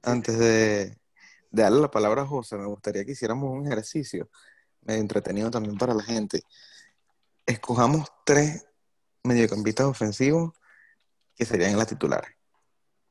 antes 0.02 0.36
de, 0.36 0.86
de, 0.86 1.62
darle 1.62 1.82
la 1.82 1.90
palabra 1.92 2.22
a 2.22 2.26
José, 2.26 2.56
me 2.56 2.66
gustaría 2.66 3.04
que 3.04 3.12
hiciéramos 3.12 3.48
un 3.48 3.64
ejercicio 3.64 4.28
medio 4.80 5.02
entretenido 5.02 5.52
también 5.52 5.78
para 5.78 5.94
la 5.94 6.02
gente. 6.02 6.42
Escojamos 7.46 8.08
tres 8.24 8.66
mediocampistas 9.22 9.86
ofensivos 9.86 10.52
que 11.37 11.44
serían 11.44 11.77
las 11.77 11.87
titulares. 11.87 12.31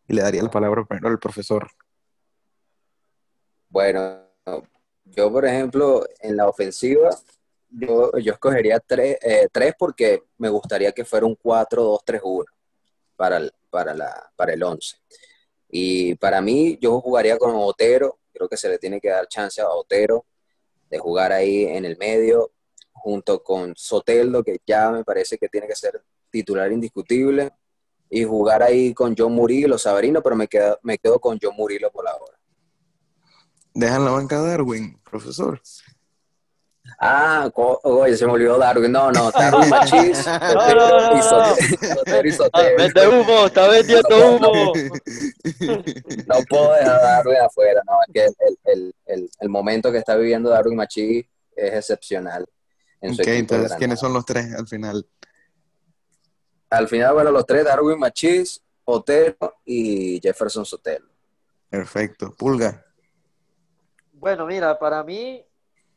Y 0.07 0.13
le 0.13 0.21
daría 0.21 0.43
la 0.43 0.51
palabra 0.51 0.83
primero 0.85 1.09
al 1.09 1.19
profesor. 1.19 1.69
Bueno, 3.69 4.21
yo 5.05 5.31
por 5.31 5.45
ejemplo, 5.45 6.05
en 6.19 6.35
la 6.35 6.47
ofensiva, 6.47 7.09
yo, 7.69 8.11
yo 8.17 8.33
escogería 8.33 8.79
tres, 8.79 9.17
eh, 9.21 9.47
tres 9.51 9.73
porque 9.77 10.23
me 10.37 10.49
gustaría 10.49 10.91
que 10.91 11.05
fuera 11.05 11.25
un 11.25 11.37
4-2-3-1 11.37 12.45
para 13.15 13.37
el, 13.37 13.53
para, 13.69 13.93
la, 13.93 14.31
para 14.35 14.53
el 14.53 14.63
11. 14.63 14.97
Y 15.69 16.15
para 16.15 16.41
mí, 16.41 16.77
yo 16.79 17.01
jugaría 17.01 17.37
con 17.37 17.51
Otero, 17.55 18.19
creo 18.33 18.47
que 18.47 18.57
se 18.57 18.69
le 18.69 18.77
tiene 18.77 18.99
que 18.99 19.09
dar 19.09 19.27
chance 19.27 19.61
a 19.61 19.69
Otero 19.69 20.25
de 20.89 20.99
jugar 20.99 21.31
ahí 21.31 21.65
en 21.65 21.85
el 21.85 21.97
medio, 21.97 22.51
junto 22.91 23.43
con 23.43 23.73
Soteldo, 23.75 24.43
que 24.43 24.59
ya 24.65 24.89
me 24.91 25.03
parece 25.03 25.37
que 25.37 25.49
tiene 25.49 25.67
que 25.67 25.75
ser 25.75 26.01
titular 26.29 26.71
indiscutible, 26.71 27.51
y 28.15 28.23
jugar 28.23 28.63
ahí 28.63 28.93
con 28.93 29.13
John 29.17 29.33
Murillo, 29.33 29.77
Sabarino, 29.77 30.21
pero 30.23 30.37
me 30.37 30.47
quedo, 30.47 30.79
me 30.83 30.97
quedo 30.97 31.19
con 31.19 31.37
John 31.41 31.53
Murillo 31.57 31.91
por 31.91 32.05
la 32.05 32.15
hora. 32.15 32.37
Dejan 33.73 34.05
la 34.05 34.11
banca 34.11 34.41
de 34.41 34.47
Darwin, 34.51 34.97
profesor. 35.03 35.61
Ah, 36.97 37.51
oye, 37.83 38.15
se 38.15 38.25
me 38.25 38.31
olvidó 38.31 38.57
Darwin. 38.57 38.89
No, 38.89 39.11
no, 39.11 39.31
Darwin 39.31 39.67
y 39.67 41.21
Ah, 42.53 42.61
vende 42.77 43.07
humo, 43.09 43.47
está 43.47 43.67
vendiendo 43.67 44.37
humo. 44.37 44.73
No 46.25 46.35
puedo 46.47 46.71
dejar 46.73 46.95
a 46.95 47.01
Darwin 47.01 47.37
afuera, 47.45 47.81
no, 47.85 47.93
es 48.07 48.13
que 48.13 48.25
el, 48.45 48.57
el, 48.63 48.95
el, 49.07 49.29
el 49.41 49.49
momento 49.49 49.91
que 49.91 49.97
está 49.97 50.15
viviendo 50.15 50.49
Darwin 50.51 50.77
Machís 50.77 51.25
es 51.53 51.73
excepcional 51.73 52.45
en 53.01 53.13
su 53.13 53.23
Ok, 53.23 53.27
equipo 53.27 53.55
de 53.55 53.59
entonces. 53.59 53.77
¿quiénes 53.77 53.99
son 53.99 54.13
los 54.13 54.25
tres 54.25 54.53
al 54.53 54.67
final? 54.67 55.05
Al 56.75 56.89
final, 56.89 57.13
bueno, 57.13 57.31
los 57.31 57.45
tres, 57.45 57.63
Darwin 57.63 57.97
Machís, 57.97 58.61
Otero 58.83 59.55
y 59.63 60.19
Jefferson 60.21 60.65
Sotelo. 60.65 61.07
Perfecto. 61.69 62.33
Pulga. 62.37 62.85
Bueno, 64.11 64.45
mira, 64.45 64.77
para 64.77 65.01
mí, 65.01 65.41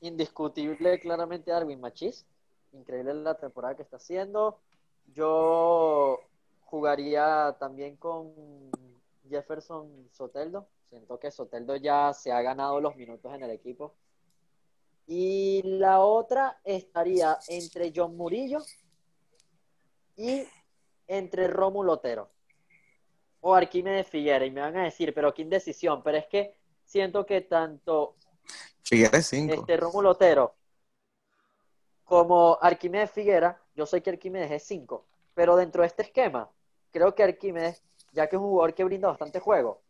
indiscutible 0.02 1.00
claramente 1.00 1.50
Darwin 1.50 1.80
Machís. 1.80 2.24
Increíble 2.72 3.12
la 3.14 3.34
temporada 3.34 3.74
que 3.74 3.82
está 3.82 3.96
haciendo. 3.96 4.60
Yo 5.12 6.20
jugaría 6.66 7.56
también 7.58 7.96
con 7.96 8.32
Jefferson 9.28 10.08
Soteldo. 10.12 10.68
Siento 10.90 11.18
que 11.18 11.32
Soteldo 11.32 11.74
ya 11.74 12.14
se 12.14 12.30
ha 12.30 12.40
ganado 12.40 12.80
los 12.80 12.94
minutos 12.94 13.34
en 13.34 13.42
el 13.42 13.50
equipo. 13.50 13.96
Y 15.08 15.60
la 15.64 15.98
otra 16.02 16.60
estaría 16.62 17.36
entre 17.48 17.92
John 17.92 18.16
Murillo 18.16 18.60
y 20.16 20.46
entre 21.08 21.48
Rómulo 21.48 21.94
Otero. 21.94 22.30
O 23.40 23.54
Arquímedes 23.54 24.06
Figuera. 24.06 24.44
Y 24.44 24.50
me 24.50 24.60
van 24.60 24.76
a 24.76 24.84
decir, 24.84 25.12
pero 25.12 25.34
qué 25.34 25.42
indecisión. 25.42 26.02
Pero 26.02 26.18
es 26.18 26.26
que 26.26 26.54
siento 26.84 27.26
que 27.26 27.40
tanto 27.40 28.14
Figueres 28.82 29.26
5. 29.26 29.54
este 29.54 29.76
Rómulo 29.76 30.10
Otero 30.10 30.54
como 32.08 32.58
Arquímedes 32.62 33.10
Figuera, 33.10 33.60
yo 33.74 33.84
sé 33.84 34.02
que 34.02 34.08
Arquímedes 34.10 34.50
es 34.50 34.62
5, 34.62 35.04
pero 35.34 35.56
dentro 35.56 35.82
de 35.82 35.88
este 35.88 36.02
esquema, 36.02 36.50
creo 36.90 37.14
que 37.14 37.22
Arquímedes, 37.22 37.82
ya 38.12 38.28
que 38.28 38.36
es 38.36 38.40
un 38.40 38.48
jugador 38.48 38.72
que 38.72 38.84
brinda 38.84 39.08
bastante 39.08 39.40
juego, 39.40 39.82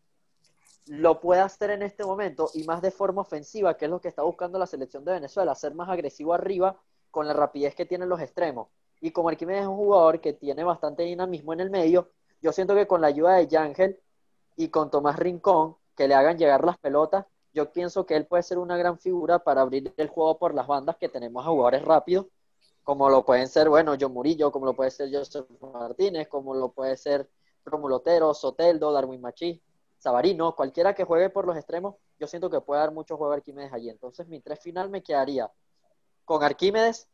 lo 0.86 1.20
puede 1.20 1.42
hacer 1.42 1.70
en 1.70 1.82
este 1.82 2.04
momento 2.04 2.50
y 2.54 2.64
más 2.64 2.82
de 2.82 2.90
forma 2.90 3.22
ofensiva, 3.22 3.76
que 3.76 3.84
es 3.84 3.90
lo 3.90 4.00
que 4.00 4.08
está 4.08 4.22
buscando 4.22 4.58
la 4.58 4.66
selección 4.66 5.04
de 5.04 5.12
Venezuela, 5.12 5.54
ser 5.54 5.74
más 5.74 5.88
agresivo 5.88 6.34
arriba 6.34 6.76
con 7.12 7.26
la 7.26 7.34
rapidez 7.34 7.76
que 7.76 7.86
tienen 7.86 8.08
los 8.08 8.20
extremos. 8.20 8.68
Y 9.00 9.10
como 9.10 9.28
Arquímedes 9.28 9.62
es 9.62 9.68
un 9.68 9.76
jugador 9.76 10.20
que 10.20 10.32
tiene 10.32 10.64
bastante 10.64 11.04
dinamismo 11.04 11.52
en 11.52 11.60
el 11.60 11.70
medio, 11.70 12.10
yo 12.40 12.52
siento 12.52 12.74
que 12.74 12.86
con 12.86 13.00
la 13.00 13.08
ayuda 13.08 13.36
de 13.36 13.46
Yángel 13.46 14.00
y 14.56 14.68
con 14.68 14.90
Tomás 14.90 15.18
Rincón, 15.18 15.76
que 15.96 16.08
le 16.08 16.14
hagan 16.14 16.38
llegar 16.38 16.64
las 16.64 16.78
pelotas, 16.78 17.26
yo 17.52 17.72
pienso 17.72 18.06
que 18.06 18.14
él 18.16 18.26
puede 18.26 18.42
ser 18.42 18.58
una 18.58 18.76
gran 18.76 18.98
figura 18.98 19.40
para 19.40 19.62
abrir 19.62 19.92
el 19.96 20.08
juego 20.08 20.38
por 20.38 20.54
las 20.54 20.66
bandas 20.66 20.96
que 20.96 21.08
tenemos 21.08 21.44
a 21.44 21.48
jugadores 21.48 21.82
rápidos, 21.82 22.26
como 22.84 23.10
lo 23.10 23.24
pueden 23.24 23.48
ser, 23.48 23.68
bueno, 23.68 23.96
John 24.00 24.12
Murillo, 24.12 24.50
como 24.50 24.66
lo 24.66 24.74
puede 24.74 24.90
ser 24.90 25.10
Joseph 25.12 25.46
Martínez, 25.60 26.28
como 26.28 26.54
lo 26.54 26.70
puede 26.70 26.96
ser 26.96 27.28
Romulo 27.64 27.96
Otero, 27.96 28.32
Soteldo, 28.34 28.92
Darwin 28.92 29.20
Machís, 29.20 29.60
Sabarino, 29.98 30.54
cualquiera 30.54 30.94
que 30.94 31.04
juegue 31.04 31.28
por 31.28 31.46
los 31.46 31.56
extremos, 31.56 31.96
yo 32.18 32.26
siento 32.26 32.48
que 32.48 32.60
puede 32.60 32.80
dar 32.80 32.92
mucho 32.92 33.16
juego 33.16 33.32
a 33.32 33.36
Arquímedes 33.36 33.72
allí. 33.72 33.90
Entonces 33.90 34.28
mi 34.28 34.40
tres 34.40 34.60
final 34.60 34.90
me 34.90 35.02
quedaría 35.02 35.50
con 36.24 36.42
Arquímedes, 36.42 37.08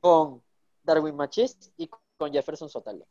con 0.00 0.42
Darwin 0.82 1.16
Machís 1.16 1.72
y 1.76 1.88
con 2.16 2.32
Jefferson 2.32 2.68
Soteldo. 2.68 3.06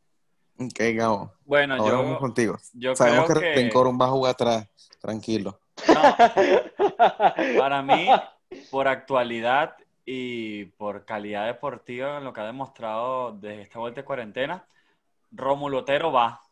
Ok, 0.58 0.78
Gabo. 0.94 1.32
Bueno, 1.44 1.74
Ahora 1.74 1.96
vamos 1.96 2.12
yo, 2.12 2.18
contigo. 2.18 2.58
yo 2.74 2.94
Sabemos 2.94 3.26
que, 3.26 3.32
creo 3.32 3.40
que... 3.54 3.60
Rencorum 3.60 3.98
va 4.00 4.06
a 4.06 4.10
jugar 4.10 4.32
atrás. 4.32 4.68
Tranquilo. 5.00 5.58
No, 5.88 6.02
para 7.58 7.82
mí, 7.82 8.08
por 8.70 8.86
actualidad 8.86 9.76
y 10.04 10.66
por 10.66 11.04
calidad 11.06 11.46
deportiva 11.46 12.18
en 12.18 12.24
lo 12.24 12.32
que 12.32 12.40
ha 12.40 12.46
demostrado 12.46 13.32
desde 13.32 13.62
esta 13.62 13.78
vuelta 13.78 14.00
de 14.02 14.04
cuarentena, 14.04 14.66
Rómulo 15.30 15.78
Otero 15.78 16.12
va 16.12 16.42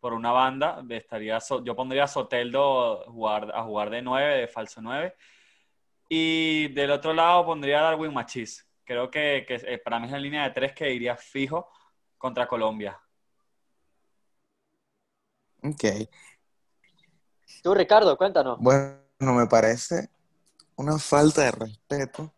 por 0.00 0.12
una 0.12 0.32
banda. 0.32 0.82
Estaría, 0.88 1.38
yo 1.62 1.76
pondría 1.76 2.04
a 2.04 2.08
Soteldo 2.08 3.04
jugar, 3.06 3.52
a 3.54 3.62
jugar 3.62 3.90
de 3.90 4.02
9, 4.02 4.36
de 4.36 4.48
falso 4.48 4.80
9. 4.82 5.14
Y 6.08 6.68
del 6.68 6.90
otro 6.90 7.12
lado 7.12 7.44
pondría 7.46 7.78
a 7.78 7.82
Darwin 7.82 8.12
Machís. 8.12 8.66
Creo 8.90 9.08
que, 9.08 9.44
que, 9.46 9.54
eh, 9.54 9.78
para 9.78 10.00
mí 10.00 10.06
es 10.06 10.10
la 10.10 10.18
línea 10.18 10.42
de 10.42 10.50
tres 10.50 10.72
que 10.72 10.92
iría 10.92 11.16
fijo 11.16 11.68
contra 12.18 12.48
Colombia. 12.48 13.00
Ok. 15.62 15.84
Tú, 17.62 17.72
Ricardo, 17.72 18.16
cuéntanos. 18.16 18.58
Bueno, 18.58 18.98
me 19.20 19.46
parece 19.46 20.10
una 20.74 20.98
falta 20.98 21.42
de 21.42 21.52
respeto, 21.52 22.34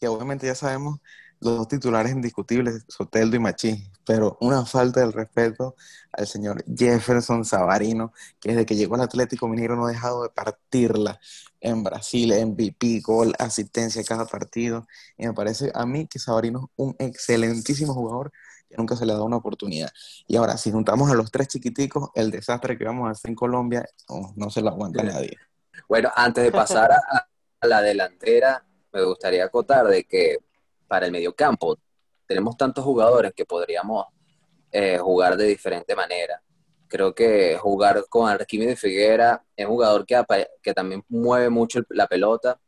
que 0.00 0.08
obviamente 0.08 0.46
ya 0.46 0.54
sabemos 0.54 0.98
los 1.40 1.58
dos 1.58 1.68
titulares 1.68 2.12
indiscutibles, 2.12 2.86
Soteldo 2.88 3.36
y 3.36 3.40
Machís, 3.40 3.91
pero 4.04 4.36
una 4.40 4.64
falta 4.64 5.00
del 5.00 5.12
respeto 5.12 5.76
al 6.12 6.26
señor 6.26 6.64
Jefferson 6.76 7.44
Savarino, 7.44 8.12
que 8.40 8.50
desde 8.50 8.66
que 8.66 8.76
llegó 8.76 8.96
al 8.96 9.02
Atlético 9.02 9.48
Mineiro 9.48 9.76
no 9.76 9.86
ha 9.86 9.90
dejado 9.90 10.22
de 10.22 10.30
partirla 10.30 11.20
en 11.60 11.82
Brasil, 11.82 12.32
MVP, 12.32 13.00
gol, 13.00 13.34
asistencia 13.38 14.02
cada 14.04 14.26
partido, 14.26 14.86
y 15.16 15.26
me 15.26 15.32
parece 15.32 15.70
a 15.74 15.86
mí 15.86 16.06
que 16.06 16.18
Savarino 16.18 16.64
es 16.64 16.70
un 16.76 16.96
excelentísimo 16.98 17.94
jugador 17.94 18.32
que 18.68 18.76
nunca 18.76 18.96
se 18.96 19.06
le 19.06 19.12
ha 19.12 19.14
dado 19.14 19.26
una 19.26 19.36
oportunidad. 19.36 19.90
Y 20.26 20.36
ahora, 20.36 20.56
si 20.56 20.72
juntamos 20.72 21.10
a 21.10 21.14
los 21.14 21.30
tres 21.30 21.48
chiquiticos, 21.48 22.10
el 22.14 22.30
desastre 22.30 22.76
que 22.76 22.84
vamos 22.84 23.08
a 23.08 23.12
hacer 23.12 23.30
en 23.30 23.34
Colombia, 23.34 23.86
no, 24.08 24.32
no 24.34 24.50
se 24.50 24.62
lo 24.62 24.70
aguanta 24.70 25.02
nadie. 25.02 25.36
Bueno, 25.88 26.10
antes 26.14 26.44
de 26.44 26.52
pasar 26.52 26.92
a, 26.92 27.00
a 27.60 27.66
la 27.66 27.82
delantera, 27.82 28.64
me 28.92 29.04
gustaría 29.04 29.44
acotar 29.44 29.86
de 29.86 30.04
que 30.04 30.38
para 30.88 31.06
el 31.06 31.12
mediocampo 31.12 31.78
tenemos 32.32 32.56
tantos 32.56 32.82
jugadores 32.82 33.34
que 33.36 33.44
podríamos 33.44 34.06
eh, 34.70 34.96
jugar 34.96 35.36
de 35.36 35.44
diferente 35.44 35.94
manera. 35.94 36.42
Creo 36.88 37.14
que 37.14 37.58
jugar 37.58 38.04
con 38.08 38.26
Arquímedes 38.26 38.80
Figuera 38.80 39.44
es 39.54 39.66
un 39.66 39.72
jugador 39.72 40.06
que, 40.06 40.72
también 40.74 41.04
mueve 41.10 41.50
mucho 41.50 41.80
la 41.90 42.06
pelota, 42.06 42.58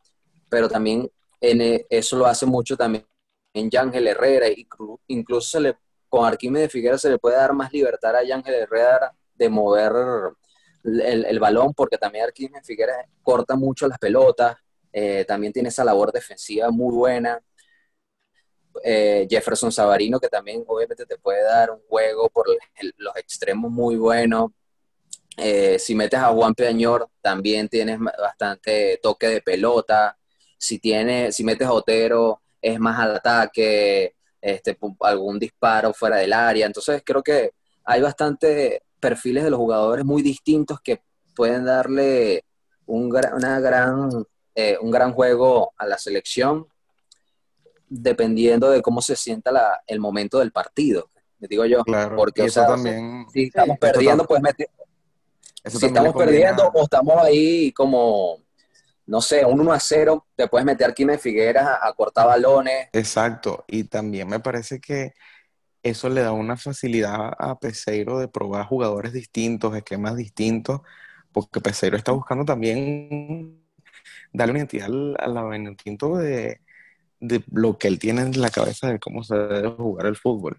pero 0.50 0.68
también 0.68 1.10
eh, 1.40 1.86
eso 1.88 2.16
lo 2.16 2.26
hace 2.26 2.44
mucho 2.44 2.76
también 2.76 3.06
en 3.54 3.70
Yángel 3.70 4.06
Herrera, 4.06 4.46
incluso 5.06 5.48
se 5.48 5.60
le, 5.60 5.76
con 6.10 6.26
Arquímedes 6.26 6.70
Figuera 6.70 6.98
se 6.98 7.08
le 7.08 7.18
puede 7.18 7.36
dar 7.36 7.54
más 7.54 7.72
libertad 7.72 8.16
a 8.16 8.22
Yángel 8.22 8.54
Herrera 8.54 9.14
de 9.34 9.48
mover 9.48 9.92
el, 10.84 11.24
el 11.24 11.38
balón, 11.40 11.72
porque 11.72 11.96
también 11.96 12.24
Arquímedes 12.24 12.66
Figuera 12.66 12.94
corta 13.22 13.56
mucho 13.56 13.88
las 13.88 13.98
pelotas, 13.98 14.56
eh, 14.96 15.24
también 15.26 15.52
tiene 15.52 15.70
esa 15.70 15.84
labor 15.84 16.12
defensiva 16.12 16.70
muy 16.70 16.94
buena. 16.94 17.40
Eh, 18.82 19.26
Jefferson 19.28 19.70
Savarino, 19.70 20.18
que 20.18 20.28
también 20.28 20.64
obviamente 20.66 21.06
te 21.06 21.18
puede 21.18 21.42
dar 21.42 21.70
un 21.70 21.80
juego 21.88 22.28
por 22.28 22.46
los 22.96 23.16
extremos 23.16 23.70
muy 23.70 23.96
bueno. 23.96 24.52
Eh, 25.36 25.78
si 25.78 25.94
metes 25.94 26.20
a 26.20 26.28
Juan 26.28 26.54
Peñor, 26.54 27.08
también 27.20 27.68
tienes 27.68 27.98
bastante 27.98 28.98
toque 29.02 29.28
de 29.28 29.40
pelota. 29.40 30.16
Si, 30.58 30.78
tiene, 30.78 31.32
si 31.32 31.44
metes 31.44 31.66
a 31.66 31.72
Otero, 31.72 32.42
es 32.60 32.78
más 32.80 32.98
al 32.98 33.16
ataque, 33.16 34.14
este, 34.40 34.78
algún 35.00 35.38
disparo 35.38 35.92
fuera 35.92 36.16
del 36.16 36.32
área. 36.32 36.66
Entonces 36.66 37.02
creo 37.04 37.22
que 37.22 37.52
hay 37.84 38.00
bastante 38.00 38.82
perfiles 39.00 39.44
de 39.44 39.50
los 39.50 39.58
jugadores 39.58 40.04
muy 40.04 40.22
distintos 40.22 40.80
que 40.80 41.02
pueden 41.34 41.64
darle 41.64 42.44
un, 42.86 43.06
una 43.06 43.60
gran, 43.60 44.08
eh, 44.54 44.78
un 44.80 44.90
gran 44.90 45.12
juego 45.12 45.72
a 45.76 45.86
la 45.86 45.98
selección 45.98 46.66
dependiendo 47.88 48.70
de 48.70 48.82
cómo 48.82 49.00
se 49.02 49.16
sienta 49.16 49.52
la- 49.52 49.82
el 49.86 50.00
momento 50.00 50.38
del 50.38 50.52
partido, 50.52 51.10
me 51.38 51.48
digo 51.48 51.64
yo. 51.66 51.82
Claro, 51.84 52.16
Porque, 52.16 52.42
o 52.42 52.48
sea, 52.48 52.66
también, 52.66 53.26
Si 53.32 53.44
estamos 53.44 53.78
perdiendo, 53.78 54.24
pues 54.24 54.40
mete- 54.42 54.70
eso 55.62 55.78
si 55.78 55.86
le 55.86 55.88
estamos 55.88 56.14
perdiendo 56.14 56.70
o 56.74 56.82
estamos 56.82 57.16
ahí 57.22 57.72
como, 57.72 58.38
no 59.06 59.20
sé, 59.20 59.44
un 59.44 59.60
1 59.60 59.72
a 59.72 59.80
0, 59.80 60.26
te 60.36 60.48
puedes 60.48 60.64
meter 60.64 60.90
aquí 60.90 61.02
en 61.02 61.18
Figueras 61.18 61.66
a, 61.66 61.86
a 61.86 61.92
cortar 61.94 62.26
balones. 62.26 62.88
Exacto, 62.92 63.64
y 63.66 63.84
también 63.84 64.28
me 64.28 64.40
parece 64.40 64.80
que 64.80 65.12
eso 65.82 66.08
le 66.08 66.22
da 66.22 66.32
una 66.32 66.56
facilidad 66.56 67.32
a 67.38 67.58
Peseiro 67.58 68.18
de 68.18 68.28
probar 68.28 68.66
jugadores 68.66 69.12
distintos, 69.12 69.76
esquemas 69.76 70.16
distintos, 70.16 70.80
porque 71.32 71.60
Peseiro 71.60 71.96
está 71.96 72.12
buscando 72.12 72.44
también 72.44 73.62
darle 74.32 74.52
una 74.52 74.58
identidad 74.60 74.86
al, 74.86 75.16
a 75.18 75.28
la 75.28 75.42
de, 76.18 76.60
de 77.26 77.42
lo 77.52 77.76
que 77.76 77.88
él 77.88 77.98
tiene 77.98 78.22
en 78.22 78.40
la 78.40 78.50
cabeza 78.50 78.88
de 78.88 78.98
cómo 78.98 79.22
se 79.22 79.36
debe 79.36 79.70
jugar 79.70 80.06
el 80.06 80.16
fútbol. 80.16 80.58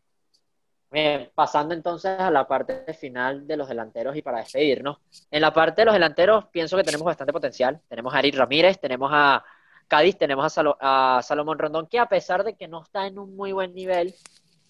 Bien, 0.92 1.30
pasando 1.36 1.74
entonces 1.74 2.18
a 2.20 2.32
la 2.32 2.48
parte 2.48 2.94
final 2.94 3.46
de 3.46 3.58
los 3.58 3.68
delanteros 3.68 4.16
y 4.16 4.22
para 4.22 4.40
despedirnos. 4.40 5.00
En 5.30 5.42
la 5.42 5.54
parte 5.54 5.82
de 5.82 5.86
los 5.86 5.94
delanteros 5.94 6.46
pienso 6.46 6.78
que 6.78 6.84
tenemos 6.84 7.06
bastante 7.06 7.34
potencial. 7.34 7.82
Tenemos 7.90 8.14
a 8.14 8.20
Eric 8.20 8.36
Ramírez, 8.36 8.80
tenemos 8.80 9.12
a 9.14 9.44
Cádiz, 9.88 10.18
tenemos 10.18 10.58
a, 10.58 11.18
a 11.18 11.22
Salomón 11.22 11.60
Rondón, 11.60 11.88
que 11.88 12.00
a 12.00 12.08
pesar 12.08 12.44
de 12.44 12.56
que 12.56 12.68
no 12.68 12.82
está 12.84 13.08
en 13.08 13.20
un 13.20 13.36
muy 13.36 13.52
buen 13.52 13.74
nivel, 13.74 14.16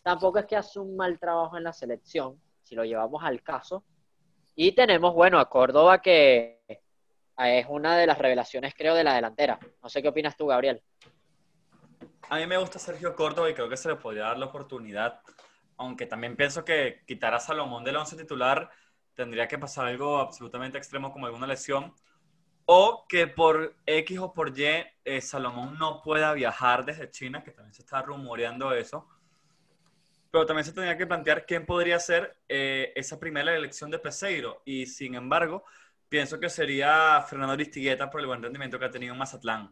tampoco 0.02 0.40
es 0.40 0.46
que 0.46 0.56
hace 0.56 0.80
un 0.80 0.96
mal 0.96 1.20
trabajo 1.20 1.58
en 1.58 1.64
la 1.64 1.74
selección, 1.74 2.42
si 2.64 2.76
lo 2.76 2.84
llevamos 2.84 3.24
al 3.24 3.44
caso. 3.44 3.84
Y 4.56 4.72
tenemos, 4.72 5.14
bueno, 5.14 5.38
a 5.38 5.50
Córdoba, 5.50 6.02
que 6.02 6.60
es 7.38 7.66
una 7.70 7.98
de 7.98 8.08
las 8.08 8.18
revelaciones, 8.18 8.74
creo, 8.76 8.96
de 8.96 9.04
la 9.04 9.16
delantera. 9.16 9.60
No 9.84 9.90
sé 9.90 10.02
qué 10.02 10.08
opinas 10.08 10.36
tú, 10.38 10.48
Gabriel. 10.48 10.82
A 12.30 12.38
mí 12.38 12.48
me 12.48 12.58
gusta 12.58 12.80
Sergio 12.80 13.16
Córdoba 13.16 13.50
y 13.50 13.54
creo 13.54 13.70
que 13.70 13.78
se 13.78 13.88
le 13.88 13.96
podría 13.96 14.24
dar 14.24 14.38
la 14.40 14.48
oportunidad, 14.48 15.22
aunque 15.78 16.08
también 16.08 16.36
pienso 16.36 16.66
que 16.66 17.04
quitar 17.06 17.36
a 17.36 17.40
Salomón 17.40 17.84
del 17.84 17.98
once 17.98 18.16
titular 18.16 18.72
tendría 19.14 19.48
que 19.48 19.60
pasar 19.60 19.86
algo 19.86 20.18
absolutamente 20.18 20.78
extremo 20.78 21.12
como 21.12 21.28
alguna 21.28 21.48
lesión, 21.48 21.94
o 22.66 23.06
que 23.08 23.28
por 23.28 23.76
X 23.86 24.20
o 24.20 24.34
por 24.34 24.58
Y 24.58 24.66
eh, 25.06 25.22
Salomón 25.22 25.78
no 25.78 26.02
pueda 26.02 26.34
viajar 26.34 26.84
desde 26.84 27.12
China, 27.12 27.44
que 27.44 27.52
también 27.52 27.74
se 27.74 27.84
está 27.84 28.02
rumoreando 28.02 28.74
eso. 28.74 29.08
Pero 30.32 30.46
también 30.46 30.66
se 30.66 30.74
tendría 30.74 30.98
que 30.98 31.06
plantear 31.06 31.46
quién 31.46 31.66
podría 31.66 32.00
ser 32.00 32.38
eh, 32.50 32.92
esa 32.96 33.20
primera 33.20 33.56
elección 33.56 33.90
de 33.92 34.00
Peseiro. 34.00 34.64
Y 34.66 34.88
sin 34.88 35.16
embargo, 35.16 35.64
pienso 36.10 36.40
que 36.40 36.50
sería 36.50 37.22
Fernando 37.22 37.54
Aristigueta 37.54 38.10
por 38.10 38.20
el 38.20 38.28
buen 38.28 38.42
rendimiento 38.42 38.80
que 38.80 38.86
ha 38.86 38.92
tenido 38.92 39.14
en 39.14 39.20
Mazatlán. 39.20 39.72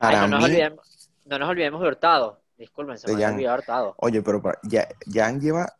No, 0.00 0.28
nos 0.28 0.44
olvidemos, 0.44 1.10
no 1.24 1.38
nos 1.38 1.48
olvidemos 1.48 1.80
de 1.80 1.88
Hurtado. 1.88 2.40
Disculpen, 2.56 2.98
se 2.98 3.12
me 3.12 3.24
ha 3.24 3.30
olvidado 3.30 3.58
Hurtado. 3.58 3.94
Oye, 3.98 4.22
pero 4.22 4.42
ya, 4.62 4.88
Jan 5.12 5.40
lleva 5.40 5.74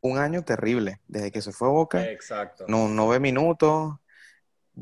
un 0.00 0.18
año 0.18 0.44
terrible. 0.44 1.00
Desde 1.08 1.30
que 1.30 1.42
se 1.42 1.52
fue 1.52 1.68
a 1.68 1.72
Boca, 1.72 2.04
Exacto. 2.04 2.64
No, 2.68 2.88
no 2.88 3.08
ve 3.08 3.20
minutos, 3.20 3.94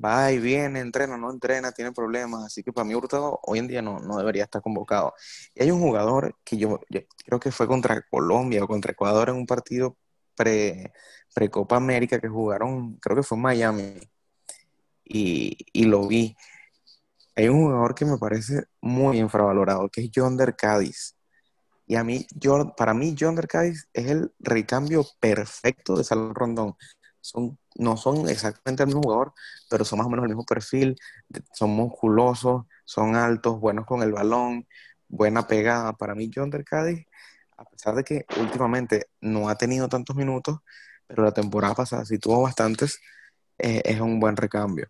va 0.03 0.33
y 0.33 0.39
viene, 0.39 0.81
entrena, 0.81 1.17
no 1.17 1.31
entrena, 1.31 1.73
tiene 1.73 1.93
problemas. 1.93 2.45
Así 2.45 2.63
que 2.63 2.73
para 2.73 2.85
mí 2.85 2.95
Hurtado 2.95 3.41
hoy 3.43 3.59
en 3.59 3.69
día 3.69 3.83
no, 3.83 4.01
no 4.01 4.19
debería 4.19 4.45
estar 4.45 4.63
convocado. 4.63 5.15
Y 5.55 5.63
hay 5.63 5.71
un 5.71 5.81
jugador 5.81 6.37
que 6.45 6.57
yo, 6.57 6.81
creo 7.25 7.41
que 7.41 7.51
fue 7.51 7.67
contra 7.67 8.03
Colombia 8.03 8.65
o 8.65 8.69
contra 8.69 8.93
Ecuador 8.93 9.29
en 9.29 9.37
un 9.37 9.47
partido 9.47 9.97
pre, 10.35 10.93
pre 11.35 11.51
Copa 11.51 11.77
América 11.77 12.21
que 12.21 12.29
jugaron, 12.29 12.97
creo 12.97 13.17
que 13.17 13.23
fue 13.23 13.37
en 13.37 13.43
Miami. 13.43 14.01
Y, 15.05 15.57
y 15.73 15.85
lo 15.85 16.07
vi. 16.07 16.37
Hay 17.37 17.49
un 17.49 17.63
jugador 17.65 17.95
que 17.95 18.05
me 18.05 18.19
parece 18.19 18.65
muy 18.81 19.19
infravalorado, 19.19 19.89
que 19.89 20.03
es 20.03 20.11
Yonder 20.11 20.55
Cádiz. 20.57 21.17
Y 21.87 21.97
a 21.97 22.05
mí, 22.05 22.27
para 22.77 22.95
mí, 22.95 23.15
John 23.19 23.37
Cádiz 23.37 23.89
es 23.93 24.07
el 24.07 24.33
recambio 24.39 25.05
perfecto 25.21 25.97
de 25.97 26.05
Salón 26.05 26.35
Rondón. 26.35 26.77
Son, 27.21 27.59
no 27.77 27.97
son 27.97 28.29
exactamente 28.29 28.83
el 28.83 28.89
mismo 28.89 29.03
jugador, 29.03 29.35
pero 29.69 29.85
son 29.85 29.99
más 29.99 30.07
o 30.07 30.11
menos 30.11 30.25
el 30.25 30.31
mismo 30.31 30.45
perfil. 30.47 30.97
Son 31.53 31.71
musculosos, 31.71 32.65
son 32.85 33.17
altos, 33.17 33.61
buenos 33.61 33.87
con 33.87 34.03
el 34.03 34.13
balón, 34.13 34.67
buena 35.09 35.47
pegada. 35.47 35.93
Para 35.95 36.15
mí, 36.15 36.31
John 36.35 36.51
Cádiz, 36.51 37.07
a 37.57 37.65
pesar 37.65 37.95
de 37.95 38.05
que 38.05 38.27
últimamente 38.39 39.09
no 39.21 39.49
ha 39.49 39.57
tenido 39.57 39.89
tantos 39.89 40.17
minutos, 40.17 40.59
pero 41.07 41.25
la 41.25 41.33
temporada 41.33 41.75
pasada 41.75 42.05
sí 42.05 42.19
tuvo 42.19 42.43
bastantes, 42.43 43.01
eh, 43.59 43.83
es 43.85 44.01
un 44.01 44.21
buen 44.21 44.37
recambio. 44.37 44.89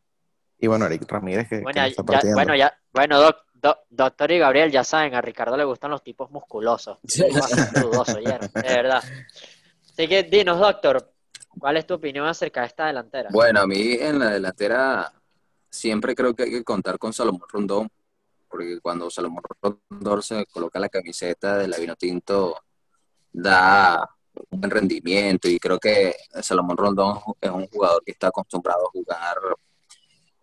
Y 0.59 0.67
bueno, 0.67 0.87
Eric 0.87 1.11
Ramírez, 1.11 1.49
que, 1.49 1.61
bueno, 1.61 1.87
ya, 1.87 2.35
bueno, 2.35 2.57
ya, 2.57 2.79
bueno, 2.93 3.21
Doc, 3.21 3.45
doctor 3.89 4.31
y 4.31 4.39
Gabriel, 4.39 4.71
ya 4.71 4.85
saben, 4.85 5.15
a 5.15 5.21
Ricardo 5.21 5.57
le 5.57 5.65
gustan 5.65 5.91
los 5.91 6.03
tipos 6.03 6.31
musculosos. 6.31 6.99
dudoso, 7.83 8.17
de 8.17 8.39
verdad. 8.55 9.03
Así 9.91 10.09
que 10.09 10.25
dinos, 10.25 10.59
doctor, 10.59 11.13
¿cuál 11.59 11.77
es 11.77 11.87
tu 11.87 11.95
opinión 11.95 12.27
acerca 12.27 12.61
de 12.61 12.67
esta 12.67 12.87
delantera? 12.87 13.31
Bueno, 13.33 13.61
a 13.61 13.67
mí 13.67 13.95
en 13.95 14.19
la 14.19 14.31
delantera 14.31 15.13
siempre 15.71 16.15
creo 16.15 16.35
que 16.35 16.45
hay 16.45 16.51
que 16.51 16.65
contar 16.65 16.99
con 16.99 17.13
Salomón 17.13 17.49
Rondón, 17.49 17.89
porque 18.49 18.81
cuando 18.81 19.11
Salomón 19.11 19.43
Rondón 19.61 20.23
se 20.23 20.47
coloca 20.47 20.79
la 20.79 20.89
camiseta 20.89 21.59
de 21.59 21.69
la 21.69 21.79
Vinotinto, 21.79 22.57
da 23.33 24.09
un 24.51 24.61
buen 24.61 24.71
rendimiento 24.71 25.49
y 25.49 25.59
creo 25.59 25.79
que 25.79 26.15
Salomón 26.43 26.77
Rondón 26.77 27.19
es 27.41 27.51
un 27.51 27.67
jugador 27.69 28.03
que 28.05 28.13
está 28.13 28.29
acostumbrado 28.29 28.87
a 28.87 28.91
jugar 28.91 29.37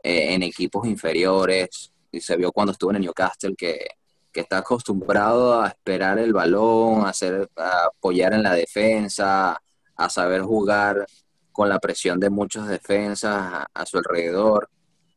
eh, 0.04 0.34
en 0.34 0.44
equipos 0.44 0.88
inferiores, 0.88 1.92
y 2.12 2.20
se 2.22 2.36
vio 2.36 2.52
cuando 2.52 2.74
estuvo 2.74 2.92
en 2.92 3.02
Newcastle 3.02 3.56
que, 3.56 3.88
que 4.32 4.42
está 4.42 4.60
acostumbrado 4.60 5.62
a 5.62 5.68
esperar 5.68 6.20
el 6.20 6.34
balón, 6.34 7.06
a, 7.06 7.10
hacer, 7.10 7.50
apoyar 7.56 8.34
en 8.34 8.44
la 8.44 8.54
defensa, 8.54 9.62
a 9.96 10.10
saber 10.10 10.42
jugar 10.42 11.06
con 11.52 11.70
la 11.70 11.80
presión 11.80 12.20
de 12.20 12.30
muchas 12.30 12.68
defensas 12.68 13.66
a, 13.74 13.86
su 13.86 13.98
alrededor, 13.98 14.70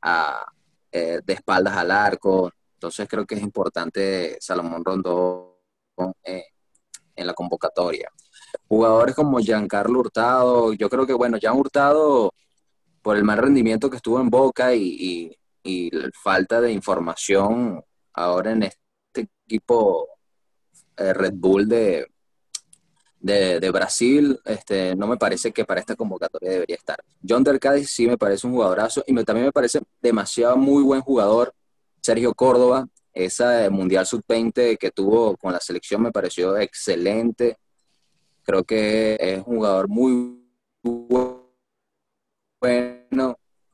a, 0.02 0.44
eh, 0.90 1.20
de 1.24 1.32
espaldas 1.32 1.76
al 1.76 1.90
arco. 1.90 2.50
Entonces 2.74 3.08
creo 3.08 3.24
que 3.24 3.36
es 3.36 3.42
importante 3.42 4.36
Salomón 4.40 4.84
Rondón 4.84 5.52
eh, 6.24 6.44
en 7.14 7.26
la 7.26 7.34
convocatoria. 7.34 8.10
Jugadores 8.68 9.14
como 9.14 9.38
Giancarlo 9.38 10.00
Hurtado, 10.00 10.72
yo 10.72 10.88
creo 10.90 11.06
que 11.06 11.12
bueno, 11.12 11.38
Jean 11.38 11.56
Hurtado, 11.56 12.32
por 13.04 13.16
el 13.16 13.22
mal 13.22 13.38
rendimiento 13.38 13.88
que 13.88 13.98
estuvo 13.98 14.20
en 14.20 14.30
Boca 14.30 14.74
y 14.74 15.38
y 15.64 15.90
la 15.90 16.10
falta 16.12 16.60
de 16.60 16.70
información 16.70 17.82
ahora 18.12 18.52
en 18.52 18.64
este 18.64 19.28
equipo 19.46 20.06
eh, 20.96 21.12
Red 21.12 21.32
Bull 21.34 21.66
de, 21.66 22.06
de, 23.18 23.70
Brasil, 23.70 24.38
este, 24.44 24.94
no 24.94 25.06
me 25.06 25.16
parece 25.16 25.50
que 25.50 25.64
para 25.64 25.80
esta 25.80 25.96
convocatoria 25.96 26.50
debería 26.50 26.76
estar. 26.76 27.02
John 27.26 27.42
Dercadis 27.42 27.90
sí 27.90 28.06
me 28.06 28.18
parece 28.18 28.46
un 28.46 28.52
jugadorazo 28.52 29.02
y 29.06 29.14
también 29.24 29.46
me 29.46 29.52
parece 29.52 29.80
demasiado 30.00 30.56
muy 30.58 30.82
buen 30.82 31.00
jugador. 31.00 31.54
Sergio 32.02 32.34
Córdoba, 32.34 32.86
esa 33.14 33.70
Mundial 33.70 34.06
Sub-20 34.06 34.76
que 34.76 34.90
tuvo 34.90 35.38
con 35.38 35.52
la 35.52 35.60
selección 35.60 36.02
me 36.02 36.12
pareció 36.12 36.58
excelente. 36.58 37.56
Creo 38.42 38.62
que 38.64 39.16
es 39.18 39.38
un 39.38 39.56
jugador 39.56 39.88
muy 39.88 40.44
bueno 40.82 41.43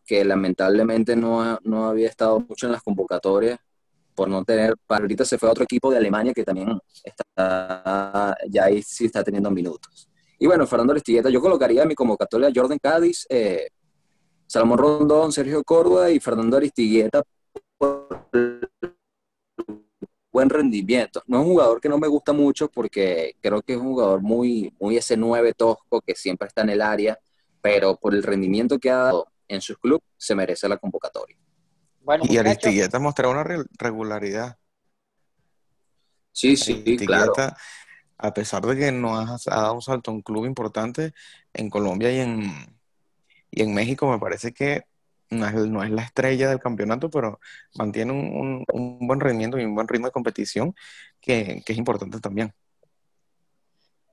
que 0.04 0.24
lamentablemente 0.24 1.14
no, 1.14 1.58
no 1.62 1.84
había 1.84 2.08
estado 2.08 2.40
mucho 2.40 2.66
en 2.66 2.72
las 2.72 2.82
convocatorias 2.82 3.58
por 4.14 4.28
no 4.28 4.44
tener, 4.44 4.74
para 4.86 5.02
ahorita 5.02 5.24
se 5.24 5.38
fue 5.38 5.48
a 5.48 5.52
otro 5.52 5.64
equipo 5.64 5.90
de 5.90 5.96
Alemania 5.96 6.34
que 6.34 6.44
también 6.44 6.78
está, 7.02 8.36
ya 8.48 8.64
ahí 8.64 8.82
sí 8.82 9.06
está 9.06 9.24
teniendo 9.24 9.50
minutos. 9.50 10.08
Y 10.38 10.46
bueno, 10.46 10.66
Fernando 10.66 10.92
Aristigueta, 10.92 11.30
yo 11.30 11.40
colocaría 11.40 11.82
en 11.82 11.88
mi 11.88 11.94
convocatoria 11.94 12.50
Jordan 12.54 12.78
Cádiz, 12.78 13.26
eh, 13.28 13.68
Salomón 14.46 14.78
Rondón, 14.78 15.32
Sergio 15.32 15.62
Córdoba 15.62 16.10
y 16.10 16.18
Fernando 16.18 16.56
Aristigueta 16.56 17.22
por 17.78 18.28
buen 20.32 20.50
rendimiento. 20.50 21.22
No 21.26 21.40
es 21.40 21.46
un 21.46 21.52
jugador 21.52 21.80
que 21.80 21.88
no 21.88 21.98
me 21.98 22.08
gusta 22.08 22.32
mucho 22.32 22.68
porque 22.68 23.36
creo 23.40 23.62
que 23.62 23.74
es 23.74 23.78
un 23.78 23.88
jugador 23.88 24.22
muy, 24.22 24.74
muy 24.80 24.96
ese 24.96 25.16
9 25.16 25.54
tosco 25.54 26.00
que 26.00 26.14
siempre 26.14 26.48
está 26.48 26.62
en 26.62 26.70
el 26.70 26.82
área, 26.82 27.18
pero 27.60 27.96
por 27.96 28.14
el 28.14 28.22
rendimiento 28.22 28.78
que 28.78 28.90
ha 28.90 28.96
dado 28.96 29.32
en 29.48 29.60
su 29.60 29.76
club, 29.76 30.02
se 30.16 30.34
merece 30.34 30.68
la 30.68 30.76
convocatoria. 30.76 31.36
Bueno, 32.00 32.24
y 32.28 32.38
Aristigueta 32.38 32.98
mostró 32.98 33.30
una 33.30 33.44
regularidad. 33.78 34.56
Sí, 36.32 36.56
sí, 36.56 36.96
claro. 36.96 37.32
A 38.22 38.34
pesar 38.34 38.64
de 38.66 38.76
que 38.76 38.92
no 38.92 39.18
ha, 39.18 39.38
dado 39.46 39.74
un 39.74 39.82
salto 39.82 40.10
a 40.10 40.14
un 40.14 40.22
club 40.22 40.44
importante 40.44 41.14
en 41.54 41.70
Colombia 41.70 42.12
y 42.12 42.20
en, 42.20 42.52
y 43.50 43.62
en 43.62 43.74
México, 43.74 44.10
me 44.10 44.18
parece 44.18 44.52
que 44.52 44.84
no 45.30 45.82
es, 45.82 45.90
la 45.90 46.02
estrella 46.02 46.48
del 46.50 46.58
campeonato, 46.58 47.08
pero 47.08 47.40
mantiene 47.76 48.12
un, 48.12 48.64
buen 49.00 49.20
rendimiento 49.20 49.58
y 49.58 49.64
un 49.64 49.74
buen 49.74 49.88
ritmo 49.88 50.06
de 50.06 50.12
competición 50.12 50.74
que, 51.20 51.62
que 51.64 51.72
es 51.72 51.78
importante 51.78 52.20
también. 52.20 52.52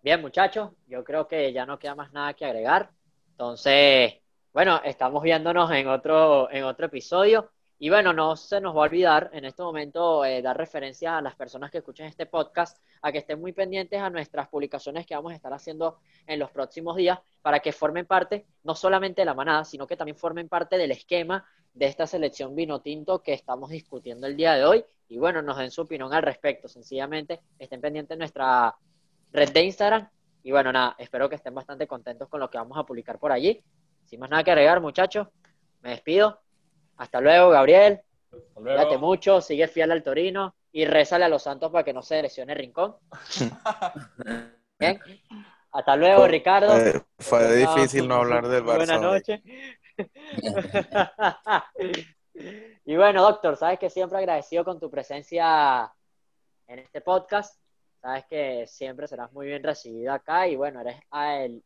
Bien, 0.03 0.21
muchachos, 0.21 0.71
yo 0.87 1.03
creo 1.03 1.27
que 1.27 1.51
ya 1.51 1.65
no 1.65 1.79
queda 1.79 1.95
más 1.95 2.13
nada 2.13 2.33
que 2.33 2.45
agregar. 2.45 2.91
Entonces, 3.37 4.15
bueno, 4.51 4.81
estamos 4.83 5.21
viéndonos 5.21 5.69
en 5.71 5.87
otro, 5.87 6.49
en 6.51 6.63
otro 6.63 6.87
episodio. 6.87 7.51
Y 7.77 7.91
bueno, 7.91 8.11
no 8.11 8.35
se 8.35 8.59
nos 8.59 8.75
va 8.75 8.79
a 8.79 8.83
olvidar 8.85 9.29
en 9.31 9.45
este 9.45 9.61
momento 9.61 10.25
eh, 10.25 10.41
dar 10.41 10.57
referencias 10.57 11.13
a 11.13 11.21
las 11.21 11.35
personas 11.35 11.69
que 11.69 11.77
escuchen 11.77 12.07
este 12.07 12.25
podcast 12.25 12.81
a 13.03 13.11
que 13.11 13.19
estén 13.19 13.39
muy 13.39 13.53
pendientes 13.53 14.01
a 14.01 14.09
nuestras 14.09 14.47
publicaciones 14.47 15.05
que 15.05 15.13
vamos 15.13 15.33
a 15.33 15.35
estar 15.35 15.53
haciendo 15.53 15.99
en 16.25 16.39
los 16.39 16.49
próximos 16.49 16.95
días 16.95 17.19
para 17.43 17.59
que 17.59 17.71
formen 17.71 18.07
parte 18.07 18.47
no 18.63 18.73
solamente 18.73 19.21
de 19.21 19.25
la 19.25 19.35
manada, 19.35 19.63
sino 19.65 19.85
que 19.85 19.95
también 19.95 20.17
formen 20.17 20.49
parte 20.49 20.79
del 20.79 20.89
esquema 20.89 21.45
de 21.75 21.85
esta 21.85 22.07
selección 22.07 22.55
vino 22.55 22.81
tinto 22.81 23.21
que 23.21 23.33
estamos 23.33 23.69
discutiendo 23.69 24.25
el 24.25 24.35
día 24.35 24.55
de 24.55 24.65
hoy. 24.65 24.83
Y 25.09 25.19
bueno, 25.19 25.43
nos 25.43 25.57
den 25.59 25.69
su 25.69 25.81
opinión 25.81 26.11
al 26.11 26.23
respecto. 26.23 26.67
Sencillamente 26.67 27.41
estén 27.59 27.81
pendientes 27.81 28.17
de 28.17 28.17
nuestra 28.17 28.75
red 29.31 29.51
de 29.51 29.61
Instagram. 29.61 30.09
Y 30.43 30.51
bueno, 30.51 30.71
nada, 30.71 30.95
espero 30.97 31.29
que 31.29 31.35
estén 31.35 31.53
bastante 31.53 31.87
contentos 31.87 32.29
con 32.29 32.39
lo 32.39 32.49
que 32.49 32.57
vamos 32.57 32.77
a 32.77 32.83
publicar 32.83 33.19
por 33.19 33.31
allí. 33.31 33.61
Sin 34.05 34.19
más 34.19 34.29
nada 34.29 34.43
que 34.43 34.51
agregar, 34.51 34.79
muchachos, 34.79 35.27
me 35.81 35.91
despido. 35.91 36.39
Hasta 36.97 37.19
luego, 37.19 37.49
Gabriel. 37.49 38.01
Cuídate 38.53 38.97
mucho, 38.97 39.41
sigue 39.41 39.67
fiel 39.67 39.91
al 39.91 40.03
Torino 40.03 40.55
y 40.71 40.85
rézale 40.85 41.25
a 41.25 41.29
los 41.29 41.43
Santos 41.43 41.71
para 41.71 41.83
que 41.83 41.93
no 41.93 42.01
se 42.01 42.21
lesione 42.21 42.53
Rincón. 42.53 42.95
Bien. 44.79 44.99
Hasta 45.71 45.95
luego, 45.95 46.27
Ricardo. 46.27 46.77
Eh, 46.77 47.01
fue 47.19 47.55
difícil 47.55 48.07
no 48.07 48.15
hablar 48.15 48.47
del 48.47 48.63
Barça. 48.63 48.77
Buenas 48.77 49.01
noches. 49.01 49.41
y 52.85 52.95
bueno, 52.95 53.21
doctor, 53.21 53.57
sabes 53.57 53.79
que 53.79 53.89
siempre 53.89 54.19
agradecido 54.19 54.63
con 54.63 54.79
tu 54.79 54.89
presencia 54.89 55.91
en 56.67 56.79
este 56.79 57.01
podcast. 57.01 57.59
Sabes 58.01 58.25
que 58.29 58.65
siempre 58.67 59.07
serás 59.07 59.31
muy 59.33 59.47
bien 59.47 59.63
recibido 59.63 60.13
acá 60.13 60.47
y 60.47 60.55
bueno, 60.55 60.81
eres 60.81 60.97
el 61.43 61.63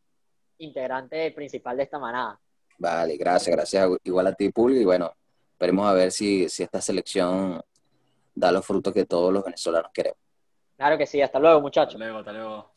integrante 0.57 1.31
principal 1.31 1.77
de 1.77 1.83
esta 1.83 1.99
manada. 1.99 2.39
Vale, 2.77 3.15
gracias, 3.17 3.55
gracias 3.55 3.89
igual 4.03 4.27
a 4.27 4.33
ti, 4.33 4.49
Pulga, 4.49 4.79
y 4.79 4.85
bueno, 4.85 5.11
esperemos 5.53 5.87
a 5.87 5.93
ver 5.93 6.11
si, 6.11 6.49
si 6.49 6.63
esta 6.63 6.81
selección 6.81 7.61
da 8.33 8.51
los 8.51 8.65
frutos 8.65 8.93
que 8.93 9.05
todos 9.05 9.31
los 9.31 9.43
venezolanos 9.43 9.91
queremos. 9.93 10.19
Claro 10.77 10.97
que 10.97 11.05
sí, 11.05 11.21
hasta 11.21 11.39
luego 11.39 11.59
Hasta 11.59 11.61
muchachos. 11.61 11.99
luego, 11.99 12.19
hasta 12.19 12.33
luego. 12.33 12.70